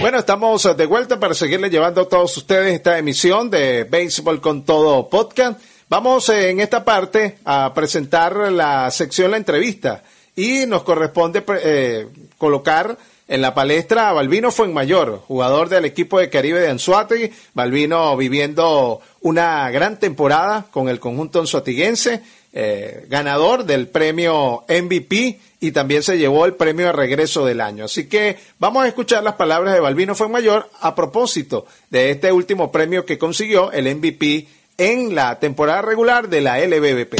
Bueno, 0.00 0.18
estamos 0.18 0.76
de 0.76 0.86
vuelta 0.86 1.18
para 1.18 1.34
seguirle 1.34 1.70
llevando 1.70 2.02
a 2.02 2.08
todos 2.08 2.36
ustedes 2.36 2.72
esta 2.72 2.98
emisión 2.98 3.50
de 3.50 3.82
Béisbol 3.82 4.40
con 4.40 4.64
Todo 4.64 5.08
Podcast. 5.08 5.60
Vamos 5.88 6.28
eh, 6.28 6.50
en 6.50 6.60
esta 6.60 6.84
parte 6.84 7.38
a 7.44 7.74
presentar 7.74 8.36
la 8.52 8.90
sección 8.92 9.32
La 9.32 9.38
Entrevista 9.38 10.04
y 10.36 10.66
nos 10.66 10.84
corresponde 10.84 11.42
eh, 11.64 12.06
colocar 12.38 12.96
en 13.26 13.42
la 13.42 13.54
palestra 13.54 14.08
a 14.08 14.12
Balvino 14.12 14.52
Fuenmayor, 14.52 15.20
jugador 15.26 15.68
del 15.68 15.84
equipo 15.84 16.20
de 16.20 16.30
Caribe 16.30 16.60
de 16.60 16.70
Anzuategui. 16.70 17.32
Balvino 17.52 18.16
viviendo 18.16 19.00
una 19.22 19.68
gran 19.72 19.98
temporada 19.98 20.66
con 20.70 20.88
el 20.88 21.00
conjunto 21.00 21.40
anzuatiguense, 21.40 22.22
eh, 22.52 23.06
ganador 23.08 23.64
del 23.64 23.88
premio 23.88 24.64
MVP 24.68 25.38
y 25.60 25.72
también 25.72 26.02
se 26.02 26.18
llevó 26.18 26.46
el 26.46 26.54
premio 26.54 26.86
de 26.86 26.92
regreso 26.92 27.44
del 27.44 27.60
año. 27.60 27.84
Así 27.84 28.06
que 28.06 28.38
vamos 28.58 28.84
a 28.84 28.88
escuchar 28.88 29.22
las 29.22 29.34
palabras 29.34 29.74
de 29.74 29.80
Balvino 29.80 30.14
Fuenmayor 30.14 30.70
a 30.80 30.94
propósito 30.94 31.66
de 31.90 32.10
este 32.10 32.32
último 32.32 32.72
premio 32.72 33.04
que 33.04 33.18
consiguió 33.18 33.72
el 33.72 33.94
MVP 33.94 34.46
en 34.78 35.14
la 35.14 35.38
temporada 35.38 35.82
regular 35.82 36.28
de 36.28 36.40
la 36.40 36.58
LBBP. 36.60 37.14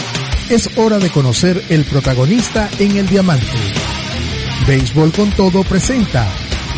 Es 0.51 0.79
hora 0.79 0.99
de 0.99 1.11
conocer 1.11 1.63
el 1.69 1.85
protagonista 1.85 2.71
en 2.79 2.97
el 2.97 3.07
diamante. 3.07 3.47
Béisbol 4.67 5.13
con 5.13 5.31
todo 5.33 5.63
presenta 5.65 6.27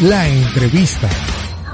la 0.00 0.28
entrevista. 0.28 1.08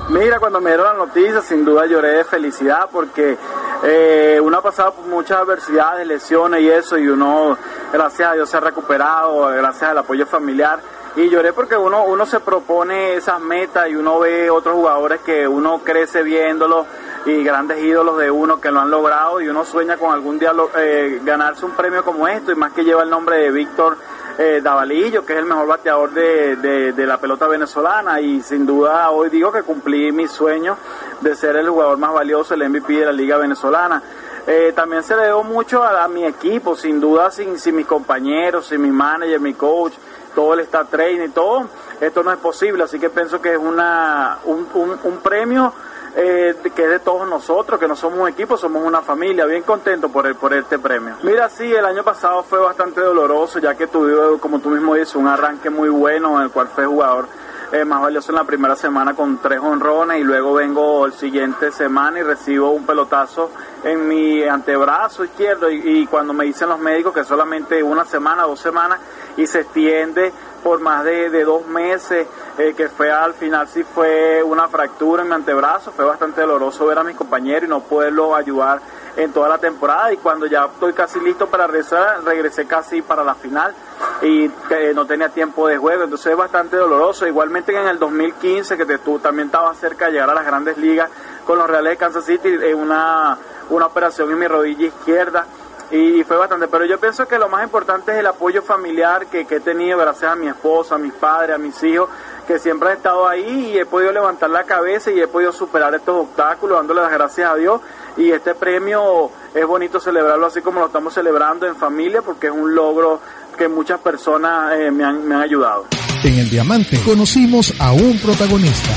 Mira, 0.09 0.39
cuando 0.39 0.61
me 0.61 0.71
dieron 0.71 0.87
la 0.87 1.05
noticia, 1.05 1.41
sin 1.41 1.65
duda 1.65 1.85
lloré 1.85 2.11
de 2.11 2.25
felicidad 2.25 2.89
porque 2.93 3.37
eh, 3.83 4.39
uno 4.41 4.59
ha 4.59 4.63
pasado 4.63 4.93
por 4.93 5.07
muchas 5.07 5.39
adversidades, 5.39 6.07
lesiones 6.07 6.61
y 6.61 6.71
eso, 6.71 6.97
y 6.97 7.09
uno, 7.09 7.59
gracias 7.93 8.31
a 8.31 8.35
Dios, 8.35 8.49
se 8.49 8.57
ha 8.57 8.61
recuperado, 8.61 9.49
gracias 9.49 9.91
al 9.91 9.99
apoyo 9.99 10.25
familiar. 10.25 10.79
Y 11.17 11.31
lloré 11.31 11.55
porque 11.55 11.77
uno, 11.77 12.05
uno 12.05 12.27
se 12.27 12.41
propone 12.41 13.15
esas 13.15 13.41
metas 13.41 13.89
y 13.89 13.97
uno 13.97 14.21
ve 14.21 14.51
otros 14.51 14.75
jugadores 14.75 15.21
que 15.23 15.49
uno 15.49 15.81
crece 15.83 16.23
viéndolos 16.23 16.87
y 17.25 17.43
grandes 17.43 17.83
ídolos 17.83 18.19
de 18.19 18.31
uno 18.31 18.61
que 18.61 18.71
lo 18.71 18.81
han 18.81 18.91
logrado 18.91 19.41
y 19.41 19.49
uno 19.49 19.65
sueña 19.65 19.97
con 19.97 20.13
algún 20.13 20.39
día 20.39 20.53
eh, 20.79 21.21
ganarse 21.25 21.65
un 21.65 21.73
premio 21.73 22.05
como 22.05 22.29
esto 22.29 22.53
y 22.53 22.55
más 22.55 22.73
que 22.73 22.85
lleva 22.85 23.03
el 23.03 23.09
nombre 23.09 23.39
de 23.39 23.51
Víctor 23.51 23.97
eh, 24.39 24.61
Davalillo, 24.63 25.25
que 25.25 25.33
es 25.33 25.39
el 25.39 25.47
mejor 25.47 25.67
bateador 25.67 26.11
de, 26.11 26.57
de, 26.93 27.07
la 27.07 27.17
pelota 27.17 27.49
venezolana 27.49 28.21
y 28.21 28.43
sin 28.43 28.67
duda 28.67 29.11
hoy 29.11 29.31
digo 29.31 29.51
que 29.51 29.63
cumplí 29.63 30.13
mi 30.13 30.29
sueño 30.29 30.77
de 31.23 31.35
ser 31.35 31.57
el 31.57 31.71
jugador 31.71 31.97
más 31.97 32.13
valioso, 32.13 32.53
el 32.53 32.69
MVP 32.69 32.93
de 32.93 33.07
la 33.07 33.13
liga 33.13 33.39
venezolana. 33.39 34.03
Eh, 34.47 34.73
también 34.77 35.03
se 35.03 35.17
le 35.17 35.23
debo 35.23 35.43
mucho 35.43 35.83
a, 35.83 36.07
mi 36.07 36.25
equipo, 36.25 36.77
sin 36.77 37.01
duda, 37.01 37.31
sin, 37.33 37.59
sin 37.59 37.75
mis 37.75 37.87
compañeros, 37.87 38.67
sin 38.67 38.81
mi 38.83 38.91
manager, 38.91 39.41
mi 39.41 39.55
coach, 39.55 39.95
todo 40.37 40.55
el 40.55 40.61
staff 40.61 40.89
training 40.91 41.27
y 41.27 41.31
todo, 41.31 41.67
esto 42.01 42.23
no 42.23 42.31
es 42.31 42.39
posible, 42.39 42.85
así 42.85 43.01
que 43.01 43.11
pienso 43.11 43.41
que 43.41 43.55
es 43.55 43.59
una, 43.59 44.39
un, 44.45 44.69
un, 44.75 44.99
un 45.03 45.17
premio 45.19 45.73
eh, 46.15 46.55
que 46.75 46.85
es 46.85 46.91
de 46.91 46.99
todos 47.01 47.27
nosotros, 47.27 47.81
que 47.81 47.89
no 47.89 47.97
somos 47.97 48.21
un 48.21 48.29
equipo, 48.29 48.57
somos 48.57 48.85
una 48.85 49.03
familia, 49.03 49.47
bien 49.47 49.63
contento 49.63 50.11
por, 50.11 50.27
el, 50.27 50.35
por 50.35 50.53
este 50.55 50.79
premio. 50.79 51.17
Mira, 51.23 51.49
sí, 51.49 51.73
el 51.75 51.85
año 51.85 52.03
pasado 52.05 52.43
fue 52.43 52.59
bastante 52.59 53.01
doloroso, 53.01 53.59
ya 53.59 53.75
que 53.75 53.87
tuve, 53.87 54.39
como 54.39 54.61
tú 54.61 54.69
mismo 54.69 54.95
dices, 54.95 55.17
un 55.17 55.27
arranque 55.27 55.71
muy 55.71 55.89
bueno 55.89 56.37
en 56.39 56.45
el 56.45 56.51
cual 56.51 56.69
fue 56.69 56.87
jugador 56.87 57.27
eh, 57.73 57.85
más 57.85 58.01
valioso 58.01 58.31
en 58.31 58.37
la 58.37 58.45
primera 58.45 58.77
semana 58.77 59.15
con 59.15 59.39
tres 59.39 59.59
honrones 59.61 60.21
y 60.21 60.23
luego 60.23 60.55
vengo 60.55 61.05
el 61.05 61.13
siguiente 61.13 61.73
semana 61.73 62.21
y 62.21 62.23
recibo 62.23 62.71
un 62.71 62.87
pelotazo 62.87 63.51
en 63.83 64.07
mi 64.07 64.45
antebrazo 64.45 65.25
izquierdo 65.25 65.69
y, 65.69 66.07
cuando 66.07 66.33
me 66.33 66.45
dicen 66.45 66.69
los 66.69 66.79
médicos 66.79 67.13
que 67.13 67.25
solamente 67.25 67.83
una 67.83 68.05
semana, 68.05 68.45
dos 68.45 68.61
semanas 68.61 69.01
y 69.37 69.47
se 69.47 69.61
extiende 69.61 70.33
por 70.63 70.81
más 70.81 71.05
de, 71.05 71.29
de 71.29 71.45
dos 71.45 71.67
meses, 71.67 72.27
eh, 72.59 72.75
que 72.77 72.89
fue 72.89 73.11
al 73.11 73.35
final 73.35 73.67
sí 73.67 73.83
fue 73.83 74.43
una 74.43 74.69
fractura 74.69 75.23
en 75.23 75.29
mi 75.29 75.35
antebrazo, 75.35 75.91
fue 75.91 76.05
bastante 76.05 76.43
doloroso 76.43 76.87
ver 76.87 76.99
a 76.99 77.05
mis 77.05 77.17
compañeros 77.17 77.65
y 77.65 77.69
no 77.69 77.81
poderlo 77.81 78.37
ayudar 78.37 78.81
en 79.17 79.33
toda 79.33 79.49
la 79.49 79.59
temporada 79.59 80.13
y 80.13 80.19
cuando 80.19 80.47
ya 80.47 80.67
estoy 80.67 80.93
casi 80.93 81.19
listo 81.21 81.49
para 81.49 81.67
regresar, 81.67 82.23
regresé 82.25 82.67
casi 82.67 83.03
para 83.03 83.25
la 83.25 83.35
final 83.35 83.75
y 84.23 84.45
eh, 84.71 84.93
no 84.95 85.05
tenía 85.07 85.29
tiempo 85.29 85.69
de 85.69 85.77
juego, 85.77 86.05
entonces 86.05 86.33
es 86.33 86.37
bastante 86.37 86.77
doloroso. 86.77 87.27
Igualmente 87.27 87.77
en 87.77 87.87
el 87.87 87.99
2015, 87.99 88.77
que 88.77 88.99
tú 88.99 89.19
también 89.19 89.47
estabas 89.47 89.79
cerca 89.79 90.07
de 90.07 90.13
llegar 90.13 90.31
a 90.31 90.35
las 90.35 90.47
grandes 90.47 90.79
ligas 90.79 91.11
con 91.45 91.59
los 91.59 91.69
Reales 91.69 91.93
de 91.93 91.97
Kansas 91.97 92.25
City, 92.25 92.49
en 92.49 92.79
una, 92.79 93.37
una 93.71 93.87
operación 93.87 94.31
en 94.31 94.39
mi 94.39 94.47
rodilla 94.47 94.87
izquierda 94.87 95.47
y 95.91 96.25
fue 96.25 96.37
bastante. 96.37 96.69
Pero 96.69 96.85
yo 96.85 96.99
pienso 96.99 97.29
que 97.29 97.39
lo 97.39 97.49
más 97.49 97.63
importante 97.63 98.13
es 98.13 98.19
el 98.19 98.27
apoyo 98.27 98.63
familiar 98.63 99.27
que, 99.27 99.47
que, 99.47 99.57
he 99.57 99.61
tenido 99.61 99.99
gracias 99.99 100.33
a 100.33 100.37
mi 100.37 100.49
esposa, 100.49 100.97
a 100.97 100.99
mis 100.99 101.13
padres, 101.13 101.55
a 101.55 101.59
mis 101.59 101.81
hijos, 101.85 102.09
que 102.47 102.59
siempre 102.59 102.91
han 102.91 102.97
estado 102.97 103.29
ahí 103.29 103.73
y 103.75 103.79
he 103.79 103.87
podido 103.87 104.13
levantar 104.13 104.51
la 104.51 104.65
cabeza 104.65 105.11
y 105.11 105.21
he 105.21 105.27
podido 105.27 105.53
superar 105.53 105.95
estos 105.95 106.15
obstáculos, 106.15 106.79
dándole 106.79 107.03
las 107.03 107.13
gracias 107.13 107.51
a 107.51 107.55
Dios. 107.57 107.81
Y 108.17 108.31
este 108.31 108.55
premio 108.55 109.31
es 109.55 109.67
bonito 109.67 110.01
celebrarlo 110.01 110.47
así 110.47 110.61
como 110.61 110.81
lo 110.81 110.87
estamos 110.87 111.13
celebrando 111.13 111.67
en 111.67 111.77
familia, 111.77 112.23
porque 112.23 112.47
es 112.47 112.53
un 112.53 112.75
logro 112.75 113.21
que 113.57 113.69
muchas 113.69 114.01
personas 114.01 114.75
eh, 114.79 114.91
me, 114.91 115.05
han, 115.05 115.27
me 115.27 115.35
han 115.35 115.43
ayudado. 115.43 115.87
En 116.23 116.39
el 116.39 116.49
Diamante 116.49 117.01
conocimos 117.05 117.75
a 117.79 117.93
un 117.93 118.19
protagonista. 118.19 118.95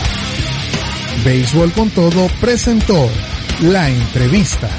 Béisbol 1.24 1.72
con 1.74 1.89
todo 1.89 2.28
presentó 2.39 3.10
la 3.62 3.89
entrevista. 3.89 4.70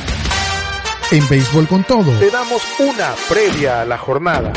En 1.10 1.28
Béisbol 1.28 1.66
con 1.66 1.82
Todo 1.84 2.12
te 2.18 2.30
damos 2.30 2.62
una 2.78 3.12
previa 3.28 3.82
a 3.82 3.84
la 3.84 3.98
jornada. 3.98 4.52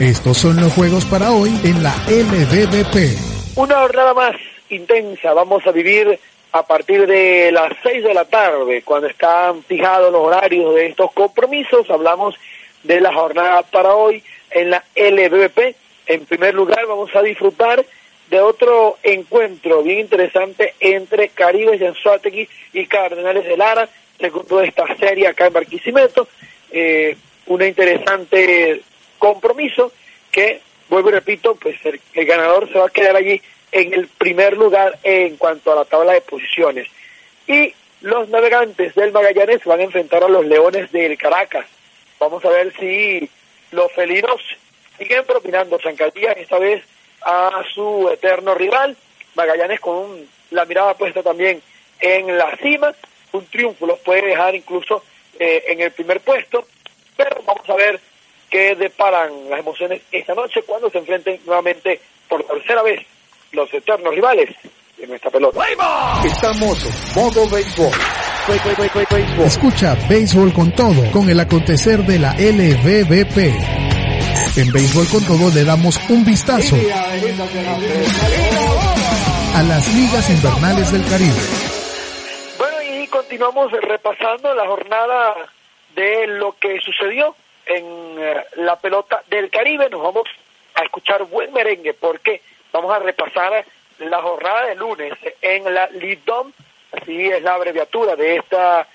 Estos 0.00 0.38
son 0.38 0.56
los 0.56 0.72
juegos 0.72 1.04
para 1.04 1.30
hoy 1.30 1.60
en 1.62 1.82
la 1.82 1.94
LBBP. 2.08 3.33
Una 3.56 3.76
jornada 3.76 4.14
más 4.14 4.36
intensa 4.68 5.32
vamos 5.32 5.66
a 5.66 5.70
vivir 5.70 6.18
a 6.52 6.66
partir 6.66 7.06
de 7.06 7.50
las 7.52 7.72
6 7.82 8.04
de 8.04 8.14
la 8.14 8.24
tarde, 8.24 8.82
cuando 8.82 9.08
están 9.08 9.62
fijados 9.64 10.12
los 10.12 10.22
horarios 10.22 10.74
de 10.74 10.86
estos 10.86 11.12
compromisos. 11.12 11.88
Hablamos 11.90 12.34
de 12.82 13.00
la 13.00 13.12
jornada 13.12 13.62
para 13.62 13.94
hoy 13.94 14.22
en 14.50 14.70
la 14.70 14.84
LBBP. 14.96 15.76
En 16.06 16.26
primer 16.26 16.54
lugar, 16.54 16.86
vamos 16.86 17.14
a 17.14 17.22
disfrutar 17.22 17.84
de 18.28 18.40
otro 18.40 18.98
encuentro 19.02 19.82
bien 19.82 20.00
interesante 20.00 20.74
entre 20.80 21.28
Caribe 21.28 21.86
Anzuategui 21.86 22.48
y 22.72 22.86
Cardenales 22.86 23.44
de 23.44 23.56
Lara 23.56 23.88
segundo 24.18 24.58
de 24.58 24.68
esta 24.68 24.96
serie 24.96 25.28
acá 25.28 25.46
en 25.46 25.52
Barquisimeto. 25.52 26.28
Eh, 26.70 27.16
un 27.46 27.62
interesante 27.62 28.80
compromiso 29.18 29.92
que, 30.30 30.60
vuelvo 30.94 31.08
y 31.08 31.12
repito, 31.12 31.56
pues 31.56 31.76
el, 31.84 32.00
ganador 32.24 32.70
se 32.70 32.78
va 32.78 32.86
a 32.86 32.90
quedar 32.90 33.16
allí 33.16 33.42
en 33.72 33.92
el 33.92 34.06
primer 34.06 34.56
lugar 34.56 34.96
en 35.02 35.36
cuanto 35.36 35.72
a 35.72 35.76
la 35.76 35.84
tabla 35.84 36.12
de 36.12 36.20
posiciones. 36.20 36.88
Y 37.48 37.74
los 38.00 38.28
navegantes 38.28 38.94
del 38.94 39.10
Magallanes 39.10 39.64
van 39.64 39.80
a 39.80 39.84
enfrentar 39.84 40.22
a 40.22 40.28
los 40.28 40.46
Leones 40.46 40.92
del 40.92 41.18
Caracas. 41.18 41.66
Vamos 42.20 42.44
a 42.44 42.50
ver 42.50 42.72
si 42.78 43.28
los 43.72 43.90
felinos 43.92 44.40
siguen 44.96 45.24
propinando 45.24 45.80
zancadillas 45.80 46.36
esta 46.36 46.60
vez 46.60 46.84
a 47.22 47.64
su 47.74 48.08
eterno 48.12 48.54
rival. 48.54 48.96
Magallanes 49.34 49.80
con 49.80 50.28
la 50.50 50.64
mirada 50.64 50.94
puesta 50.94 51.24
también 51.24 51.60
en 51.98 52.38
la 52.38 52.56
cima. 52.58 52.94
Un 53.32 53.44
triunfo 53.46 53.84
los 53.84 53.98
puede 53.98 54.28
dejar 54.28 54.54
incluso 54.54 55.02
eh, 55.40 55.64
en 55.66 55.80
el 55.80 55.90
primer 55.90 56.20
puesto. 56.20 56.68
Pero 57.16 57.42
vamos 57.44 57.68
a 57.68 57.74
ver 57.74 58.00
qué 58.54 58.76
deparan 58.76 59.50
las 59.50 59.58
emociones 59.58 60.00
esta 60.12 60.32
noche 60.32 60.62
cuando 60.64 60.88
se 60.88 60.98
enfrenten 60.98 61.40
nuevamente 61.44 62.00
por 62.28 62.44
tercera 62.44 62.84
vez 62.84 63.04
los 63.50 63.74
eternos 63.74 64.14
rivales 64.14 64.48
de 64.96 65.08
nuestra 65.08 65.28
pelota. 65.28 65.60
Estamos 66.24 66.78
modo 67.16 67.50
béisbol. 67.50 67.90
Escucha 69.44 69.96
Béisbol 70.08 70.52
con 70.52 70.70
todo 70.72 71.10
con 71.10 71.28
el 71.28 71.40
acontecer 71.40 72.04
de 72.04 72.20
la 72.20 72.34
LVBP. 72.34 73.38
En 74.56 74.72
Béisbol 74.72 75.08
con 75.08 75.24
todo 75.24 75.52
le 75.52 75.64
damos 75.64 75.98
un 76.08 76.24
vistazo 76.24 76.76
a 79.56 79.62
las 79.64 79.94
ligas 79.94 80.30
invernales 80.30 80.92
del 80.92 81.04
Caribe. 81.08 81.40
Bueno, 82.56 82.76
y 82.82 83.08
continuamos 83.08 83.72
repasando 83.72 84.54
la 84.54 84.66
jornada 84.68 85.34
de 85.96 86.28
lo 86.28 86.54
que 86.60 86.78
sucedió 86.84 87.34
en 87.66 88.16
eh, 88.18 88.44
la 88.56 88.76
pelota 88.76 89.22
del 89.28 89.50
Caribe. 89.50 89.88
Nos 89.90 90.02
vamos 90.02 90.28
a 90.74 90.82
escuchar 90.82 91.24
buen 91.24 91.52
merengue 91.52 91.94
porque 91.94 92.42
vamos 92.72 92.92
a 92.94 92.98
repasar 92.98 93.64
la 93.98 94.22
jornada 94.22 94.66
de 94.66 94.74
lunes 94.74 95.12
en 95.40 95.72
la 95.72 95.88
Lidom, 95.88 96.52
así 96.92 97.28
es 97.28 97.42
la 97.42 97.54
abreviatura 97.54 98.16
de 98.16 98.36
esta 98.36 98.86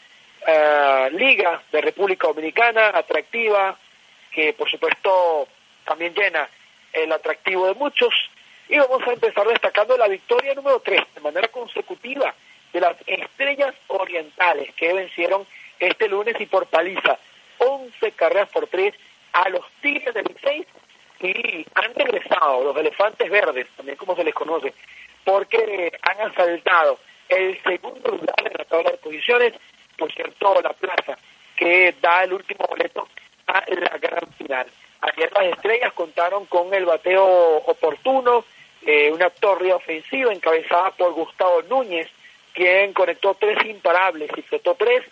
uh, 0.48 1.16
liga 1.16 1.62
de 1.72 1.82
República 1.82 2.28
Dominicana, 2.28 2.90
atractiva, 2.90 3.78
que 4.32 4.54
por 4.54 4.70
supuesto 4.70 5.48
también 5.86 6.14
llena 6.14 6.50
el 6.92 7.12
atractivo 7.12 7.68
de 7.68 7.76
muchos. 7.76 8.14
Y 8.68 8.78
vamos 8.78 9.02
a 9.08 9.14
empezar 9.14 9.48
destacando 9.48 9.98
la 9.98 10.08
victoria 10.08 10.54
número 10.54 10.80
3 10.82 11.02
de 11.16 11.22
manera 11.22 11.48
consecutiva 11.48 12.34
de 12.72 12.82
las 12.82 12.96
Estrellas 13.08 13.74
Orientales 13.88 14.74
que 14.76 14.94
vencieron 14.94 15.48
este 15.80 16.08
lunes 16.08 16.36
y 16.40 16.46
por 16.46 16.68
paliza 16.68 17.18
11 17.60 18.12
carreras 18.14 18.50
por 18.50 18.68
3 18.68 18.94
a 19.34 19.50
los 19.50 19.66
Tigres 19.82 20.14
del 20.14 20.36
6 20.42 20.66
y 21.22 21.66
han 21.76 21.94
regresado 21.96 22.64
los 22.64 22.78
elefantes 22.78 23.30
verdes, 23.30 23.68
también 23.76 23.98
como 23.98 24.16
se 24.16 24.24
les 24.24 24.34
conoce, 24.34 24.74
porque 25.24 25.92
han 26.02 26.32
asaltado 26.32 27.00
el 27.28 27.62
segundo 27.62 28.12
lugar 28.12 28.36
en 28.46 28.54
la 28.58 28.66
tabla 28.66 28.92
de 28.92 28.98
posiciones, 28.98 29.54
por 29.98 30.12
cierto, 30.12 30.62
la 30.62 30.74
plaza 30.74 31.18
que 31.56 31.94
da 32.02 32.24
el 32.24 32.34
último 32.34 32.66
boleto 32.68 33.08
a 33.48 33.64
la 33.68 33.98
gran 33.98 34.32
final. 34.38 34.68
Ayer 35.02 35.32
las 35.34 35.58
estrellas 35.58 35.94
contaron 35.94 36.46
con 36.46 36.74
el 36.74 36.86
bateo 36.86 37.58
oportuno, 37.58 38.46
eh, 38.86 39.12
una 39.12 39.30
torre 39.30 39.74
ofensiva 39.74 40.32
encabezada 40.32 40.92
por 40.92 41.14
Gustavo 41.14 41.62
Núñez, 41.64 42.08
quien 42.54 42.94
conectó 42.94 43.36
tres 43.36 43.58
imparables 43.66 44.32
y 44.36 44.42
flotó 44.42 44.76
tres, 44.76 45.04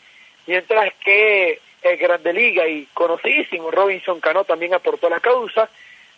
mientras 0.46 0.94
que 1.04 1.60
el 1.90 1.98
Grande 1.98 2.34
Liga 2.34 2.68
y 2.68 2.86
conocidísimo 2.94 3.72
Robinson 3.72 4.20
Cano 4.20 4.44
también 4.44 4.74
aportó 4.74 5.10
la 5.10 5.20
causa, 5.20 5.70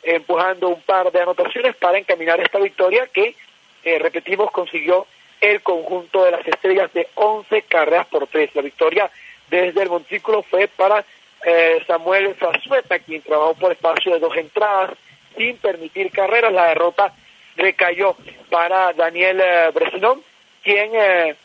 empujando 0.04 0.70
un 0.70 0.82
par 0.82 1.12
de 1.12 1.22
anotaciones 1.22 1.76
para 1.76 1.98
encaminar 1.98 2.40
esta 2.40 2.60
victoria 2.60 3.08
que, 3.08 3.36
eh, 3.84 4.00
repetimos, 4.00 4.52
consiguió 4.52 5.06
el 5.42 5.62
conjunto 5.62 6.26
de 6.26 6.32
las 6.32 6.48
estrellas 6.48 6.92
de 6.94 7.08
11 7.16 7.62
carreras 7.64 8.08
por 8.08 8.28
tres. 8.28 8.54
La 8.56 8.62
victoria 8.62 9.10
desde 9.50 9.82
el 9.82 9.90
montículo 9.90 10.44
fue 10.44 10.68
para 10.68 11.06
eh, 11.46 11.82
Samuel 11.88 12.36
Zazueta, 12.36 13.00
quien 13.00 13.22
trabajó 13.22 13.54
por 13.56 13.72
espacio 13.72 14.14
de 14.14 14.20
dos 14.20 14.36
entradas 14.36 14.92
sin 15.38 15.58
permitir 15.58 16.12
carreras. 16.12 16.52
La 16.52 16.68
derrota 16.68 17.14
recayó 17.56 18.16
para 18.50 18.94
Daniel 18.94 19.42
eh, 19.42 19.72
Bresinón, 19.74 20.22
quien 20.64 20.92
eh, 20.94 21.36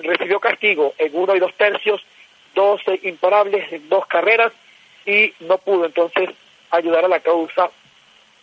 recibió 0.00 0.40
castigo 0.40 0.94
en 0.98 1.10
uno 1.14 1.34
y 1.34 1.40
dos 1.40 1.54
tercios, 1.54 2.04
dos 2.54 2.80
imparables 3.02 3.72
en 3.72 3.88
dos 3.88 4.06
carreras 4.06 4.52
y 5.06 5.32
no 5.40 5.58
pudo 5.58 5.86
entonces 5.86 6.30
ayudar 6.70 7.04
a 7.04 7.08
la 7.08 7.20
causa 7.20 7.70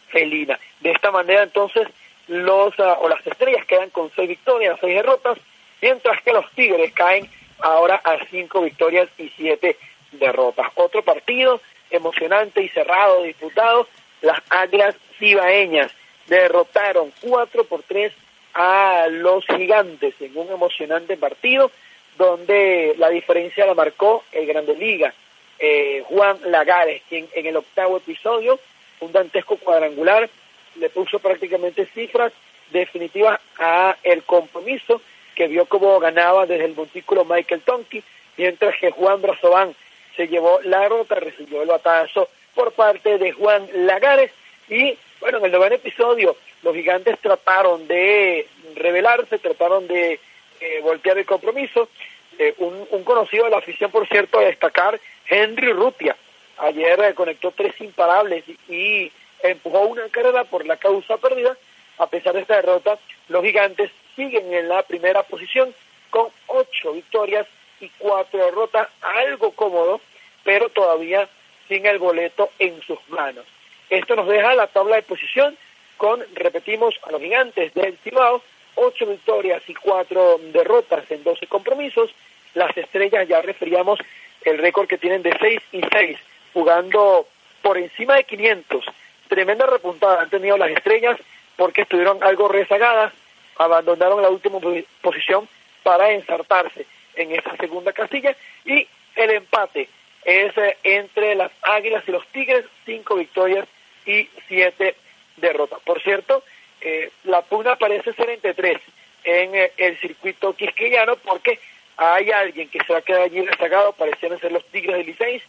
felina. 0.10 0.60
De 0.82 0.92
esta 0.92 1.12
manera 1.12 1.44
entonces 1.44 1.88
los 2.28 2.78
uh, 2.78 2.96
o 3.00 3.10
las 3.10 3.26
estrellas 3.26 3.66
quedan 3.66 3.90
con 3.90 4.12
seis 4.16 4.30
victorias, 4.30 4.78
seis 4.80 4.96
derrotas, 4.96 5.38
mientras 5.82 6.22
que 6.22 6.32
los 6.34 6.50
Tigres 6.52 6.94
caen 6.94 7.30
ahora 7.60 8.02
a 8.04 8.18
cinco 8.30 8.62
victorias 8.62 9.10
y 9.18 9.30
siete 9.36 9.78
derrotas. 10.12 10.68
Otro 10.76 11.04
partido 11.04 11.62
emocionante 11.90 12.62
y 12.62 12.70
cerrado, 12.70 13.24
disputado, 13.24 13.88
las 14.22 14.40
Águilas 14.50 14.96
Cibaeñas 15.18 15.92
derrotaron 16.28 17.12
cuatro 17.22 17.64
por 17.64 17.82
tres 17.84 18.14
a 18.54 19.08
los 19.10 19.46
gigantes 19.46 20.14
en 20.20 20.38
un 20.38 20.50
emocionante 20.52 21.18
partido 21.18 21.72
donde 22.20 22.96
la 22.98 23.10
diferencia 23.10 23.66
la 23.66 23.74
marcó 23.74 24.26
el 24.34 24.46
Grande 24.46 24.76
Liga, 24.76 25.14
eh, 25.58 26.04
Juan 26.06 26.38
Lagares, 26.46 27.02
quien 27.08 27.28
en 27.34 27.46
el 27.46 27.56
octavo 27.56 27.98
episodio 27.98 28.60
un 29.00 29.14
dantesco 29.14 29.56
cuadrangular, 29.56 30.30
le 30.76 30.90
puso 30.90 31.20
prácticamente 31.20 31.86
cifras 31.88 32.34
definitivas 32.72 33.40
a 33.58 33.96
el 34.04 34.24
compromiso 34.24 35.02
que 35.34 35.48
vio 35.48 35.66
como 35.66 35.98
ganaba 36.02 36.46
desde 36.46 36.66
el 36.66 36.76
montículo 36.76 37.24
Michael 37.24 37.62
Tonki, 37.62 38.04
mientras 38.36 38.76
que 38.78 38.92
Juan 38.92 39.22
Brazován 39.22 39.74
se 40.18 40.28
llevó 40.28 40.60
la 40.64 40.90
rota, 40.90 41.16
recibió 41.16 41.62
el 41.62 41.70
batazo 41.70 42.28
por 42.54 42.74
parte 42.74 43.18
de 43.18 43.32
Juan 43.32 43.66
Lagares 43.74 44.32
y 44.68 44.98
bueno, 45.22 45.38
en 45.38 45.46
el 45.46 45.52
noveno 45.54 45.76
episodio 45.76 46.36
los 46.64 46.76
gigantes 46.76 47.18
trataron 47.20 47.88
de 47.88 48.46
rebelarse, 48.76 49.40
trataron 49.40 49.88
de 49.88 50.20
eh, 50.60 50.80
voltear 50.82 51.18
el 51.18 51.26
compromiso. 51.26 51.90
Eh, 52.38 52.56
un, 52.60 52.88
un, 52.92 53.04
conocido 53.04 53.46
de 53.46 53.50
la 53.52 53.58
afición, 53.58 53.92
por 53.92 54.08
cierto, 54.08 54.40
a 54.40 54.44
destacar, 54.44 55.00
Henry 55.28 55.74
Rutia, 55.74 56.16
Ayer 56.60 57.00
eh, 57.00 57.14
conectó 57.14 57.52
tres 57.52 57.74
imparables 57.80 58.44
y, 58.68 59.12
empujó 59.42 59.84
una 59.84 60.10
carrera 60.10 60.44
por 60.44 60.66
la 60.66 60.76
causa 60.76 61.18
perdida. 61.18 61.56
A 61.98 62.08
pesar 62.08 62.34
de 62.34 62.42
esta 62.42 62.58
derrota, 62.58 63.00
los 63.30 63.44
gigantes 63.44 63.90
siguen 64.16 64.54
en 64.54 64.68
la 64.68 64.84
primera 64.84 65.24
posición 65.24 65.74
con 66.10 66.28
ocho 66.48 66.94
victorias 66.94 67.48
y 67.80 67.90
cuatro 67.98 68.44
derrotas, 68.44 68.90
algo 69.02 69.52
cómodo, 69.52 70.02
pero 70.44 70.68
todavía 70.70 71.30
sin 71.70 71.86
el 71.86 72.00
boleto 72.00 72.50
en 72.60 72.82
sus 72.82 73.00
manos. 73.08 73.46
Esto 73.90 74.18
nos 74.18 74.28
deja 74.28 74.56
la 74.56 74.68
tabla 74.68 74.98
de 74.98 75.04
posición 75.04 75.58
con, 75.96 76.22
repetimos, 76.34 76.96
a 77.04 77.12
los 77.12 77.22
gigantes 77.22 77.74
del 77.74 77.98
Cibao, 78.04 78.42
ocho 78.80 79.06
victorias 79.06 79.62
y 79.68 79.74
cuatro 79.74 80.40
derrotas 80.52 81.10
en 81.12 81.24
doce 81.24 81.48
compromisos. 81.48 82.12
Las 82.54 82.76
estrellas 82.78 83.28
ya 83.28 83.42
referíamos 83.42 84.00
el 84.44 84.58
récord 84.58 84.88
que 84.88 84.98
tienen 84.98 85.22
de 85.22 85.36
seis 85.40 85.62
y 85.72 85.82
seis 85.92 86.18
jugando 86.54 87.28
por 87.62 87.78
encima 87.78 88.16
de 88.16 88.24
500. 88.24 88.86
Tremenda 89.28 89.66
repuntada 89.66 90.22
han 90.22 90.30
tenido 90.30 90.58
las 90.58 90.72
estrellas 90.72 91.20
porque 91.56 91.82
estuvieron 91.82 92.24
algo 92.24 92.48
rezagadas, 92.48 93.14
abandonaron 93.58 94.22
la 94.22 94.30
última 94.30 94.60
posición 95.02 95.48
para 95.84 96.12
ensartarse 96.12 96.86
en 97.16 97.34
esa 97.34 97.56
segunda 97.58 97.92
casilla 97.92 98.36
y 98.66 98.88
el 99.16 99.32
empate 99.32 99.90
es 100.24 100.58
eh, 100.58 100.78
entre 100.84 101.36
las 101.36 101.52
Águilas 101.62 102.04
y 102.08 102.12
los 102.12 102.26
Tigres, 102.28 102.66
cinco 102.86 103.16
victorias 103.16 103.68
y 104.06 104.30
siete 104.48 104.96
derrotas. 105.38 105.80
Por 105.82 106.02
cierto, 106.02 106.44
eh, 106.82 107.12
la 107.24 107.42
pugna 107.42 107.76
parece 107.76 108.14
ser 108.14 108.30
entre 108.30 108.54
tres 108.54 108.80
en 109.24 109.56
eh, 109.56 109.72
el 109.78 110.00
circuito 110.00 110.54
quisqueyano 110.54 111.16
porque 111.18 111.60
hay 111.98 112.32
alguien 112.32 112.70
que 112.70 112.80
se 112.86 112.94
va 112.94 113.00
a 113.00 113.04
quedar 113.04 113.22
allí 113.24 113.42
rezagado, 113.42 113.94
parecieron 113.94 114.40
ser 114.40 114.52
los 114.52 114.66
Tigres 114.68 114.98
de 114.98 115.04
Liceis, 115.04 115.44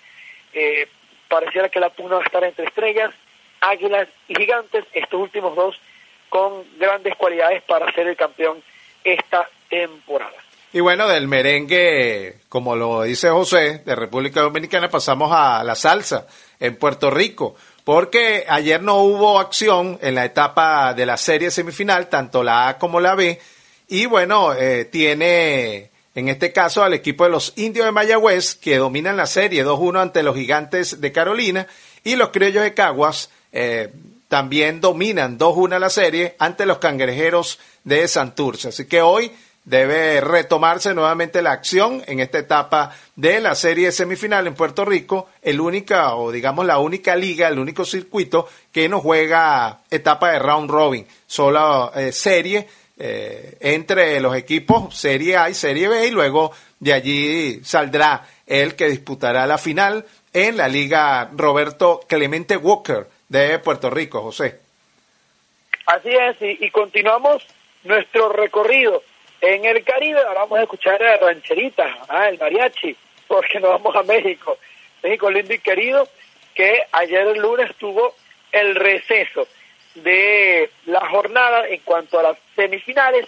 eh, 0.53 0.89
pareciera 1.29 1.69
que 1.69 1.79
la 1.79 1.91
pugna 1.91 2.17
va 2.17 2.23
a 2.23 2.27
estar 2.27 2.43
entre 2.43 2.67
estrellas, 2.67 3.15
águilas 3.61 4.09
y 4.27 4.35
gigantes, 4.35 4.85
estos 4.93 5.21
últimos 5.21 5.55
dos 5.55 5.81
con 6.29 6.65
grandes 6.79 7.15
cualidades 7.17 7.63
para 7.63 7.93
ser 7.93 8.09
el 8.09 8.17
campeón 8.17 8.63
esta 9.05 9.49
temporada. 9.69 10.37
Y 10.73 10.81
bueno, 10.81 11.09
del 11.09 11.27
merengue, 11.27 12.37
como 12.49 12.77
lo 12.77 13.03
dice 13.03 13.29
José, 13.29 13.83
de 13.85 13.97
República 13.97 14.41
Dominicana, 14.41 14.89
pasamos 14.89 15.31
a 15.33 15.65
la 15.65 15.75
salsa 15.75 16.29
en 16.61 16.77
Puerto 16.77 17.11
Rico, 17.11 17.57
porque 17.91 18.45
ayer 18.49 18.81
no 18.81 19.03
hubo 19.03 19.41
acción 19.41 19.99
en 20.01 20.15
la 20.15 20.25
etapa 20.25 20.95
de 20.95 21.05
la 21.05 21.17
serie 21.17 21.51
semifinal, 21.51 22.09
tanto 22.09 22.45
la 22.45 22.69
A 22.69 22.79
como 22.79 23.01
la 23.01 23.17
B, 23.17 23.41
y 23.89 24.07
bueno, 24.07 24.55
eh, 24.55 24.85
tiene 24.85 25.91
en 26.15 26.29
este 26.29 26.53
caso 26.53 26.85
al 26.85 26.95
equipo 26.95 27.25
de 27.25 27.31
los 27.31 27.53
indios 27.57 27.87
de 27.87 27.91
Mayagüez, 27.91 28.55
que 28.55 28.77
dominan 28.77 29.17
la 29.17 29.27
serie 29.27 29.67
2-1 29.67 30.03
ante 30.03 30.23
los 30.23 30.37
gigantes 30.37 31.01
de 31.01 31.11
Carolina, 31.11 31.67
y 32.05 32.15
los 32.15 32.29
criollos 32.29 32.63
de 32.63 32.75
Caguas 32.75 33.29
eh, 33.51 33.93
también 34.29 34.81
dominan 34.81 35.37
2-1 35.37 35.81
la 35.81 35.91
serie 35.91 36.37
ante 36.39 36.67
los 36.67 36.79
cangrejeros 36.79 37.59
de 37.83 38.07
Santurce. 38.07 38.69
Así 38.69 38.87
que 38.87 39.03
hoy 39.03 39.33
debe 39.65 40.21
retomarse 40.21 40.95
nuevamente 40.95 41.43
la 41.43 41.53
acción 41.53 42.03
en 42.07 42.21
esta 42.21 42.39
etapa 42.39 42.97
de 43.17 43.41
la 43.41 43.55
serie 43.55 43.93
semifinal 43.93 44.47
en 44.47 44.55
Puerto 44.55 44.85
Rico, 44.85 45.29
el 45.43 45.61
única 45.61 46.15
o 46.15 46.33
digamos 46.33 46.67
la 46.67 46.79
única 46.79 47.15
liga, 47.17 47.49
el 47.49 47.59
único 47.59 47.85
circuito 47.85 48.49
que 48.73 48.89
no 48.89 49.01
juega 49.01 49.81
etapa 49.91 50.33
de 50.33 50.39
round 50.39 50.71
robin, 50.71 51.07
solo 51.27 51.93
eh, 51.95 52.13
serie 52.13 52.67
eh, 52.99 53.57
entre 53.61 54.21
los 54.21 54.37
equipos 54.37 54.95
Serie 54.95 55.37
A 55.37 55.49
y 55.49 55.55
Serie 55.55 55.89
B 55.89 56.09
y 56.09 56.11
luego 56.11 56.53
de 56.79 56.93
allí 56.93 57.61
saldrá 57.65 58.27
el 58.47 58.77
que 58.77 58.89
disputará 58.89 59.47
la 59.47 59.57
final 59.57 60.05
en 60.33 60.57
la 60.57 60.69
liga 60.69 61.31
Roberto 61.35 62.01
Clemente 62.07 62.57
Walker 62.57 63.07
de 63.29 63.59
Puerto 63.61 63.89
Rico, 63.91 64.21
José. 64.23 64.61
Así 65.87 66.11
es, 66.11 66.37
y, 66.41 66.71
continuamos 66.71 67.47
nuestro 67.85 68.31
recorrido 68.33 69.03
en 69.41 69.65
el 69.65 69.83
Caribe. 69.85 70.21
Ahora 70.21 70.41
vamos 70.41 70.59
a 70.59 70.63
escuchar 70.63 71.03
a 71.03 71.17
Rancherita, 71.19 71.99
ah, 72.09 72.29
el 72.29 72.39
mariachi, 72.39 72.97
porque 73.27 73.61
nos 73.61 73.71
vamos 73.83 73.97
a 73.97 74.03
México. 74.03 74.59
México 75.03 75.31
lindo 75.31 75.55
y 75.55 75.59
querido, 75.59 76.09
que 76.55 76.83
ayer 76.93 77.27
el 77.27 77.41
lunes 77.41 77.75
tuvo 77.77 78.15
el 78.53 78.75
receso 78.75 79.47
de 79.95 80.71
la 80.87 81.07
jornada 81.09 81.67
en 81.69 81.81
cuanto 81.81 82.19
a 82.19 82.23
las 82.23 82.39
semifinales. 82.55 83.27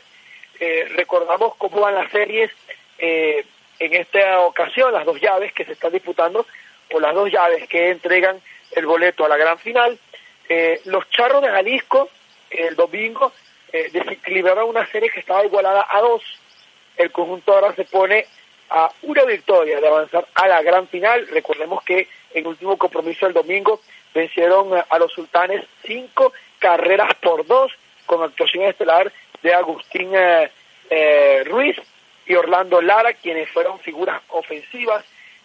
Eh, 0.60 0.86
recordamos 0.94 1.54
cómo 1.56 1.80
van 1.80 1.94
las 1.94 2.10
series 2.10 2.50
eh, 2.98 3.44
en 3.78 3.94
esta 3.94 4.40
ocasión, 4.40 4.92
las 4.92 5.04
dos 5.04 5.20
llaves 5.20 5.52
que 5.52 5.64
se 5.64 5.72
están 5.72 5.92
disputando, 5.92 6.46
o 6.92 7.00
las 7.00 7.14
dos 7.14 7.30
llaves 7.30 7.66
que 7.68 7.90
entregan 7.90 8.40
el 8.72 8.86
boleto 8.86 9.24
a 9.24 9.28
la 9.28 9.36
gran 9.36 9.58
final. 9.58 9.98
Eh, 10.48 10.80
los 10.84 11.08
Charros 11.10 11.42
de 11.42 11.48
Jalisco 11.48 12.10
el 12.52 12.76
domingo 12.76 13.32
desequilibraron 13.72 14.68
una 14.68 14.86
serie 14.86 15.10
que 15.10 15.20
estaba 15.20 15.44
igualada 15.44 15.86
a 15.88 16.00
dos. 16.00 16.22
El 16.96 17.10
conjunto 17.10 17.52
ahora 17.54 17.74
se 17.74 17.84
pone 17.84 18.26
a 18.70 18.90
una 19.02 19.24
victoria 19.24 19.80
de 19.80 19.88
avanzar 19.88 20.26
a 20.34 20.48
la 20.48 20.62
gran 20.62 20.88
final. 20.88 21.26
Recordemos 21.28 21.82
que 21.84 22.08
en 22.34 22.46
último 22.46 22.76
compromiso 22.78 23.26
el 23.26 23.32
domingo 23.32 23.80
vencieron 24.14 24.70
a 24.88 24.98
los 24.98 25.12
sultanes 25.12 25.64
cinco 25.84 26.32
carreras 26.58 27.14
por 27.16 27.46
dos, 27.46 27.72
con 28.06 28.22
actuación 28.22 28.64
estelar 28.64 29.12
de 29.42 29.54
Agustín 29.54 30.10
eh, 30.14 30.50
eh, 30.90 31.42
Ruiz 31.44 31.76
y 32.26 32.34
Orlando 32.34 32.80
Lara, 32.80 33.14
quienes 33.14 33.48
fueron 33.50 33.78
figuras 33.80 34.22
ofensivas 34.28 35.04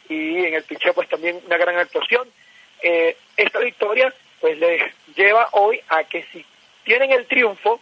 y 0.09 0.45
en 0.45 0.53
el 0.53 0.63
picheo 0.63 0.93
pues 0.93 1.09
también 1.09 1.41
una 1.45 1.57
gran 1.57 1.77
actuación. 1.77 2.27
Eh, 2.81 3.17
esta 3.35 3.59
victoria 3.59 4.13
pues 4.39 4.57
les 4.57 4.83
lleva 5.15 5.49
hoy 5.53 5.81
a 5.89 6.03
que 6.03 6.23
si 6.31 6.45
tienen 6.83 7.11
el 7.11 7.25
triunfo 7.25 7.81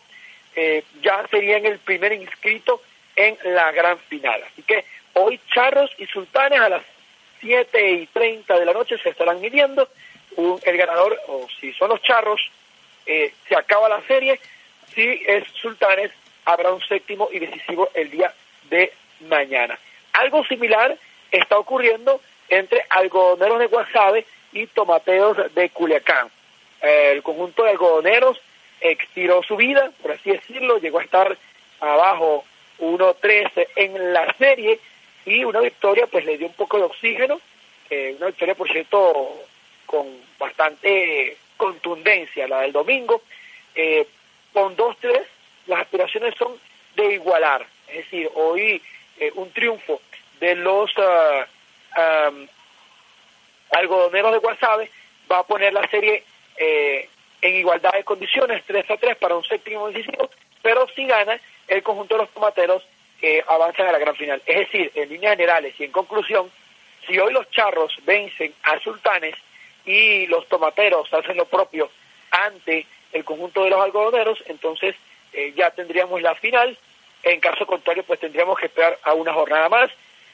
ya 1.01 1.27
serían 1.29 1.65
el 1.65 1.79
primer 1.79 2.13
inscrito 2.13 2.81
en 3.15 3.37
la 3.43 3.71
gran 3.71 3.97
final. 3.99 4.43
Así 4.43 4.61
que 4.63 4.85
hoy 5.13 5.39
Charros 5.53 5.91
y 5.97 6.05
Sultanes 6.05 6.59
a 6.59 6.69
las 6.69 6.83
7 7.41 7.91
y 7.91 8.07
30 8.07 8.59
de 8.59 8.65
la 8.65 8.73
noche 8.73 8.97
se 8.97 9.09
estarán 9.09 9.41
midiendo. 9.41 9.87
el 10.37 10.77
ganador, 10.77 11.17
o 11.27 11.47
si 11.59 11.71
son 11.73 11.89
los 11.89 12.01
Charros, 12.01 12.51
eh, 13.05 13.33
se 13.47 13.55
acaba 13.55 13.87
la 13.87 14.01
serie. 14.01 14.39
Si 14.93 15.23
es 15.25 15.45
Sultanes, 15.61 16.11
habrá 16.45 16.71
un 16.73 16.81
séptimo 16.81 17.29
y 17.31 17.39
decisivo 17.39 17.89
el 17.93 18.09
día 18.11 18.33
de 18.69 18.91
mañana. 19.21 19.77
Algo 20.13 20.45
similar 20.45 20.97
está 21.31 21.57
ocurriendo 21.57 22.21
entre 22.49 22.83
algodoneros 22.89 23.59
de 23.59 23.67
Guasave 23.67 24.25
y 24.53 24.67
tomateos 24.67 25.53
de 25.53 25.69
Culiacán. 25.69 26.29
Eh, 26.81 27.11
el 27.13 27.23
conjunto 27.23 27.63
de 27.63 27.71
algodoneros 27.71 28.39
extiró 28.91 29.43
su 29.43 29.55
vida, 29.55 29.91
por 30.01 30.11
así 30.11 30.31
decirlo, 30.31 30.77
llegó 30.77 30.99
a 30.99 31.03
estar 31.03 31.37
abajo 31.79 32.45
1-13 32.79 33.67
en 33.75 34.13
la 34.13 34.33
serie 34.37 34.79
y 35.25 35.43
una 35.43 35.59
victoria 35.59 36.07
pues 36.07 36.25
le 36.25 36.37
dio 36.37 36.47
un 36.47 36.53
poco 36.53 36.77
de 36.77 36.83
oxígeno, 36.83 37.39
una 37.89 38.27
victoria 38.27 38.55
por 38.55 38.69
cierto 38.71 39.45
con 39.85 40.07
bastante 40.37 41.37
contundencia, 41.57 42.47
la 42.47 42.61
del 42.61 42.71
domingo. 42.71 43.21
Eh, 43.75 44.07
con 44.53 44.75
2-3, 44.75 45.23
las 45.67 45.81
aspiraciones 45.81 46.35
son 46.37 46.57
de 46.95 47.13
igualar. 47.13 47.65
Es 47.87 47.97
decir, 47.97 48.29
hoy 48.35 48.81
eh, 49.19 49.31
un 49.35 49.51
triunfo 49.51 50.01
de 50.39 50.55
los 50.55 50.91
uh, 50.97 52.47
algodoneros 53.71 54.31
de 54.33 54.37
Guasave 54.39 54.91
va 55.31 55.39
a 55.39 55.43
poner 55.43 55.73
la 55.73 55.87
serie 55.89 56.23
eh, 56.57 57.09
en 57.45 57.55
igualdad 57.55 57.91
de 57.91 58.03
condiciones, 58.03 58.63
3 58.65 58.89
a 58.89 58.97
3 58.97 59.17
para 59.17 59.35
un 59.35 59.43
séptimo 59.43 59.87
decisivo, 59.87 60.29
pero 60.61 60.87
si 60.95 61.05
gana 61.05 61.39
el 61.67 61.83
conjunto 61.83 62.15
de 62.15 62.21
los 62.21 62.31
tomateros 62.31 62.83
que 63.19 63.43
avanzan 63.47 63.87
a 63.87 63.91
la 63.91 63.99
gran 63.99 64.15
final. 64.15 64.41
Es 64.45 64.57
decir, 64.57 64.91
en 64.95 65.09
líneas 65.09 65.33
generales 65.33 65.75
y 65.79 65.83
en 65.83 65.91
conclusión, 65.91 66.51
si 67.07 67.17
hoy 67.19 67.31
los 67.33 67.49
charros 67.51 67.93
vencen 68.05 68.53
a 68.63 68.79
sultanes, 68.79 69.35
y 69.85 70.27
los 70.27 70.47
tomateros 70.47 71.13
hacen 71.13 71.37
lo 71.37 71.45
propio 71.45 71.89
ante 72.31 72.85
el 73.13 73.23
conjunto 73.23 73.63
de 73.63 73.69
los 73.69 73.81
algodoneros, 73.81 74.43
entonces 74.47 74.95
eh, 75.33 75.53
ya 75.55 75.71
tendríamos 75.71 76.21
la 76.21 76.35
final. 76.35 76.77
En 77.23 77.39
caso 77.39 77.65
contrario, 77.65 78.03
pues 78.03 78.19
tendríamos 78.19 78.57
que 78.59 78.65
esperar 78.67 78.99
a 79.03 79.13
una 79.13 79.33
jornada 79.33 79.69
más. 79.69 79.89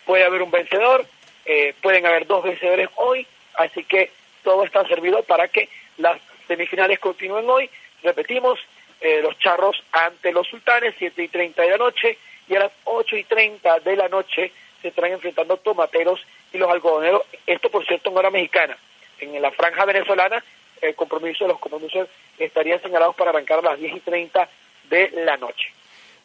Puede 0.06 0.24
haber 0.24 0.42
un 0.42 0.52
vencedor, 0.52 1.06
eh, 1.46 1.74
pueden 1.82 2.06
haber 2.06 2.26
dos 2.28 2.44
vencedores 2.44 2.90
hoy, 2.96 3.28
así 3.56 3.84
que 3.84 4.12
todo 4.44 4.64
está 4.64 4.86
servido 4.88 5.22
para 5.24 5.48
que 5.48 5.70
las 5.98 6.20
semifinales 6.52 7.00
continúen 7.00 7.50
hoy. 7.50 7.70
Repetimos, 8.04 8.60
eh, 9.00 9.22
los 9.22 9.38
charros 9.40 9.82
ante 9.92 10.32
los 10.32 10.48
sultanes, 10.48 10.96
7 10.98 11.24
y 11.24 11.28
30 11.30 11.62
de 11.62 11.70
la 11.70 11.78
noche, 11.78 12.18
y 12.48 12.56
a 12.56 12.60
las 12.60 12.72
8 12.84 13.16
y 13.16 13.24
30 13.24 13.80
de 13.80 13.96
la 13.96 14.10
noche 14.10 14.52
se 14.82 14.90
estarán 14.90 15.14
enfrentando 15.14 15.58
tomateros 15.58 16.20
y 16.52 16.58
los 16.58 16.70
algodoneros. 16.70 17.22
Esto, 17.48 17.70
por 17.70 17.86
cierto, 17.86 18.10
en 18.10 18.18
hora 18.18 18.30
mexicana 18.30 18.78
en 19.22 19.42
la 19.42 19.52
franja 19.52 19.86
venezolana, 19.86 20.44
el 20.82 20.96
compromiso 20.96 21.46
de 21.46 21.50
los 21.50 21.60
compromisos 21.60 22.10
estarían 22.38 22.82
señalados 22.82 23.16
para 23.16 23.30
arrancar 23.30 23.60
a 23.60 23.72
las 23.72 23.80
10 23.80 23.98
y 23.98 24.00
30 24.00 24.50
de 24.90 25.12
la 25.26 25.38
noche. 25.38 25.68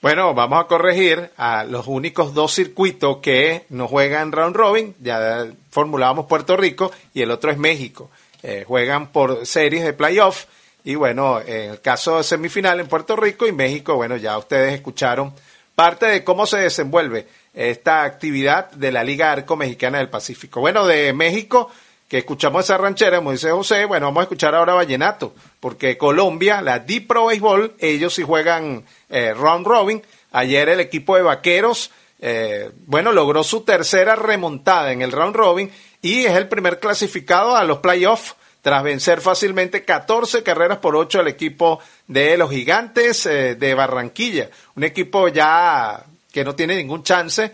Bueno, 0.03 0.35
vamos 0.35 0.62
a 0.62 0.66
corregir 0.66 1.31
a 1.37 1.64
los 1.64 1.87
únicos 1.87 2.35
dos 2.35 2.55
circuitos 2.55 3.18
que 3.18 3.64
no 3.70 3.89
juegan 3.89 4.33
round 4.33 4.55
robin, 4.55 4.95
ya 5.01 5.47
formulábamos 5.70 6.27
Puerto 6.27 6.57
Rico 6.57 6.91
y 7.14 7.22
el 7.22 7.31
otro 7.31 7.51
es 7.51 7.59
México. 7.59 8.11
Eh, 8.49 8.62
juegan 8.64 9.11
por 9.11 9.44
series 9.44 9.82
de 9.82 9.92
playoff 9.92 10.44
y 10.84 10.94
bueno, 10.94 11.40
en 11.40 11.70
el 11.72 11.80
caso 11.80 12.18
de 12.18 12.22
semifinal 12.22 12.78
en 12.78 12.86
Puerto 12.86 13.16
Rico 13.16 13.44
y 13.49 13.51
México, 13.51 13.97
bueno, 13.97 14.16
ya 14.16 14.38
ustedes 14.38 14.72
escucharon 14.72 15.34
parte 15.74 16.07
de 16.07 16.22
cómo 16.22 16.47
se 16.47 16.59
desenvuelve 16.59 17.26
esta 17.55 18.05
actividad 18.05 18.70
de 18.70 18.92
la 18.92 19.03
Liga 19.03 19.32
Arco 19.32 19.57
Mexicana 19.57 19.99
del 19.99 20.11
Pacífico. 20.11 20.61
Bueno, 20.61 20.86
de 20.86 21.12
México 21.12 21.72
que 22.07 22.18
escuchamos 22.18 22.62
esa 22.62 22.78
ranchera, 22.78 23.18
dice 23.18 23.51
José, 23.51 23.84
bueno, 23.84 24.07
vamos 24.07 24.20
a 24.20 24.22
escuchar 24.22 24.55
ahora 24.55 24.74
Vallenato, 24.74 25.34
porque 25.59 25.99
Colombia, 25.99 26.62
la 26.62 26.78
Deep 26.78 27.09
Pro 27.09 27.24
Baseball, 27.24 27.74
ellos 27.80 28.14
sí 28.14 28.22
juegan 28.22 28.84
eh, 29.11 29.34
round 29.34 29.66
robin. 29.66 30.03
Ayer 30.30 30.68
el 30.68 30.78
equipo 30.78 31.16
de 31.16 31.22
Vaqueros, 31.22 31.90
eh, 32.20 32.70
bueno, 32.86 33.11
logró 33.11 33.42
su 33.42 33.62
tercera 33.62 34.14
remontada 34.14 34.92
en 34.92 35.03
el 35.03 35.11
round 35.11 35.34
robin 35.34 35.68
y 36.07 36.24
es 36.24 36.34
el 36.36 36.48
primer 36.48 36.78
clasificado 36.78 37.57
a 37.57 37.64
los 37.64 37.78
playoffs 37.78 38.34
tras 38.62 38.82
vencer 38.82 39.20
fácilmente 39.20 39.84
14 39.84 40.42
carreras 40.42 40.78
por 40.78 40.96
8 40.96 41.20
al 41.20 41.28
equipo 41.28 41.80
de 42.07 42.36
los 42.36 42.50
Gigantes 42.50 43.26
eh, 43.26 43.54
de 43.54 43.74
Barranquilla, 43.74 44.50
un 44.74 44.84
equipo 44.84 45.28
ya 45.28 46.04
que 46.32 46.44
no 46.44 46.54
tiene 46.54 46.76
ningún 46.76 47.02
chance 47.02 47.52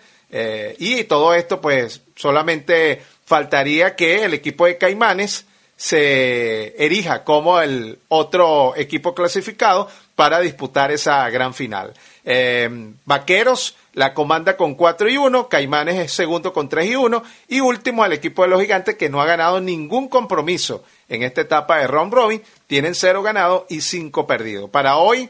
y 0.79 1.05
todo 1.05 1.35
esto 1.35 1.61
pues 1.61 2.01
solamente 2.17 3.03
faltaría 3.27 3.95
que 3.95 4.25
el 4.25 4.33
equipo 4.33 4.65
de 4.65 4.79
Caimanes 4.79 5.45
se 5.83 6.77
erija 6.85 7.25
como 7.25 7.61
el 7.61 7.99
otro 8.07 8.73
equipo 8.77 9.15
clasificado 9.15 9.89
para 10.15 10.39
disputar 10.39 10.93
esa 10.93 11.29
gran 11.29 11.55
final. 11.55 11.93
Eh, 12.25 12.71
Vaqueros 13.05 13.75
la 13.95 14.15
comanda 14.15 14.57
con 14.57 14.75
4 14.75 15.09
y 15.11 15.17
1, 15.19 15.49
Caimanes 15.49 15.97
es 15.97 16.13
segundo 16.13 16.53
con 16.53 16.69
3 16.69 16.91
y 16.91 16.97
1 16.97 17.23
y 17.49 17.61
último 17.61 18.03
al 18.03 18.13
equipo 18.13 18.43
de 18.43 18.49
los 18.49 18.61
gigantes 18.61 18.97
que 18.97 19.11
no 19.11 19.21
ha 19.21 19.27
ganado 19.27 19.61
ningún 19.61 20.09
compromiso 20.09 20.83
en 21.09 21.23
esta 21.23 21.43
etapa 21.43 21.79
de 21.79 21.87
round 21.87 22.13
robin, 22.13 22.43
tienen 22.67 22.95
0 22.95 23.23
ganado 23.23 23.67
y 23.69 23.83
5 23.83 24.27
perdidos. 24.27 24.71
Para 24.71 24.97
hoy, 24.97 25.29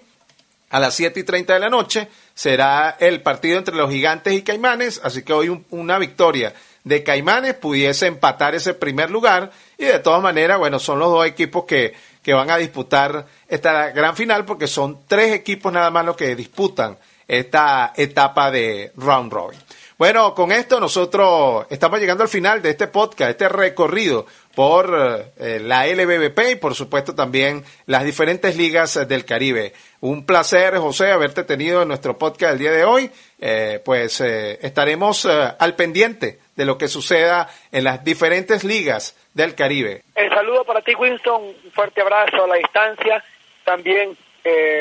a 0.70 0.78
las 0.78 0.94
7 0.94 1.18
y 1.18 1.24
30 1.24 1.54
de 1.54 1.60
la 1.60 1.70
noche, 1.70 2.08
será 2.34 2.96
el 3.00 3.20
partido 3.20 3.58
entre 3.58 3.74
los 3.74 3.90
gigantes 3.90 4.32
y 4.32 4.42
Caimanes, 4.42 5.00
así 5.02 5.22
que 5.22 5.32
hoy 5.32 5.64
una 5.70 5.98
victoria 5.98 6.54
de 6.84 7.02
Caimanes 7.02 7.54
pudiese 7.54 8.06
empatar 8.06 8.54
ese 8.54 8.74
primer 8.74 9.10
lugar. 9.10 9.50
Y 9.76 9.84
de 9.84 9.98
todas 9.98 10.22
maneras, 10.22 10.58
bueno, 10.58 10.78
son 10.78 10.98
los 10.98 11.10
dos 11.10 11.26
equipos 11.26 11.64
que, 11.64 11.94
que 12.22 12.32
van 12.32 12.50
a 12.50 12.56
disputar 12.56 13.26
esta 13.48 13.90
gran 13.90 14.16
final 14.16 14.44
porque 14.44 14.66
son 14.66 15.00
tres 15.06 15.32
equipos 15.32 15.72
nada 15.72 15.90
más 15.90 16.04
los 16.04 16.16
que 16.16 16.34
disputan 16.36 16.96
esta 17.32 17.94
etapa 17.96 18.50
de 18.50 18.92
round 18.94 19.32
robin. 19.32 19.58
Bueno, 19.96 20.34
con 20.34 20.52
esto 20.52 20.80
nosotros 20.80 21.66
estamos 21.70 21.98
llegando 21.98 22.24
al 22.24 22.28
final 22.28 22.60
de 22.60 22.70
este 22.70 22.88
podcast, 22.88 23.30
este 23.30 23.48
recorrido 23.48 24.26
por 24.54 25.32
eh, 25.38 25.60
la 25.62 25.86
LBBP 25.86 26.38
y 26.50 26.56
por 26.56 26.74
supuesto 26.74 27.14
también 27.14 27.64
las 27.86 28.04
diferentes 28.04 28.56
ligas 28.56 29.08
del 29.08 29.24
Caribe. 29.24 29.72
Un 30.00 30.26
placer, 30.26 30.76
José, 30.76 31.10
haberte 31.10 31.44
tenido 31.44 31.80
en 31.80 31.88
nuestro 31.88 32.18
podcast 32.18 32.52
el 32.52 32.58
día 32.58 32.72
de 32.72 32.84
hoy. 32.84 33.10
Eh, 33.40 33.80
pues 33.82 34.20
eh, 34.20 34.58
estaremos 34.60 35.24
al 35.24 35.74
pendiente 35.74 36.38
de 36.54 36.66
lo 36.66 36.76
que 36.76 36.88
suceda 36.88 37.48
en 37.70 37.84
las 37.84 38.04
diferentes 38.04 38.62
ligas 38.62 39.16
del 39.32 39.54
Caribe. 39.54 40.02
El 40.14 40.28
saludo 40.28 40.64
para 40.64 40.82
ti, 40.82 40.94
Winston. 40.94 41.44
Un 41.44 41.72
fuerte 41.72 42.02
abrazo 42.02 42.44
a 42.44 42.46
la 42.46 42.56
distancia. 42.56 43.24
También 43.64 44.18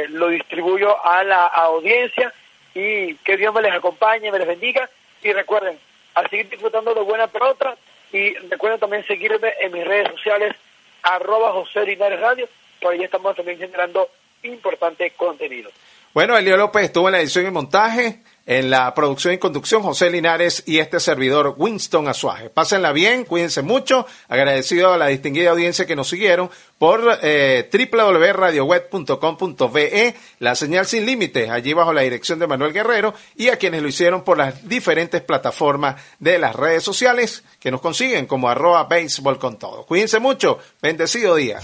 lo 0.10 0.30
distribuyo 0.30 0.98
a 1.06 1.24
la 1.24 1.46
audiencia 1.46 2.34
y 2.74 3.16
que 3.16 3.38
Dios 3.38 3.54
me 3.54 3.62
les 3.62 3.74
acompañe, 3.74 4.32
me 4.32 4.40
les 4.40 4.48
bendiga. 4.48 4.90
Y 5.24 5.32
recuerden, 5.34 5.78
a 6.16 6.28
seguir 6.28 6.50
disfrutando 6.50 6.94
de 6.94 7.02
buena 7.02 7.28
pelota 7.28 7.76
y 8.12 8.34
recuerden 8.50 8.80
también 8.80 9.06
seguirme 9.06 9.54
en 9.60 9.72
mis 9.72 9.86
redes 9.86 10.10
sociales, 10.10 10.56
arroba 11.04 11.52
José 11.54 11.86
Linares 11.86 12.20
Radio, 12.20 12.48
por 12.82 12.94
ahí 12.94 13.04
estamos 13.04 13.36
también 13.36 13.58
generando 13.58 14.10
importante 14.44 15.12
contenido. 15.12 15.72
Bueno, 16.14 16.38
Elio 16.38 16.58
López 16.58 16.86
estuvo 16.86 17.08
en 17.08 17.14
la 17.14 17.22
edición 17.22 17.48
y 17.48 17.52
montaje, 17.52 18.22
en 18.46 18.70
la 18.70 18.94
producción 18.94 19.34
y 19.34 19.38
conducción, 19.38 19.84
José 19.84 20.10
Linares 20.10 20.64
y 20.66 20.80
este 20.80 21.00
servidor 21.00 21.56
Winston 21.58 22.08
Azuaje. 22.08 22.50
Pásenla 22.50 22.92
bien, 22.92 23.24
cuídense 23.26 23.62
mucho, 23.62 24.08
agradecido 24.28 24.92
a 24.94 24.98
la 24.98 25.08
distinguida 25.08 25.52
audiencia 25.52 25.86
que 25.86 25.96
nos 25.96 26.10
siguieron 26.10 26.50
por 26.78 27.20
eh, 27.22 27.70
www.radioweb.com.be, 27.72 30.16
la 30.40 30.56
señal 30.56 30.88
sin 30.88 31.06
límites, 31.06 31.50
allí 31.50 31.72
bajo 31.74 31.94
la 31.94 32.02
dirección 32.02 32.40
de 32.40 32.48
Manuel 32.48 32.74
Guerrero, 32.74 33.14
y 33.36 33.48
a 33.50 33.58
quienes 33.58 33.84
lo 33.84 33.88
hicieron 33.88 34.24
por 34.24 34.38
las 34.38 34.68
diferentes 34.68 35.22
plataformas 35.22 36.02
de 36.20 36.40
las 36.40 36.56
redes 36.56 36.84
sociales 36.84 37.44
que 37.60 37.72
nos 37.72 37.82
consiguen 37.82 38.26
como 38.26 38.50
arroba 38.50 38.86
béisbol 38.86 39.38
con 39.38 39.60
todo. 39.60 39.86
Cuídense 39.86 40.20
mucho, 40.20 40.58
bendecido 40.82 41.36
día. 41.36 41.60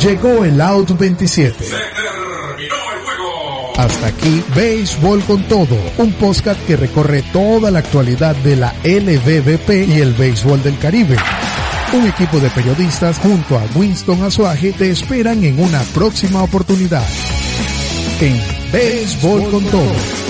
Llegó 0.00 0.44
el 0.44 0.60
Out 0.60 0.98
27. 0.98 1.64
Hasta 3.76 4.06
aquí, 4.06 4.42
Béisbol 4.54 5.22
con 5.24 5.42
Todo, 5.48 5.76
un 5.98 6.12
podcast 6.12 6.64
que 6.64 6.76
recorre 6.76 7.22
toda 7.32 7.72
la 7.72 7.80
actualidad 7.80 8.36
de 8.36 8.54
la 8.56 8.72
LBBP 8.84 9.88
y 9.88 10.00
el 10.00 10.14
béisbol 10.14 10.62
del 10.62 10.78
Caribe. 10.78 11.16
Un 11.92 12.06
equipo 12.06 12.38
de 12.38 12.50
periodistas 12.50 13.18
junto 13.18 13.58
a 13.58 13.64
Winston 13.74 14.22
Azuaje 14.22 14.72
te 14.72 14.90
esperan 14.90 15.42
en 15.42 15.58
una 15.60 15.80
próxima 15.92 16.42
oportunidad. 16.42 17.04
En 18.20 18.40
Béisbol 18.72 19.50
con 19.50 19.64
Todo. 19.64 20.23